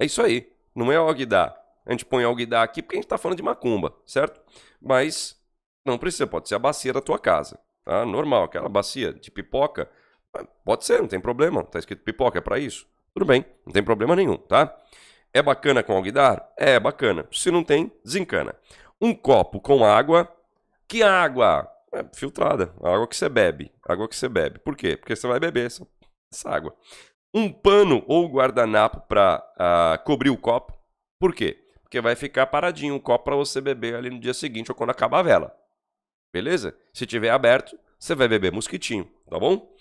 É 0.02 0.06
isso 0.06 0.20
aí. 0.20 0.52
Não 0.76 0.92
é 0.92 0.96
alguidar. 0.96 1.67
A 1.88 1.92
gente 1.92 2.06
põe 2.06 2.24
alguidar 2.24 2.64
aqui 2.64 2.82
porque 2.82 2.96
a 2.96 2.98
gente 2.98 3.06
está 3.06 3.18
falando 3.18 3.38
de 3.38 3.44
macumba, 3.44 3.96
certo? 4.06 4.40
Mas 4.82 5.36
não 5.86 5.98
precisa, 5.98 6.28
pode 6.28 6.48
ser 6.48 6.56
a 6.56 6.60
bacia 6.60 6.94
da 6.94 7.02
tua 7.02 7.18
casa. 7.18 7.58
Tá? 7.84 8.06
Normal, 8.06 8.44
aquela 8.44 8.70
bacia 8.70 9.14
de 9.14 9.32
pipoca. 9.32 9.90
Pode 10.64 10.86
ser, 10.86 11.00
não 11.00 11.08
tem 11.08 11.20
problema. 11.20 11.64
Tá 11.64 11.80
escrito 11.80 12.04
pipoca, 12.04 12.38
é 12.38 12.42
para 12.42 12.60
isso. 12.60 12.86
Tudo 13.14 13.26
bem, 13.26 13.44
não 13.66 13.74
tem 13.74 13.82
problema 13.82 14.16
nenhum, 14.16 14.38
tá? 14.38 14.76
É 15.34 15.42
bacana 15.42 15.82
com 15.82 15.94
alguidar? 15.94 16.52
É 16.58 16.80
bacana. 16.80 17.26
Se 17.32 17.50
não 17.50 17.64
tem, 17.64 17.92
desencana 18.04 18.54
um 19.02 19.14
copo 19.14 19.60
com 19.60 19.86
água. 19.86 20.32
Que 20.88 21.04
água? 21.04 21.70
É 21.92 22.04
filtrada, 22.14 22.74
água 22.82 23.08
que 23.08 23.16
você 23.16 23.30
bebe. 23.30 23.72
Água 23.88 24.08
que 24.08 24.16
você 24.16 24.28
bebe. 24.28 24.60
Por 24.60 24.76
quê? 24.76 24.98
Porque 24.98 25.16
você 25.16 25.28
vai 25.28 25.40
beber 25.40 25.68
essa, 25.68 25.88
essa 26.32 26.50
água. 26.50 26.76
Um 27.34 27.52
pano 27.52 28.04
ou 28.08 28.28
guardanapo 28.28 29.02
para 29.08 29.38
uh, 29.38 29.54
ah, 29.60 30.02
cobrir 30.04 30.30
o 30.30 30.38
copo. 30.38 30.74
Por 31.20 31.34
quê? 31.34 31.67
Porque 31.88 32.02
vai 32.02 32.18
ficar 32.18 32.48
paradinho 32.48 32.96
o 32.96 33.00
copo 33.00 33.24
para 33.24 33.36
você 33.38 33.62
beber 33.62 33.96
ali 33.96 34.10
no 34.10 34.20
dia 34.20 34.34
seguinte 34.34 34.70
ou 34.70 34.76
quando 34.76 34.90
acabar 34.90 35.20
a 35.20 35.24
vela. 35.24 35.58
Beleza? 36.34 36.78
Se 36.92 37.06
tiver 37.06 37.30
aberto, 37.30 37.80
você 37.98 38.14
vai 38.14 38.28
beber 38.28 38.52
mosquitinho, 38.52 39.10
tá 39.30 39.40
bom? 39.40 39.74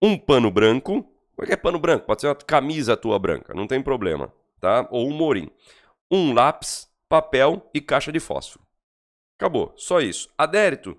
Um 0.00 0.18
pano 0.18 0.50
branco. 0.50 1.10
Por 1.34 1.46
que 1.46 1.54
é 1.54 1.56
pano 1.56 1.78
branco? 1.78 2.04
Pode 2.04 2.20
ser 2.20 2.26
uma 2.26 2.34
camisa 2.34 2.98
tua 2.98 3.18
branca, 3.18 3.54
não 3.54 3.66
tem 3.66 3.82
problema, 3.82 4.30
tá? 4.60 4.86
Ou 4.90 5.08
um 5.08 5.12
morim. 5.14 5.50
Um 6.10 6.34
lápis, 6.34 6.86
papel 7.08 7.66
e 7.72 7.80
caixa 7.80 8.12
de 8.12 8.20
fósforo. 8.20 8.62
Acabou, 9.38 9.72
só 9.74 10.02
isso. 10.02 10.30
Adérito, 10.36 10.94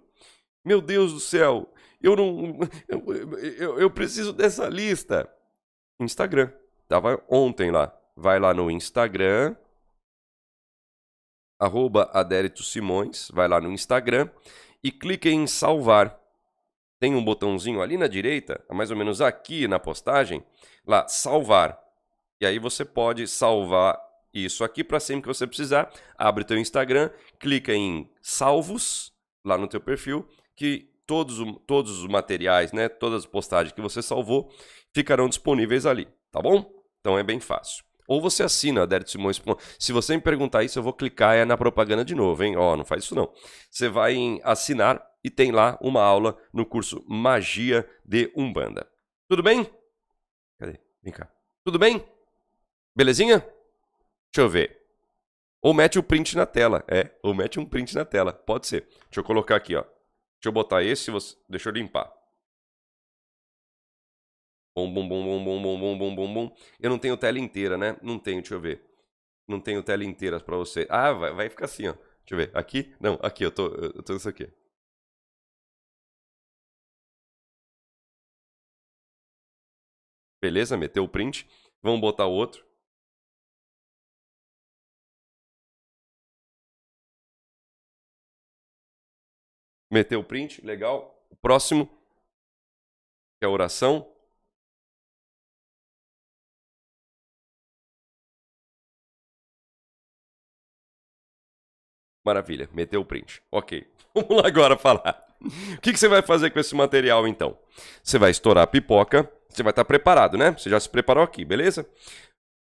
meu 0.65 0.81
Deus 0.81 1.13
do 1.13 1.19
céu, 1.19 1.71
eu 2.01 2.15
não. 2.15 2.57
Eu, 2.87 3.03
eu, 3.37 3.79
eu 3.81 3.89
preciso 3.91 4.33
dessa 4.33 4.67
lista. 4.67 5.29
Instagram. 5.99 6.51
Tava 6.87 7.23
ontem 7.29 7.69
lá. 7.69 7.95
Vai 8.15 8.39
lá 8.39 8.51
no 8.51 8.71
Instagram. 8.71 9.55
Arroba 11.59 12.09
Adérito 12.13 12.63
Simões. 12.63 13.29
Vai 13.33 13.47
lá 13.47 13.59
no 13.61 13.71
Instagram 13.71 14.29
e 14.83 14.91
clique 14.91 15.29
em 15.29 15.47
salvar. 15.47 16.19
Tem 16.99 17.15
um 17.15 17.23
botãozinho 17.23 17.81
ali 17.81 17.97
na 17.97 18.07
direita, 18.07 18.63
mais 18.71 18.91
ou 18.91 18.97
menos 18.97 19.21
aqui 19.21 19.67
na 19.67 19.79
postagem, 19.79 20.43
lá, 20.85 21.07
salvar. 21.07 21.79
E 22.39 22.45
aí 22.45 22.59
você 22.59 22.83
pode 22.83 23.27
salvar 23.27 23.99
isso 24.33 24.63
aqui 24.63 24.83
para 24.83 24.99
sempre 24.99 25.23
que 25.23 25.27
você 25.27 25.47
precisar. 25.47 25.91
Abre 26.17 26.43
teu 26.43 26.57
Instagram, 26.57 27.09
clica 27.39 27.73
em 27.73 28.09
salvos 28.21 29.13
lá 29.43 29.57
no 29.57 29.67
teu 29.67 29.79
perfil, 29.79 30.27
que 30.55 30.89
todos, 31.05 31.37
todos 31.67 31.99
os 31.99 32.07
materiais, 32.07 32.73
né, 32.73 32.89
todas 32.89 33.23
as 33.23 33.25
postagens 33.25 33.71
que 33.71 33.81
você 33.81 34.01
salvou 34.01 34.51
ficarão 34.93 35.29
disponíveis 35.29 35.85
ali, 35.85 36.07
tá 36.31 36.41
bom? 36.41 36.69
Então 36.99 37.17
é 37.17 37.23
bem 37.23 37.39
fácil. 37.39 37.84
Ou 38.07 38.21
você 38.21 38.43
assina 38.43 38.83
Adérito 38.83 39.11
Simões. 39.11 39.41
Se 39.79 39.91
você 39.91 40.15
me 40.15 40.21
perguntar 40.21 40.63
isso, 40.63 40.77
eu 40.77 40.83
vou 40.83 40.93
clicar 40.93 41.35
é 41.35 41.45
na 41.45 41.57
propaganda 41.57 42.05
de 42.05 42.13
novo, 42.13 42.43
hein? 42.43 42.55
Ó, 42.55 42.73
oh, 42.73 42.77
não 42.77 42.85
faz 42.85 43.03
isso 43.03 43.15
não. 43.15 43.31
Você 43.69 43.89
vai 43.89 44.13
em 44.13 44.39
assinar 44.43 45.03
e 45.23 45.29
tem 45.29 45.51
lá 45.51 45.77
uma 45.81 46.03
aula 46.03 46.37
no 46.53 46.65
curso 46.65 47.03
Magia 47.07 47.87
de 48.05 48.31
Umbanda. 48.35 48.87
Tudo 49.27 49.41
bem? 49.41 49.67
Cadê? 50.59 50.79
Vem 51.01 51.13
cá. 51.13 51.27
Tudo 51.63 51.79
bem? 51.79 52.05
Belezinha? 52.95 53.39
Deixa 53.39 54.45
eu 54.45 54.49
ver. 54.49 54.79
Ou 55.61 55.73
mete 55.73 55.97
o 55.97 56.03
print 56.03 56.35
na 56.37 56.45
tela. 56.45 56.83
É, 56.87 57.09
ou 57.23 57.33
mete 57.33 57.59
um 57.59 57.65
print 57.65 57.95
na 57.95 58.05
tela. 58.05 58.31
Pode 58.31 58.67
ser. 58.67 58.81
Deixa 59.05 59.19
eu 59.19 59.23
colocar 59.23 59.55
aqui, 59.55 59.75
ó. 59.75 59.81
Deixa 59.81 60.47
eu 60.47 60.51
botar 60.51 60.83
esse, 60.83 61.09
você... 61.09 61.35
deixa 61.49 61.69
eu 61.69 61.73
limpar. 61.73 62.11
Bom, 64.75 64.91
bom, 64.93 65.07
bom, 65.07 65.23
bom, 65.23 65.43
bom, 65.43 65.61
bom, 65.61 65.79
bom, 65.79 65.97
bom, 65.97 66.15
bom, 66.15 66.33
bom. 66.33 66.55
Eu 66.79 66.89
não 66.89 66.99
tenho 66.99 67.15
tela 67.17 67.39
inteira, 67.39 67.77
né? 67.77 67.95
Não 68.01 68.19
tenho, 68.19 68.41
deixa 68.41 68.55
eu 68.55 68.59
ver. 68.59 68.81
Não 69.47 69.59
tenho 69.59 69.83
tela 69.83 70.03
inteira 70.05 70.39
para 70.39 70.57
você. 70.57 70.87
Ah, 70.89 71.13
vai, 71.13 71.33
vai 71.33 71.49
ficar 71.49 71.65
assim, 71.65 71.87
ó. 71.87 71.93
Deixa 71.93 72.33
eu 72.33 72.37
ver. 72.37 72.51
Aqui? 72.55 72.93
Não, 72.99 73.19
aqui, 73.23 73.45
eu 73.45 73.51
tô, 73.51 73.67
eu 73.67 74.03
tô 74.03 74.15
isso 74.15 74.29
aqui. 74.29 74.49
Beleza, 80.41 80.77
meteu 80.77 81.03
o 81.03 81.09
print. 81.09 81.45
Vamos 81.83 81.99
botar 81.99 82.25
outro. 82.25 82.63
Meteu 89.91 90.19
o 90.19 90.23
print, 90.23 90.63
legal. 90.63 91.25
O 91.29 91.35
próximo, 91.35 91.89
que 93.39 93.45
é 93.45 93.47
a 93.47 93.51
oração. 93.51 94.07
Maravilha, 102.25 102.67
meteu 102.73 103.01
o 103.01 103.05
print. 103.05 103.41
Ok. 103.51 103.87
Vamos 104.15 104.41
lá 104.41 104.47
agora 104.47 104.75
falar. 104.75 105.23
O 105.39 105.81
que, 105.81 105.93
que 105.93 105.99
você 105.99 106.07
vai 106.07 106.23
fazer 106.23 106.49
com 106.49 106.59
esse 106.59 106.73
material 106.73 107.27
então? 107.27 107.57
Você 108.01 108.17
vai 108.17 108.31
estourar 108.31 108.63
a 108.63 108.67
pipoca, 108.67 109.31
você 109.47 109.61
vai 109.61 109.69
estar 109.69 109.85
preparado, 109.85 110.37
né? 110.37 110.51
Você 110.53 110.69
já 110.69 110.79
se 110.79 110.89
preparou 110.89 111.23
aqui, 111.23 111.45
beleza? 111.45 111.87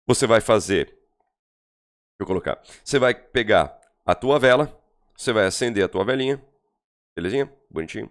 Você 0.06 0.26
vai 0.26 0.40
fazer. 0.40 0.86
Deixa 0.86 2.20
eu 2.20 2.26
colocar. 2.26 2.58
Você 2.82 2.98
vai 2.98 3.12
pegar 3.12 3.78
a 4.06 4.14
tua 4.14 4.38
vela, 4.38 4.74
você 5.14 5.30
vai 5.30 5.44
acender 5.44 5.84
a 5.84 5.88
tua 5.88 6.04
velinha, 6.04 6.42
belezinha? 7.14 7.52
Bonitinho. 7.68 8.10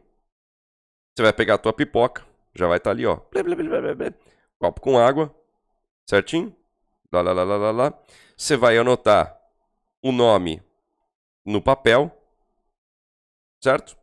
Você 1.16 1.24
vai 1.24 1.34
pegar 1.34 1.56
a 1.56 1.58
tua 1.58 1.74
pipoca, 1.74 2.24
já 2.54 2.68
vai 2.68 2.78
estar 2.78 2.92
ali, 2.92 3.08
ó. 3.08 3.20
Copo 4.60 4.82
com 4.82 5.00
água, 5.00 5.34
certinho? 6.08 6.56
Lá, 7.12 7.22
lá, 7.22 7.34
lá, 7.34 7.44
lá, 7.44 7.58
lá, 7.58 7.72
lá. 7.72 8.04
Você 8.38 8.56
vai 8.56 8.78
anotar 8.78 9.36
o 10.04 10.12
nome 10.12 10.62
no 11.50 11.62
papel, 11.62 12.12
certo? 13.62 13.98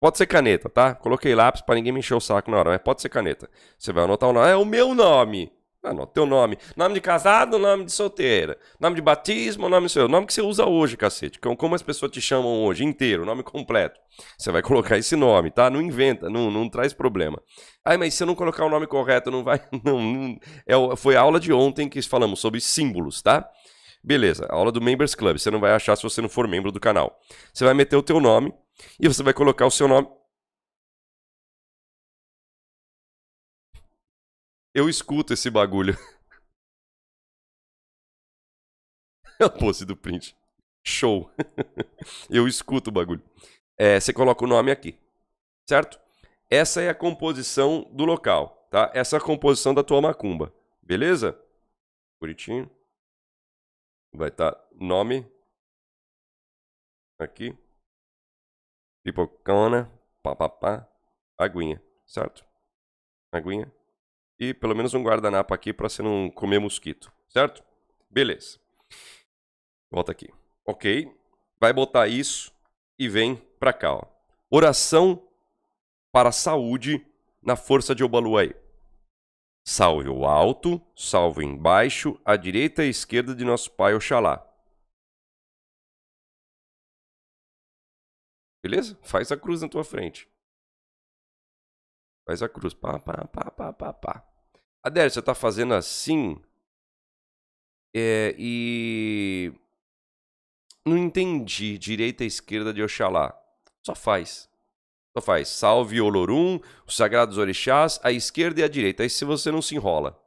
Pode 0.00 0.18
ser 0.18 0.26
caneta, 0.26 0.68
tá? 0.68 0.94
Coloquei 0.94 1.34
lápis 1.34 1.62
para 1.62 1.76
ninguém 1.76 1.92
me 1.92 2.00
encher 2.00 2.14
o 2.14 2.20
saco 2.20 2.50
na 2.50 2.58
hora, 2.58 2.70
mas 2.70 2.82
pode 2.82 3.00
ser 3.00 3.08
caneta. 3.08 3.48
Você 3.78 3.92
vai 3.92 4.04
anotar 4.04 4.28
o 4.28 4.32
nome. 4.32 4.50
É 4.50 4.56
o 4.56 4.64
meu 4.64 4.94
nome. 4.94 5.50
Anota 5.82 6.12
teu 6.12 6.26
nome. 6.26 6.58
Nome 6.76 6.94
de 6.94 7.00
casado, 7.00 7.58
nome 7.58 7.84
de 7.84 7.92
solteira. 7.92 8.58
Nome 8.78 8.96
de 8.96 9.02
batismo, 9.02 9.68
nome 9.68 9.88
seu. 9.88 10.08
Nome 10.08 10.26
que 10.26 10.34
você 10.34 10.42
usa 10.42 10.66
hoje, 10.66 10.96
cacete. 10.96 11.38
Como 11.38 11.74
as 11.74 11.82
pessoas 11.82 12.10
te 12.10 12.20
chamam 12.20 12.64
hoje, 12.64 12.84
inteiro, 12.84 13.24
nome 13.24 13.42
completo. 13.42 13.98
Você 14.36 14.50
vai 14.50 14.60
colocar 14.62 14.98
esse 14.98 15.14
nome, 15.14 15.50
tá? 15.50 15.70
Não 15.70 15.80
inventa, 15.80 16.28
não, 16.28 16.50
não 16.50 16.68
traz 16.68 16.92
problema. 16.92 17.40
Ai, 17.84 17.96
mas 17.96 18.14
se 18.14 18.22
eu 18.22 18.26
não 18.26 18.34
colocar 18.34 18.64
o 18.64 18.70
nome 18.70 18.86
correto, 18.86 19.30
não 19.30 19.44
vai. 19.44 19.60
Não, 19.84 20.00
não... 20.00 20.38
É, 20.66 20.96
foi 20.96 21.14
a 21.14 21.20
aula 21.20 21.38
de 21.38 21.52
ontem 21.52 21.88
que 21.88 22.02
falamos 22.02 22.40
sobre 22.40 22.60
símbolos, 22.60 23.22
tá? 23.22 23.48
Beleza, 24.06 24.46
aula 24.50 24.70
do 24.70 24.80
Members 24.80 25.16
Club. 25.16 25.36
Você 25.36 25.50
não 25.50 25.58
vai 25.58 25.72
achar 25.72 25.96
se 25.96 26.04
você 26.04 26.22
não 26.22 26.28
for 26.28 26.46
membro 26.46 26.70
do 26.70 26.78
canal. 26.78 27.20
Você 27.52 27.64
vai 27.64 27.74
meter 27.74 27.96
o 27.96 28.02
teu 28.02 28.20
nome 28.20 28.54
e 29.00 29.08
você 29.08 29.20
vai 29.20 29.34
colocar 29.34 29.66
o 29.66 29.70
seu 29.70 29.88
nome. 29.88 30.06
Eu 34.72 34.88
escuto 34.88 35.32
esse 35.32 35.50
bagulho. 35.50 35.94
É 39.38 39.44
a 39.44 39.50
pose 39.50 39.84
do 39.84 39.94
print. 39.94 40.34
Show. 40.82 41.30
Eu 42.30 42.48
escuto 42.48 42.88
o 42.88 42.92
bagulho. 42.92 43.22
É, 43.76 44.00
você 44.00 44.10
coloca 44.10 44.42
o 44.42 44.48
nome 44.48 44.70
aqui. 44.70 44.98
Certo? 45.68 46.00
Essa 46.48 46.80
é 46.80 46.88
a 46.88 46.94
composição 46.94 47.82
do 47.92 48.06
local. 48.06 48.66
Tá? 48.70 48.90
Essa 48.94 49.16
é 49.16 49.18
a 49.18 49.22
composição 49.22 49.74
da 49.74 49.84
tua 49.84 50.00
macumba. 50.00 50.54
Beleza? 50.82 51.38
Bonitinho. 52.18 52.70
Vai 54.16 54.28
estar 54.28 54.52
tá 54.52 54.68
nome. 54.72 55.30
Aqui. 57.18 57.54
Pipocona. 59.04 59.92
Papapá. 60.22 60.88
Aguinha. 61.38 61.82
Certo? 62.06 62.42
Aguinha. 63.30 63.70
E 64.40 64.54
pelo 64.54 64.74
menos 64.74 64.94
um 64.94 65.02
guardanapo 65.02 65.52
aqui 65.52 65.70
para 65.72 65.88
você 65.88 66.02
não 66.02 66.30
comer 66.30 66.58
mosquito. 66.58 67.12
Certo? 67.28 67.62
Beleza. 68.10 68.58
Volta 69.90 70.12
aqui. 70.12 70.32
Ok. 70.64 71.14
Vai 71.60 71.74
botar 71.74 72.08
isso 72.08 72.50
e 72.98 73.08
vem 73.08 73.36
para 73.58 73.74
cá. 73.74 73.94
Ó. 73.94 74.02
Oração 74.50 75.28
para 76.10 76.30
a 76.30 76.32
saúde 76.32 77.06
na 77.42 77.54
força 77.54 77.94
de 77.94 78.02
Obaluaí. 78.02 78.54
Salve 79.68 80.08
o 80.08 80.24
alto, 80.24 80.80
salve 80.94 81.44
embaixo, 81.44 82.20
à 82.24 82.36
direita 82.36 82.84
e 82.84 82.86
à 82.86 82.88
esquerda 82.88 83.34
de 83.34 83.44
nosso 83.44 83.68
Pai 83.72 83.94
Oxalá. 83.94 84.40
Beleza? 88.62 88.96
Faz 89.02 89.32
a 89.32 89.36
cruz 89.36 89.62
na 89.62 89.68
tua 89.68 89.82
frente. 89.82 90.30
Faz 92.24 92.42
a 92.42 92.48
cruz. 92.48 92.74
Pá, 92.74 93.00
pá, 93.00 93.26
pá, 93.26 93.50
pá, 93.50 93.72
pá, 93.72 93.92
pá. 93.92 94.32
Adélio, 94.84 95.10
você 95.10 95.18
está 95.18 95.34
fazendo 95.34 95.74
assim. 95.74 96.40
É, 97.92 98.36
e. 98.38 99.52
Não 100.86 100.96
entendi. 100.96 101.76
Direita 101.76 102.22
e 102.22 102.28
esquerda 102.28 102.72
de 102.72 102.82
Oxalá. 102.84 103.36
Só 103.84 103.96
faz. 103.96 104.48
Só 105.16 105.22
faz 105.22 105.48
salve 105.48 105.98
Olorum, 105.98 106.60
os 106.86 106.94
sagrados 106.94 107.38
orixás, 107.38 107.98
à 108.02 108.12
esquerda 108.12 108.60
e 108.60 108.64
à 108.64 108.68
direita. 108.68 109.02
Aí 109.02 109.08
se 109.08 109.24
você 109.24 109.50
não 109.50 109.62
se 109.62 109.74
enrola. 109.74 110.22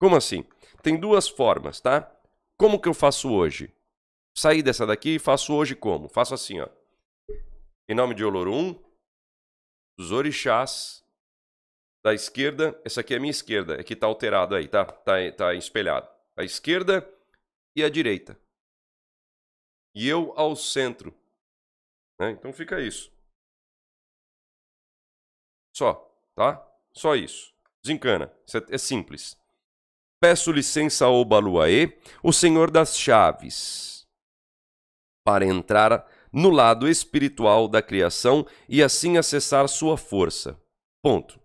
Como 0.00 0.14
assim? 0.14 0.44
Tem 0.84 0.96
duas 0.96 1.28
formas, 1.28 1.80
tá? 1.80 2.08
Como 2.56 2.80
que 2.80 2.88
eu 2.88 2.94
faço 2.94 3.32
hoje? 3.32 3.74
Saí 4.38 4.62
dessa 4.62 4.86
daqui 4.86 5.16
e 5.16 5.18
faço 5.18 5.52
hoje 5.52 5.74
como? 5.74 6.08
Faço 6.08 6.32
assim, 6.32 6.60
ó. 6.60 6.68
Em 7.88 7.94
nome 7.94 8.14
de 8.14 8.24
Olorum, 8.24 8.80
dos 9.98 10.12
orixás, 10.12 11.04
da 12.04 12.14
esquerda, 12.14 12.80
essa 12.84 13.00
aqui 13.00 13.14
é 13.14 13.16
a 13.16 13.20
minha 13.20 13.32
esquerda, 13.32 13.80
aqui 13.80 13.96
tá 13.96 14.06
alterado 14.06 14.54
aí, 14.54 14.68
tá? 14.68 14.84
Tá, 14.84 15.14
tá 15.36 15.54
espelhado. 15.54 16.08
A 16.36 16.44
esquerda 16.44 17.04
e 17.74 17.82
a 17.82 17.90
direita. 17.90 18.38
E 19.92 20.08
eu 20.08 20.32
ao 20.36 20.54
centro. 20.54 21.12
Né? 22.20 22.30
Então 22.30 22.52
fica 22.52 22.80
isso. 22.80 23.10
Só, 25.72 26.10
tá? 26.34 26.64
Só 26.92 27.14
isso. 27.16 27.52
Desencana. 27.82 28.32
É 28.70 28.78
simples. 28.78 29.36
Peço 30.20 30.52
licença 30.52 31.06
ao 31.06 31.24
Baluaê, 31.24 31.98
o 32.22 32.32
senhor 32.32 32.70
das 32.70 32.96
chaves, 32.96 34.06
para 35.24 35.44
entrar 35.44 36.06
no 36.32 36.48
lado 36.48 36.88
espiritual 36.88 37.66
da 37.66 37.82
criação 37.82 38.46
e 38.68 38.82
assim 38.82 39.18
acessar 39.18 39.68
sua 39.68 39.96
força. 39.96 40.60
Ponto. 41.02 41.40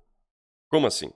Como 0.70 0.86
assim? 0.86 1.12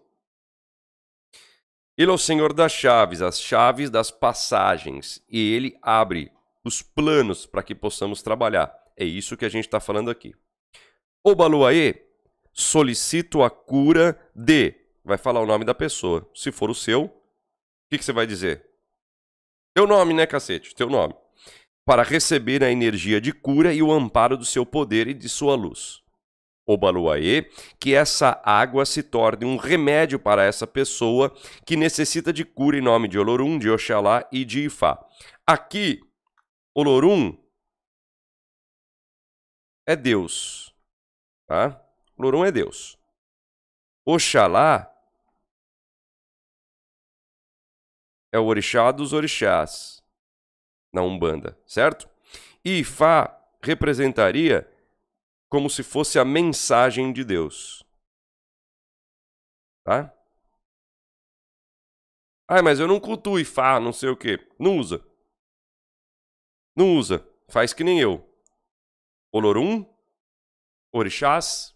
Ele 1.96 2.10
é 2.10 2.14
o 2.14 2.18
senhor 2.18 2.52
das 2.52 2.72
chaves, 2.72 3.22
as 3.22 3.40
chaves 3.40 3.92
das 3.92 4.10
passagens, 4.10 5.24
e 5.30 5.54
ele 5.54 5.78
abre 5.84 6.32
os 6.64 6.82
planos 6.82 7.46
para 7.46 7.62
que 7.62 7.76
possamos 7.76 8.24
trabalhar. 8.24 8.76
É 8.98 9.06
isso 9.06 9.38
que 9.38 9.46
a 9.46 9.50
gente 9.50 9.66
está 9.66 9.80
falando 9.80 10.10
aqui. 10.10 10.34
O 11.24 11.36
Baluaê 11.36 12.08
solicito 12.54 13.44
a 13.44 13.50
cura 13.50 14.20
de. 14.36 14.76
Vai 15.04 15.18
falar 15.18 15.42
o 15.42 15.46
nome 15.46 15.66
da 15.66 15.74
pessoa. 15.74 16.30
Se 16.34 16.52
for 16.52 16.70
o 16.70 16.76
seu, 16.76 17.06
o 17.06 17.12
que, 17.90 17.98
que 17.98 18.06
você 18.06 18.14
vai 18.14 18.28
dizer? 18.28 18.66
Teu 19.74 19.88
nome, 19.88 20.14
né, 20.14 20.28
cacete? 20.28 20.76
Teu 20.76 20.90
nome. 20.90 21.16
Para 21.86 22.04
receber 22.04 22.64
a 22.64 22.72
energia 22.72 23.20
de 23.20 23.32
cura 23.32 23.74
e 23.74 23.82
o 23.82 23.92
amparo 23.92 24.38
do 24.38 24.46
seu 24.46 24.66
poder 24.66 25.08
e 25.08 25.14
de 25.14 25.28
sua 25.28 25.56
luz. 25.56 26.02
Obaluaê, 26.68 27.50
que 27.80 27.94
essa 27.96 28.40
água 28.46 28.86
se 28.86 29.02
torne 29.02 29.46
um 29.46 29.58
remédio 29.58 30.20
para 30.20 30.44
essa 30.44 30.68
pessoa 30.68 31.36
que 31.66 31.76
necessita 31.76 32.32
de 32.32 32.46
cura 32.46 32.78
em 32.78 32.82
nome 32.82 33.08
de 33.08 33.18
Olorum, 33.18 33.58
de 33.58 33.70
Oxalá 33.70 34.28
e 34.32 34.46
de 34.46 34.66
Ifá. 34.66 35.04
Aqui, 35.46 36.00
Olorum 36.76 37.36
é 39.88 39.96
Deus, 39.96 40.74
tá? 41.48 41.84
Lorum 42.22 42.46
é 42.46 42.52
Deus. 42.52 42.98
Oxalá 44.06 44.88
é 48.32 48.40
o 48.40 48.46
orixá 48.46 48.92
dos 48.92 49.12
orixás 49.12 50.04
na 50.94 51.02
Umbanda, 51.02 51.58
certo? 51.66 52.10
E 52.64 52.80
Ifá 52.80 53.38
representaria 53.62 54.68
como 55.50 55.70
se 55.70 55.84
fosse 55.84 56.18
a 56.18 56.26
mensagem 56.26 57.12
de 57.12 57.24
Deus. 57.24 57.84
Tá? 59.84 60.16
Ah, 62.48 62.62
mas 62.62 62.80
eu 62.80 62.88
não 62.88 63.00
cultuo 63.00 63.40
Ifá, 63.40 63.80
não 63.80 63.92
sei 63.92 64.10
o 64.10 64.18
quê. 64.18 64.38
Não 64.60 64.78
usa. 64.78 65.04
Não 66.76 66.96
usa. 66.96 67.28
Faz 67.50 67.74
que 67.74 67.84
nem 67.84 68.00
eu. 68.00 68.28
Olorum, 69.32 69.86
orixás, 70.92 71.76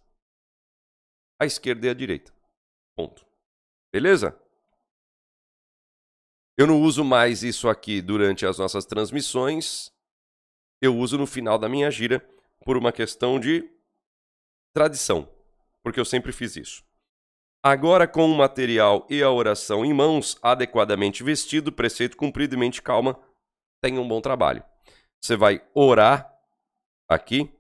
à 1.39 1.45
esquerda 1.45 1.87
e 1.87 1.89
à 1.89 1.93
direita. 1.93 2.33
Ponto. 2.95 3.25
Beleza? 3.91 4.37
Eu 6.57 6.65
não 6.67 6.81
uso 6.81 7.03
mais 7.03 7.43
isso 7.43 7.67
aqui 7.67 8.01
durante 8.01 8.45
as 8.45 8.57
nossas 8.57 8.85
transmissões. 8.85 9.91
Eu 10.81 10.95
uso 10.97 11.17
no 11.17 11.27
final 11.27 11.57
da 11.57 11.67
minha 11.67 11.91
gira 11.91 12.25
por 12.65 12.77
uma 12.77 12.91
questão 12.91 13.39
de 13.39 13.69
tradição, 14.73 15.29
porque 15.83 15.99
eu 15.99 16.05
sempre 16.05 16.31
fiz 16.31 16.55
isso. 16.55 16.83
Agora, 17.61 18.07
com 18.07 18.29
o 18.29 18.37
material 18.37 19.05
e 19.09 19.23
a 19.23 19.31
oração 19.31 19.83
em 19.83 19.93
mãos, 19.93 20.37
adequadamente 20.41 21.23
vestido, 21.23 21.71
preceito 21.71 22.15
cumprido 22.15 22.55
e 22.55 22.57
mente 22.57 22.81
calma, 22.81 23.19
tenha 23.81 23.99
um 23.99 24.07
bom 24.07 24.21
trabalho. 24.21 24.63
Você 25.19 25.35
vai 25.35 25.61
orar 25.73 26.31
aqui, 27.09 27.51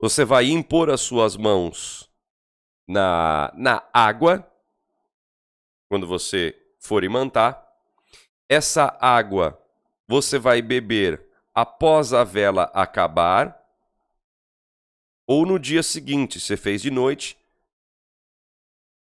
você 0.00 0.24
vai 0.24 0.46
impor 0.50 0.90
as 0.90 1.00
suas 1.00 1.36
mãos 1.36 2.10
na, 2.86 3.52
na 3.54 3.82
água, 3.92 4.46
quando 5.88 6.06
você 6.06 6.54
for 6.78 7.04
imantar. 7.04 7.62
Essa 8.48 8.96
água 9.00 9.60
você 10.06 10.38
vai 10.38 10.60
beber 10.60 11.24
após 11.54 12.12
a 12.12 12.24
vela 12.24 12.64
acabar, 12.74 13.62
ou 15.26 15.46
no 15.46 15.58
dia 15.58 15.82
seguinte, 15.82 16.38
você 16.38 16.56
fez 16.56 16.82
de 16.82 16.90
noite, 16.90 17.38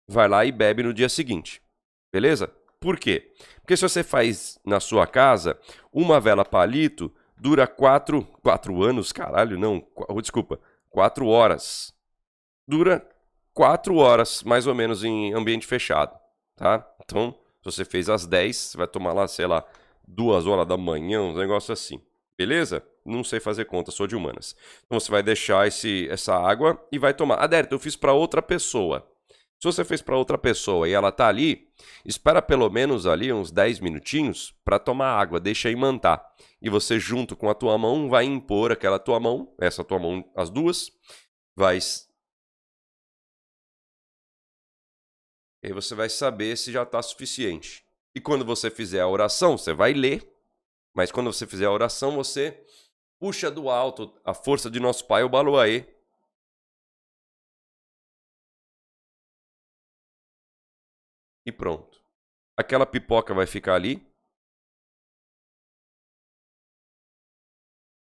vai 0.09 0.29
lá 0.29 0.45
e 0.45 0.53
bebe 0.53 0.83
no 0.83 0.95
dia 0.95 1.09
seguinte. 1.09 1.63
Beleza? 2.11 2.49
Por 2.81 2.99
quê? 2.99 3.35
Porque 3.61 3.77
se 3.77 3.83
você 3.83 4.03
faz 4.03 4.59
na 4.65 4.81
sua 4.81 5.07
casa, 5.07 5.59
uma 5.93 6.21
vela 6.21 6.45
palito 6.45 7.13
dura 7.37 7.67
quatro, 7.67 8.25
quatro 8.43 8.83
anos, 8.83 9.13
caralho, 9.13 9.59
não, 9.59 9.81
qu 9.81 10.21
desculpa, 10.23 10.59
quatro 10.89 11.27
horas. 11.27 11.95
Dura 12.67 13.07
quatro 13.57 13.97
horas, 13.97 14.43
mais 14.43 14.67
ou 14.67 14.75
menos, 14.75 15.03
em 15.03 15.33
ambiente 15.33 15.67
fechado, 15.67 16.15
tá? 16.55 16.87
Então, 17.03 17.35
se 17.63 17.73
você 17.73 17.87
fez 17.87 18.11
às 18.11 18.27
10, 18.27 18.55
você 18.55 18.77
vai 18.77 18.87
tomar 18.87 19.15
lá, 19.15 19.27
sei 19.27 19.47
lá, 19.47 19.65
duas 20.07 20.47
horas 20.47 20.69
da 20.69 20.77
manhã, 20.77 21.23
um 21.23 21.35
negócio 21.35 21.73
assim. 21.73 21.99
Beleza? 22.37 22.87
Não 23.03 23.25
sei 23.25 23.41
fazer 23.41 23.65
conta, 23.65 23.91
sou 23.91 24.07
de 24.07 24.15
humanas. 24.15 24.55
Então 24.85 25.01
você 25.01 25.11
vai 25.11 25.23
deixar 25.23 25.67
esse, 25.67 26.07
essa 26.11 26.37
água 26.37 26.79
e 26.93 26.99
vai 26.99 27.15
tomar. 27.15 27.37
Adérito, 27.37 27.75
eu 27.75 27.79
fiz 27.79 27.97
para 27.97 28.13
outra 28.13 28.43
pessoa. 28.43 29.09
Se 29.59 29.65
você 29.65 29.87
fez 29.87 30.03
para 30.03 30.19
outra 30.19 30.37
pessoa 30.37 30.87
e 30.87 30.93
ela 30.93 31.11
tá 31.11 31.27
ali, 31.27 31.67
espera 32.05 32.43
pelo 32.43 32.69
menos 32.69 33.07
ali 33.07 33.33
uns 33.33 33.51
10 33.51 33.81
minutinhos 33.81 34.55
para 34.67 34.79
tomar 34.79 35.19
água, 35.19 35.41
deixa 35.41 35.71
imantar. 35.71 36.23
E 36.61 36.69
você 36.69 37.01
junto 37.01 37.35
com 37.35 37.49
a 37.49 37.55
tua 37.55 37.79
mão 37.79 38.11
vai 38.11 38.27
impor 38.27 38.71
aquela 38.71 38.99
tua 38.99 39.19
mão, 39.19 39.51
essa 39.59 39.83
tua 39.83 39.99
mão, 39.99 40.23
as 40.37 40.51
duas, 40.51 40.93
vai 41.57 41.79
E 45.63 45.69
aí 45.69 45.73
você 45.73 45.95
vai 45.95 46.09
saber 46.09 46.57
se 46.57 46.73
já 46.73 46.83
está 46.83 47.03
suficiente. 47.03 47.85
E 48.15 48.21
quando 48.21 48.45
você 48.45 48.71
fizer 48.71 49.01
a 49.01 49.09
oração, 49.09 49.59
você 49.59 49.73
vai 49.73 49.93
ler, 49.93 50.27
mas 50.95 51.11
quando 51.13 51.33
você 51.33 51.47
fizer 51.47 51.67
a 51.67 51.73
oração, 51.73 52.17
você 52.17 52.65
puxa 53.19 53.51
do 53.51 53.69
alto 53.69 54.19
a 54.25 54.33
força 54.33 54.71
de 54.71 54.81
nosso 54.81 55.07
Pai, 55.07 55.23
o 55.23 55.29
Baloaê, 55.29 55.85
e 61.47 61.53
pronto. 61.53 62.03
Aquela 62.57 62.85
pipoca 62.85 63.33
vai 63.33 63.47
ficar 63.47 63.75
ali. 63.77 64.05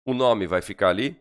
O 0.06 0.14
nome 0.14 0.46
vai 0.46 0.62
ficar 0.62 0.90
ali. 0.90 1.20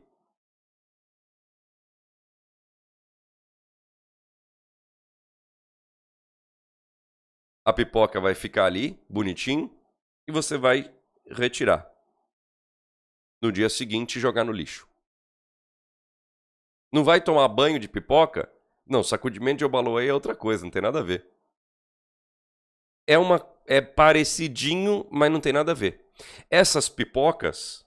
A 7.65 7.73
pipoca 7.73 8.21
vai 8.21 8.35
ficar 8.35 8.65
ali, 8.65 8.99
bonitinho, 9.09 9.71
e 10.27 10.33
você 10.33 10.57
vai 10.57 10.93
retirar. 11.27 11.91
No 13.43 13.53
dia 13.53 13.69
seguinte, 13.69 14.21
jogar 14.21 14.45
no 14.45 14.53
lixo. 14.53 14.89
Não 16.93 17.05
vai 17.05 17.21
tomar 17.21 17.49
banho 17.49 17.79
de 17.79 17.89
pipoca? 17.89 18.53
Não, 18.87 19.03
sacudimento 19.03 19.59
de 19.59 19.65
obaloei 19.65 20.09
é 20.09 20.15
outra 20.15 20.35
coisa, 20.35 20.65
não 20.65 20.71
tem 20.71 20.83
nada 20.83 20.99
a 20.99 21.03
ver 21.03 21.31
é 23.11 23.19
uma 23.19 23.45
é 23.67 23.81
parecidinho, 23.81 25.05
mas 25.11 25.33
não 25.33 25.41
tem 25.41 25.53
nada 25.53 25.73
a 25.73 25.75
ver. 25.75 26.09
Essas 26.49 26.89
pipocas 26.89 27.85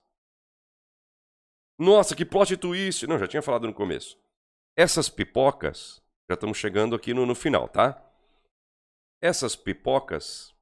Nossa, 1.79 2.13
que 2.13 2.25
plot 2.25 2.57
twist! 2.57 3.07
Não, 3.07 3.17
já 3.17 3.25
tinha 3.25 3.41
falado 3.41 3.65
no 3.65 3.73
começo. 3.73 4.19
Essas 4.75 5.07
pipocas, 5.07 6.01
já 6.29 6.33
estamos 6.33 6.57
chegando 6.57 6.93
aqui 6.93 7.13
no, 7.13 7.25
no 7.25 7.35
final, 7.35 7.69
tá? 7.69 8.01
Essas 9.25 9.55
pipocas 9.55 10.53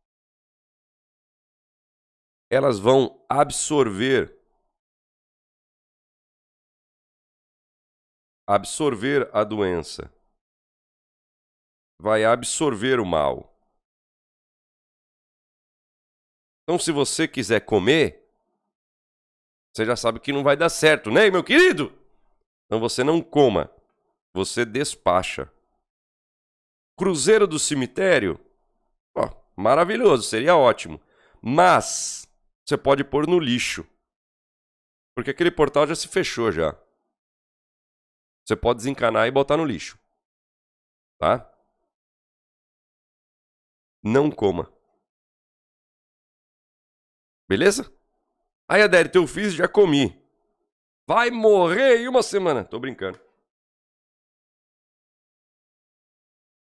elas 2.48 2.78
vão 2.78 3.26
absorver 3.28 4.38
absorver 8.46 9.28
a 9.34 9.44
doença. 9.44 10.14
Vai 12.00 12.24
absorver 12.24 13.00
o 13.00 13.06
mal. 13.06 13.52
Então, 16.64 16.78
se 16.78 16.92
você 16.92 17.28
quiser 17.28 17.66
comer, 17.66 18.32
você 19.74 19.88
já 19.88 19.96
sabe 19.96 20.20
que 20.20 20.32
não 20.32 20.44
vai 20.44 20.56
dar 20.56 20.70
certo, 20.70 21.10
né, 21.10 21.32
meu 21.32 21.44
querido? 21.44 21.92
Então 22.68 22.80
você 22.80 23.04
não 23.04 23.24
coma, 23.24 23.74
você 24.32 24.64
despacha. 24.64 25.52
Cruzeiro 26.96 27.48
do 27.48 27.58
cemitério, 27.58 28.40
maravilhoso, 29.62 30.24
seria 30.24 30.56
ótimo. 30.56 31.00
Mas 31.42 32.28
você 32.66 32.78
pode 32.78 33.04
pôr 33.04 33.28
no 33.28 33.40
lixo. 33.40 33.88
Porque 35.16 35.32
aquele 35.32 35.52
portal 35.52 35.88
já 35.88 35.96
se 35.96 36.08
fechou 36.08 36.52
já. 36.52 36.78
Você 38.46 38.56
pode 38.56 38.78
desencanar 38.78 39.28
e 39.28 39.32
botar 39.32 39.58
no 39.58 39.66
lixo. 39.66 40.00
Tá? 41.20 41.48
Não 44.04 44.32
coma. 44.32 44.72
Beleza? 47.48 47.94
Aí, 48.68 48.82
Adérito, 48.82 49.18
eu 49.18 49.28
fiz 49.28 49.54
já 49.54 49.68
comi. 49.68 50.20
Vai 51.06 51.30
morrer 51.30 51.98
em 52.00 52.08
uma 52.08 52.24
semana. 52.24 52.64
Tô 52.64 52.80
brincando. 52.80 53.20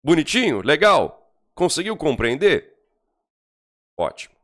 Bonitinho? 0.03 0.63
Legal? 0.63 1.33
Conseguiu 1.55 1.97
compreender? 1.97 2.72
Ótimo. 4.03 4.35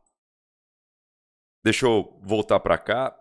Deixa 1.63 1.85
eu 1.85 2.17
voltar 2.23 2.59
para 2.59 2.77
cá 2.77 3.19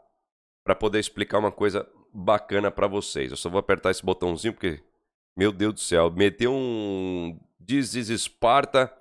para 0.64 0.74
poder 0.74 1.00
explicar 1.00 1.38
uma 1.38 1.50
coisa 1.50 1.90
bacana 2.12 2.70
para 2.70 2.86
vocês. 2.86 3.30
Eu 3.30 3.36
só 3.36 3.50
vou 3.50 3.58
apertar 3.58 3.90
esse 3.90 4.04
botãozinho 4.04 4.54
porque, 4.54 4.84
meu 5.36 5.52
Deus 5.52 5.74
do 5.74 5.80
céu, 5.80 6.10
meteu 6.10 6.52
um 6.52 7.38
This 7.66 7.94
is 7.94 8.08
Esparta 8.08 8.94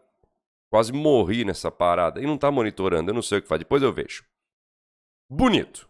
Quase 0.69 0.91
morri 0.91 1.45
nessa 1.45 1.71
parada. 1.71 2.21
E 2.21 2.25
não 2.25 2.37
tá 2.37 2.51
monitorando, 2.51 3.09
eu 3.09 3.15
não 3.15 3.21
sei 3.21 3.39
o 3.39 3.41
que 3.41 3.47
faz. 3.47 3.59
Depois 3.59 3.81
eu 3.81 3.93
vejo. 3.93 4.25
Bonito. 5.29 5.89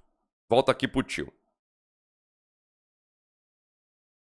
Volta 0.49 0.71
aqui 0.71 0.87
pro 0.87 1.03
tio. 1.03 1.33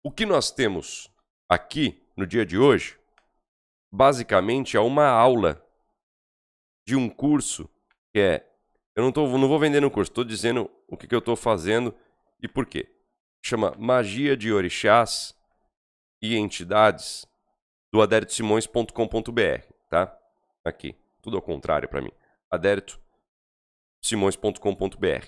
O 0.03 0.11
que 0.11 0.25
nós 0.25 0.49
temos 0.49 1.11
aqui 1.47 2.01
no 2.15 2.25
dia 2.25 2.45
de 2.45 2.57
hoje, 2.57 2.97
basicamente 3.91 4.77
é 4.77 4.79
uma 4.79 5.07
aula 5.07 5.61
de 6.89 6.95
um 6.95 7.07
curso 7.07 7.69
que 8.11 8.19
é. 8.19 8.43
Eu 8.95 9.03
não, 9.03 9.11
tô, 9.11 9.27
não 9.37 9.47
vou 9.47 9.59
vender 9.59 9.79
no 9.79 9.91
curso, 9.91 10.09
estou 10.11 10.23
dizendo 10.23 10.69
o 10.87 10.97
que, 10.97 11.07
que 11.07 11.13
eu 11.13 11.19
estou 11.19 11.35
fazendo 11.35 11.93
e 12.41 12.47
por 12.47 12.65
quê. 12.65 12.89
Chama 13.43 13.75
Magia 13.77 14.35
de 14.35 14.51
Orixás 14.51 15.35
e 16.19 16.35
Entidades 16.35 17.27
do 17.93 18.01
aderitosimões.com.br, 18.01 19.73
tá? 19.87 20.17
Aqui, 20.65 20.95
tudo 21.21 21.37
ao 21.37 21.43
contrário 21.43 21.87
para 21.87 22.01
mim. 22.01 22.11
Adérito 22.49 22.99
simões.com.br. 24.01 25.27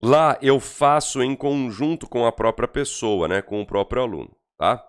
Lá 0.00 0.38
eu 0.40 0.60
faço 0.60 1.20
em 1.20 1.34
conjunto 1.34 2.08
com 2.08 2.24
a 2.24 2.30
própria 2.30 2.68
pessoa, 2.68 3.26
né, 3.26 3.42
com 3.42 3.60
o 3.60 3.66
próprio 3.66 4.02
aluno, 4.02 4.30
tá? 4.56 4.88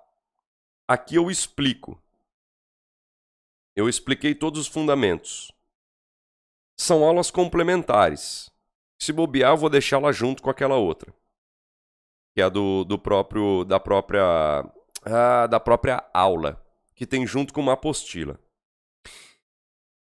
Aqui 0.88 1.16
eu 1.16 1.32
explico. 1.32 2.00
Eu 3.76 3.90
expliquei 3.90 4.36
todos 4.36 4.60
os 4.62 4.68
fundamentos. 4.68 5.52
São 6.78 7.04
aulas 7.04 7.32
complementares. 7.32 8.52
Se 9.00 9.12
bobear, 9.12 9.52
eu 9.52 9.58
vou 9.58 9.70
deixá-la 9.70 10.12
junto 10.12 10.44
com 10.44 10.50
aquela 10.50 10.76
outra. 10.76 11.14
Que 12.36 12.42
é 12.42 12.50
do, 12.50 12.84
do 12.84 12.98
próprio 12.98 13.64
da 13.64 13.80
própria 13.80 14.24
ah, 15.06 15.48
da 15.48 15.60
própria 15.60 16.08
aula, 16.14 16.64
que 16.96 17.06
tem 17.06 17.28
junto 17.28 17.54
com 17.54 17.62
uma 17.62 17.74
apostila. 17.74 18.40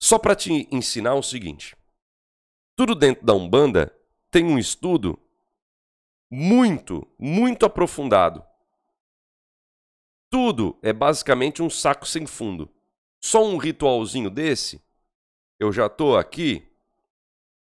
Só 0.01 0.18
para 0.18 0.36
te 0.36 0.68
ensinar 0.72 1.16
o 1.16 1.24
seguinte: 1.24 1.76
tudo 2.76 2.95
dentro 2.95 3.26
da 3.26 3.34
Umbanda 3.34 3.95
tem 4.32 4.45
um 4.45 4.57
estudo 4.57 5.20
muito, 6.32 7.07
muito 7.18 7.66
aprofundado. 7.66 8.43
Tudo 10.30 10.78
é 10.82 10.93
basicamente 10.93 11.62
um 11.62 11.70
saco 11.70 12.05
sem 12.05 12.26
fundo. 12.26 12.70
Só 13.22 13.43
um 13.43 13.57
ritualzinho 13.57 14.30
desse, 14.30 14.82
eu 15.59 15.72
já 15.72 15.89
tô 15.89 16.15
aqui 16.15 16.67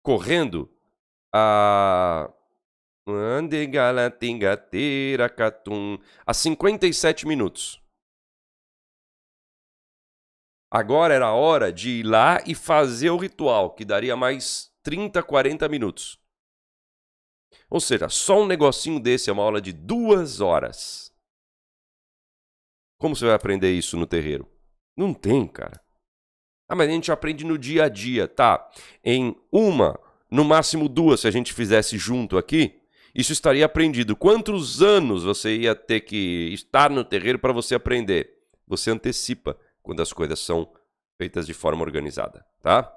correndo 0.02 0.70
a 1.32 2.32
a 6.26 6.34
57 6.34 7.26
minutos. 7.26 7.82
Agora 10.70 11.14
era 11.14 11.26
a 11.26 11.34
hora 11.34 11.72
de 11.72 12.00
ir 12.00 12.02
lá 12.02 12.42
e 12.46 12.54
fazer 12.54 13.08
o 13.10 13.16
ritual, 13.16 13.74
que 13.74 13.84
daria 13.84 14.14
mais 14.14 14.70
30, 14.82 15.22
40 15.22 15.66
minutos. 15.68 16.20
Ou 17.70 17.80
seja, 17.80 18.08
só 18.08 18.42
um 18.42 18.46
negocinho 18.46 19.00
desse 19.00 19.30
é 19.30 19.32
uma 19.32 19.42
aula 19.42 19.60
de 19.60 19.72
duas 19.72 20.40
horas. 20.40 21.14
Como 22.98 23.16
você 23.16 23.24
vai 23.24 23.34
aprender 23.34 23.72
isso 23.72 23.96
no 23.96 24.06
terreiro? 24.06 24.57
Não 24.98 25.14
tem, 25.14 25.46
cara. 25.46 25.80
Ah, 26.68 26.74
mas 26.74 26.88
a 26.88 26.92
gente 26.92 27.12
aprende 27.12 27.46
no 27.46 27.56
dia 27.56 27.84
a 27.84 27.88
dia, 27.88 28.26
tá? 28.26 28.68
Em 29.04 29.36
uma, 29.50 29.96
no 30.28 30.44
máximo 30.44 30.88
duas, 30.88 31.20
se 31.20 31.28
a 31.28 31.30
gente 31.30 31.52
fizesse 31.52 31.96
junto 31.96 32.36
aqui, 32.36 32.80
isso 33.14 33.32
estaria 33.32 33.64
aprendido. 33.64 34.16
Quantos 34.16 34.82
anos 34.82 35.22
você 35.22 35.56
ia 35.56 35.74
ter 35.76 36.00
que 36.00 36.50
estar 36.52 36.90
no 36.90 37.04
terreiro 37.04 37.38
para 37.38 37.52
você 37.52 37.76
aprender? 37.76 38.28
Você 38.66 38.90
antecipa 38.90 39.56
quando 39.82 40.02
as 40.02 40.12
coisas 40.12 40.40
são 40.40 40.68
feitas 41.16 41.46
de 41.46 41.54
forma 41.54 41.82
organizada, 41.82 42.44
tá? 42.60 42.92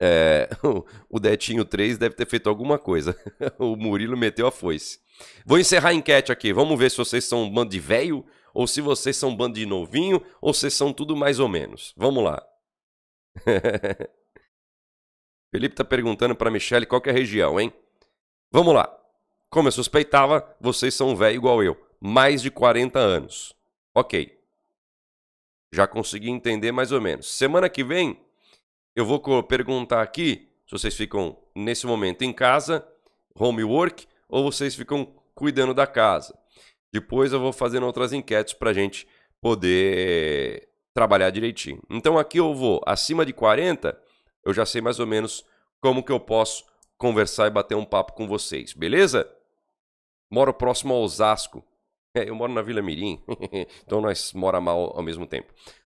É, 0.00 0.48
o 1.10 1.18
Detinho 1.18 1.64
3 1.64 1.98
deve 1.98 2.14
ter 2.14 2.28
feito 2.28 2.48
alguma 2.48 2.78
coisa. 2.78 3.14
o 3.58 3.74
Murilo 3.74 4.16
meteu 4.16 4.46
a 4.46 4.52
foice. 4.52 5.00
Vou 5.44 5.58
encerrar 5.58 5.90
a 5.90 5.94
enquete 5.94 6.30
aqui. 6.30 6.52
Vamos 6.52 6.78
ver 6.78 6.92
se 6.92 6.96
vocês 6.96 7.24
são 7.24 7.42
um 7.42 7.50
bando 7.50 7.70
de 7.70 7.80
velho, 7.80 8.24
ou 8.54 8.66
se 8.66 8.80
vocês 8.80 9.16
são 9.16 9.34
bando 9.34 9.54
de 9.54 9.66
novinho, 9.66 10.22
ou 10.40 10.52
se 10.52 10.70
são 10.70 10.92
tudo 10.92 11.16
mais 11.16 11.38
ou 11.38 11.48
menos. 11.48 11.92
Vamos 11.96 12.22
lá. 12.24 12.42
Felipe 15.50 15.74
tá 15.74 15.84
perguntando 15.84 16.34
para 16.34 16.50
Michelle 16.50 16.86
qual 16.86 17.02
é 17.04 17.10
a 17.10 17.12
região, 17.12 17.60
hein? 17.60 17.72
Vamos 18.50 18.74
lá. 18.74 18.96
Como 19.48 19.68
eu 19.68 19.72
suspeitava, 19.72 20.56
vocês 20.60 20.94
são 20.94 21.16
velho 21.16 21.36
igual 21.36 21.62
eu. 21.62 21.76
Mais 22.00 22.40
de 22.40 22.50
40 22.50 22.98
anos. 22.98 23.52
Ok. 23.94 24.38
Já 25.72 25.86
consegui 25.86 26.30
entender 26.30 26.72
mais 26.72 26.92
ou 26.92 27.00
menos. 27.00 27.30
Semana 27.30 27.68
que 27.68 27.82
vem, 27.82 28.20
eu 28.94 29.04
vou 29.04 29.42
perguntar 29.42 30.02
aqui 30.02 30.48
se 30.66 30.72
vocês 30.72 30.96
ficam 30.96 31.36
nesse 31.54 31.84
momento 31.86 32.22
em 32.22 32.32
casa, 32.32 32.86
homework, 33.34 34.06
ou 34.28 34.44
vocês 34.44 34.74
ficam 34.76 35.12
cuidando 35.34 35.74
da 35.74 35.86
casa. 35.86 36.38
Depois 36.92 37.32
eu 37.32 37.40
vou 37.40 37.52
fazendo 37.52 37.86
outras 37.86 38.12
enquetes 38.12 38.54
para 38.54 38.70
a 38.70 38.74
gente 38.74 39.06
poder 39.40 40.68
trabalhar 40.92 41.30
direitinho. 41.30 41.82
Então 41.88 42.18
aqui 42.18 42.38
eu 42.38 42.54
vou 42.54 42.80
acima 42.86 43.24
de 43.24 43.32
40, 43.32 43.98
eu 44.44 44.52
já 44.52 44.66
sei 44.66 44.80
mais 44.80 44.98
ou 44.98 45.06
menos 45.06 45.44
como 45.80 46.02
que 46.02 46.12
eu 46.12 46.20
posso 46.20 46.64
conversar 46.98 47.46
e 47.46 47.50
bater 47.50 47.74
um 47.74 47.84
papo 47.84 48.12
com 48.12 48.26
vocês, 48.26 48.72
beleza? 48.72 49.30
Moro 50.30 50.52
próximo 50.52 50.94
a 50.94 50.98
Osasco. 50.98 51.64
É, 52.14 52.28
eu 52.28 52.34
moro 52.34 52.52
na 52.52 52.60
Vila 52.60 52.82
Mirim, 52.82 53.22
então 53.86 54.00
nós 54.00 54.32
mora 54.32 54.60
mal 54.60 54.92
ao 54.96 55.02
mesmo 55.02 55.26
tempo. 55.26 55.52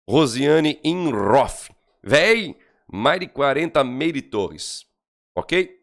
Rosiane 0.08 0.80
Inroff. 0.84 1.70
Véi, 2.02 2.56
mais 2.88 3.20
de 3.20 3.28
40 3.28 3.84
Meire 3.84 4.22
Torres. 4.22 4.86
Ok? 5.36 5.78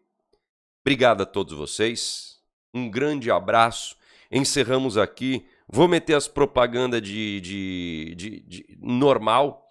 Obrigado 0.81 1.23
a 1.23 1.27
todos 1.27 1.53
vocês. 1.53 2.41
Um 2.73 2.89
grande 2.89 3.31
abraço. 3.31 3.97
Encerramos 4.33 4.97
aqui. 4.97 5.45
Vou 5.69 5.87
meter 5.87 6.15
as 6.15 6.27
propagandas 6.27 7.03
de, 7.03 7.41
de, 7.43 8.15
de, 8.17 8.41
de 8.41 8.79
normal. 8.81 9.69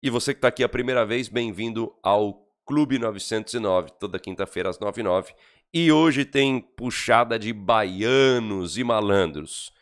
E 0.00 0.08
você 0.08 0.32
que 0.32 0.38
está 0.38 0.48
aqui 0.48 0.62
a 0.62 0.68
primeira 0.68 1.04
vez, 1.04 1.28
bem-vindo 1.28 1.92
ao 2.00 2.46
Clube 2.64 2.96
909, 2.96 3.90
toda 3.98 4.20
quinta-feira 4.20 4.70
às 4.70 4.78
99. 4.78 5.34
E 5.72 5.90
hoje 5.90 6.24
tem 6.24 6.60
puxada 6.60 7.36
de 7.36 7.52
baianos 7.52 8.78
e 8.78 8.84
malandros 8.84 9.72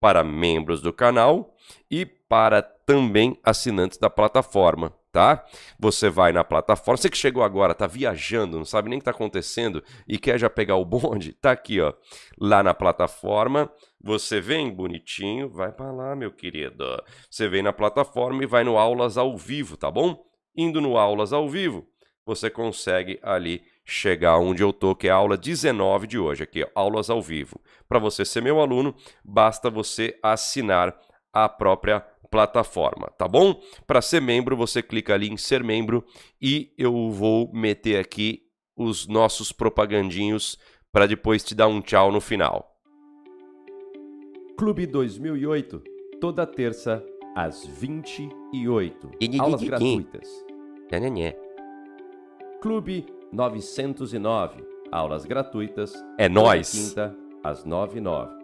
para 0.00 0.24
membros 0.24 0.82
do 0.82 0.92
canal 0.92 1.54
e 1.88 2.04
para 2.04 2.60
também 2.60 3.38
assinantes 3.44 3.98
da 3.98 4.10
plataforma 4.10 4.92
tá? 5.16 5.46
Você 5.78 6.10
vai 6.10 6.30
na 6.30 6.44
plataforma, 6.44 6.98
você 6.98 7.08
que 7.08 7.16
chegou 7.16 7.42
agora, 7.42 7.74
tá 7.74 7.86
viajando, 7.86 8.58
não 8.58 8.66
sabe 8.66 8.90
nem 8.90 8.98
o 8.98 9.00
que 9.00 9.06
tá 9.06 9.12
acontecendo 9.12 9.82
e 10.06 10.18
quer 10.18 10.38
já 10.38 10.50
pegar 10.50 10.76
o 10.76 10.84
bonde, 10.84 11.32
tá 11.32 11.52
aqui, 11.52 11.80
ó, 11.80 11.94
lá 12.38 12.62
na 12.62 12.74
plataforma. 12.74 13.72
Você 13.98 14.42
vem 14.42 14.70
bonitinho, 14.70 15.48
vai 15.48 15.72
para 15.72 15.90
lá, 15.90 16.14
meu 16.14 16.30
querido. 16.30 16.84
Você 17.30 17.48
vem 17.48 17.62
na 17.62 17.72
plataforma 17.72 18.42
e 18.42 18.46
vai 18.46 18.62
no 18.62 18.76
aulas 18.76 19.16
ao 19.16 19.38
vivo, 19.38 19.74
tá 19.74 19.90
bom? 19.90 20.22
Indo 20.54 20.82
no 20.82 20.98
aulas 20.98 21.32
ao 21.32 21.48
vivo, 21.48 21.86
você 22.26 22.50
consegue 22.50 23.18
ali 23.22 23.62
chegar 23.86 24.36
onde 24.36 24.62
eu 24.62 24.70
tô, 24.70 24.94
que 24.94 25.08
é 25.08 25.10
a 25.10 25.14
aula 25.14 25.38
19 25.38 26.06
de 26.06 26.18
hoje, 26.18 26.42
aqui, 26.42 26.62
ó, 26.62 26.68
aulas 26.74 27.08
ao 27.08 27.22
vivo. 27.22 27.58
Para 27.88 27.98
você 27.98 28.22
ser 28.22 28.42
meu 28.42 28.60
aluno, 28.60 28.94
basta 29.24 29.70
você 29.70 30.18
assinar 30.22 30.94
a 31.32 31.48
própria 31.48 32.04
tá 33.16 33.28
bom? 33.28 33.60
Para 33.86 34.02
ser 34.02 34.20
membro, 34.20 34.56
você 34.56 34.82
clica 34.82 35.14
ali 35.14 35.28
em 35.28 35.36
ser 35.36 35.62
membro 35.62 36.04
e 36.40 36.72
eu 36.76 37.10
vou 37.10 37.50
meter 37.52 37.98
aqui 37.98 38.42
os 38.76 39.06
nossos 39.06 39.52
propagandinhos 39.52 40.58
para 40.92 41.06
depois 41.06 41.42
te 41.44 41.54
dar 41.54 41.68
um 41.68 41.80
tchau 41.80 42.10
no 42.12 42.20
final. 42.20 42.76
Clube 44.58 44.86
2008, 44.86 45.82
toda 46.20 46.46
terça 46.46 47.04
às 47.34 47.66
28. 47.66 49.10
Aulas 49.38 49.62
gratuitas. 49.62 50.28
Clube 52.62 53.06
909, 53.32 54.64
aulas 54.90 55.26
gratuitas. 55.26 55.92
É 56.18 56.28
nós. 56.28 56.72
Quinta 56.72 57.14
às 57.44 57.64
9 57.64 57.98
e 57.98 58.00
9. 58.00 58.34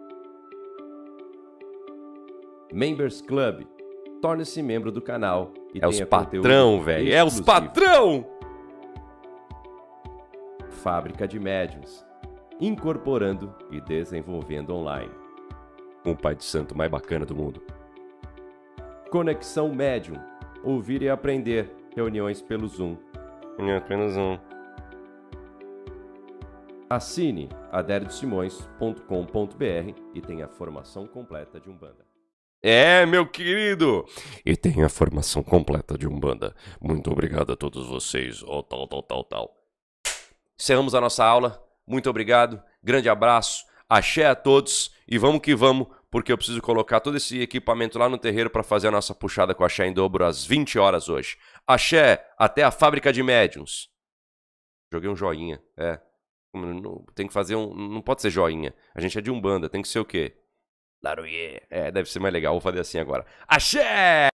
Members 2.71 3.21
Club. 3.21 3.65
Torne-se 4.23 4.63
membro 4.63 4.89
do 4.89 5.01
canal 5.01 5.51
e 5.73 5.83
é 5.83 5.85
os 5.85 5.99
patrão, 5.99 6.81
velho. 6.81 7.13
É 7.13 7.21
os 7.21 7.41
patrão! 7.41 8.25
Fábrica 10.69 11.27
de 11.27 11.37
Médiuns. 11.37 12.05
Incorporando 12.57 13.53
e 13.69 13.81
desenvolvendo 13.81 14.73
online. 14.73 15.11
Um 16.05 16.15
pai 16.15 16.35
de 16.35 16.45
santo 16.45 16.73
mais 16.73 16.89
bacana 16.89 17.25
do 17.25 17.35
mundo. 17.35 17.61
Conexão 19.11 19.75
Médium. 19.75 20.15
Ouvir 20.63 21.01
e 21.01 21.09
aprender. 21.09 21.69
Reuniões 21.93 22.41
pelo 22.41 22.65
Zoom. 22.65 22.95
Reuniões 23.57 23.83
pelo 23.83 24.09
Zoom. 24.09 24.39
Assine 26.89 27.49
aderiosimões.com.br 27.73 30.01
e 30.13 30.21
tenha 30.21 30.45
a 30.45 30.49
formação 30.49 31.05
completa 31.05 31.59
de 31.59 31.69
Umbanda. 31.69 32.12
É, 32.65 33.05
meu 33.05 33.27
querido! 33.27 34.05
E 34.45 34.55
tem 34.55 34.83
a 34.83 34.89
formação 34.89 35.43
completa 35.43 35.97
de 35.97 36.07
Umbanda. 36.07 36.55
Muito 36.79 37.11
obrigado 37.11 37.51
a 37.51 37.57
todos 37.57 37.85
vocês. 37.87 38.41
Oh, 38.43 38.63
tal, 38.63 38.87
tal, 38.87 39.03
tal, 39.03 39.23
tal. 39.25 39.57
Encerramos 40.57 40.95
a 40.95 41.01
nossa 41.01 41.25
aula. 41.25 41.61
Muito 41.85 42.09
obrigado. 42.09 42.63
Grande 42.81 43.09
abraço. 43.09 43.65
Axé 43.89 44.25
a 44.25 44.33
todos. 44.33 44.95
E 45.05 45.17
vamos 45.17 45.41
que 45.41 45.53
vamos, 45.53 45.87
porque 46.09 46.31
eu 46.31 46.37
preciso 46.37 46.61
colocar 46.61 47.01
todo 47.01 47.17
esse 47.17 47.41
equipamento 47.41 47.99
lá 47.99 48.07
no 48.07 48.17
terreiro 48.17 48.49
para 48.49 48.63
fazer 48.63 48.87
a 48.87 48.91
nossa 48.91 49.13
puxada 49.13 49.53
com 49.53 49.65
axé 49.65 49.85
em 49.85 49.91
dobro 49.91 50.23
às 50.23 50.45
20 50.45 50.79
horas 50.79 51.09
hoje. 51.09 51.37
Axé, 51.67 52.25
até 52.37 52.63
a 52.63 52.71
fábrica 52.71 53.11
de 53.11 53.21
médiums. 53.21 53.89
Joguei 54.89 55.09
um 55.09 55.17
joinha. 55.17 55.61
É. 55.75 55.99
Tem 57.13 57.27
que 57.27 57.33
fazer 57.33 57.57
um. 57.57 57.73
Não 57.73 58.01
pode 58.01 58.21
ser 58.21 58.29
joinha. 58.29 58.73
A 58.95 59.01
gente 59.01 59.17
é 59.17 59.21
de 59.21 59.29
Umbanda. 59.29 59.67
Tem 59.67 59.81
que 59.81 59.87
ser 59.89 59.99
o 59.99 60.05
quê? 60.05 60.37
Laruie. 61.03 61.61
É, 61.69 61.91
deve 61.91 62.09
ser 62.09 62.19
mais 62.19 62.33
legal. 62.33 62.53
Vou 62.53 62.61
fazer 62.61 62.79
assim 62.79 62.99
agora. 62.99 63.25
Axé! 63.47 64.32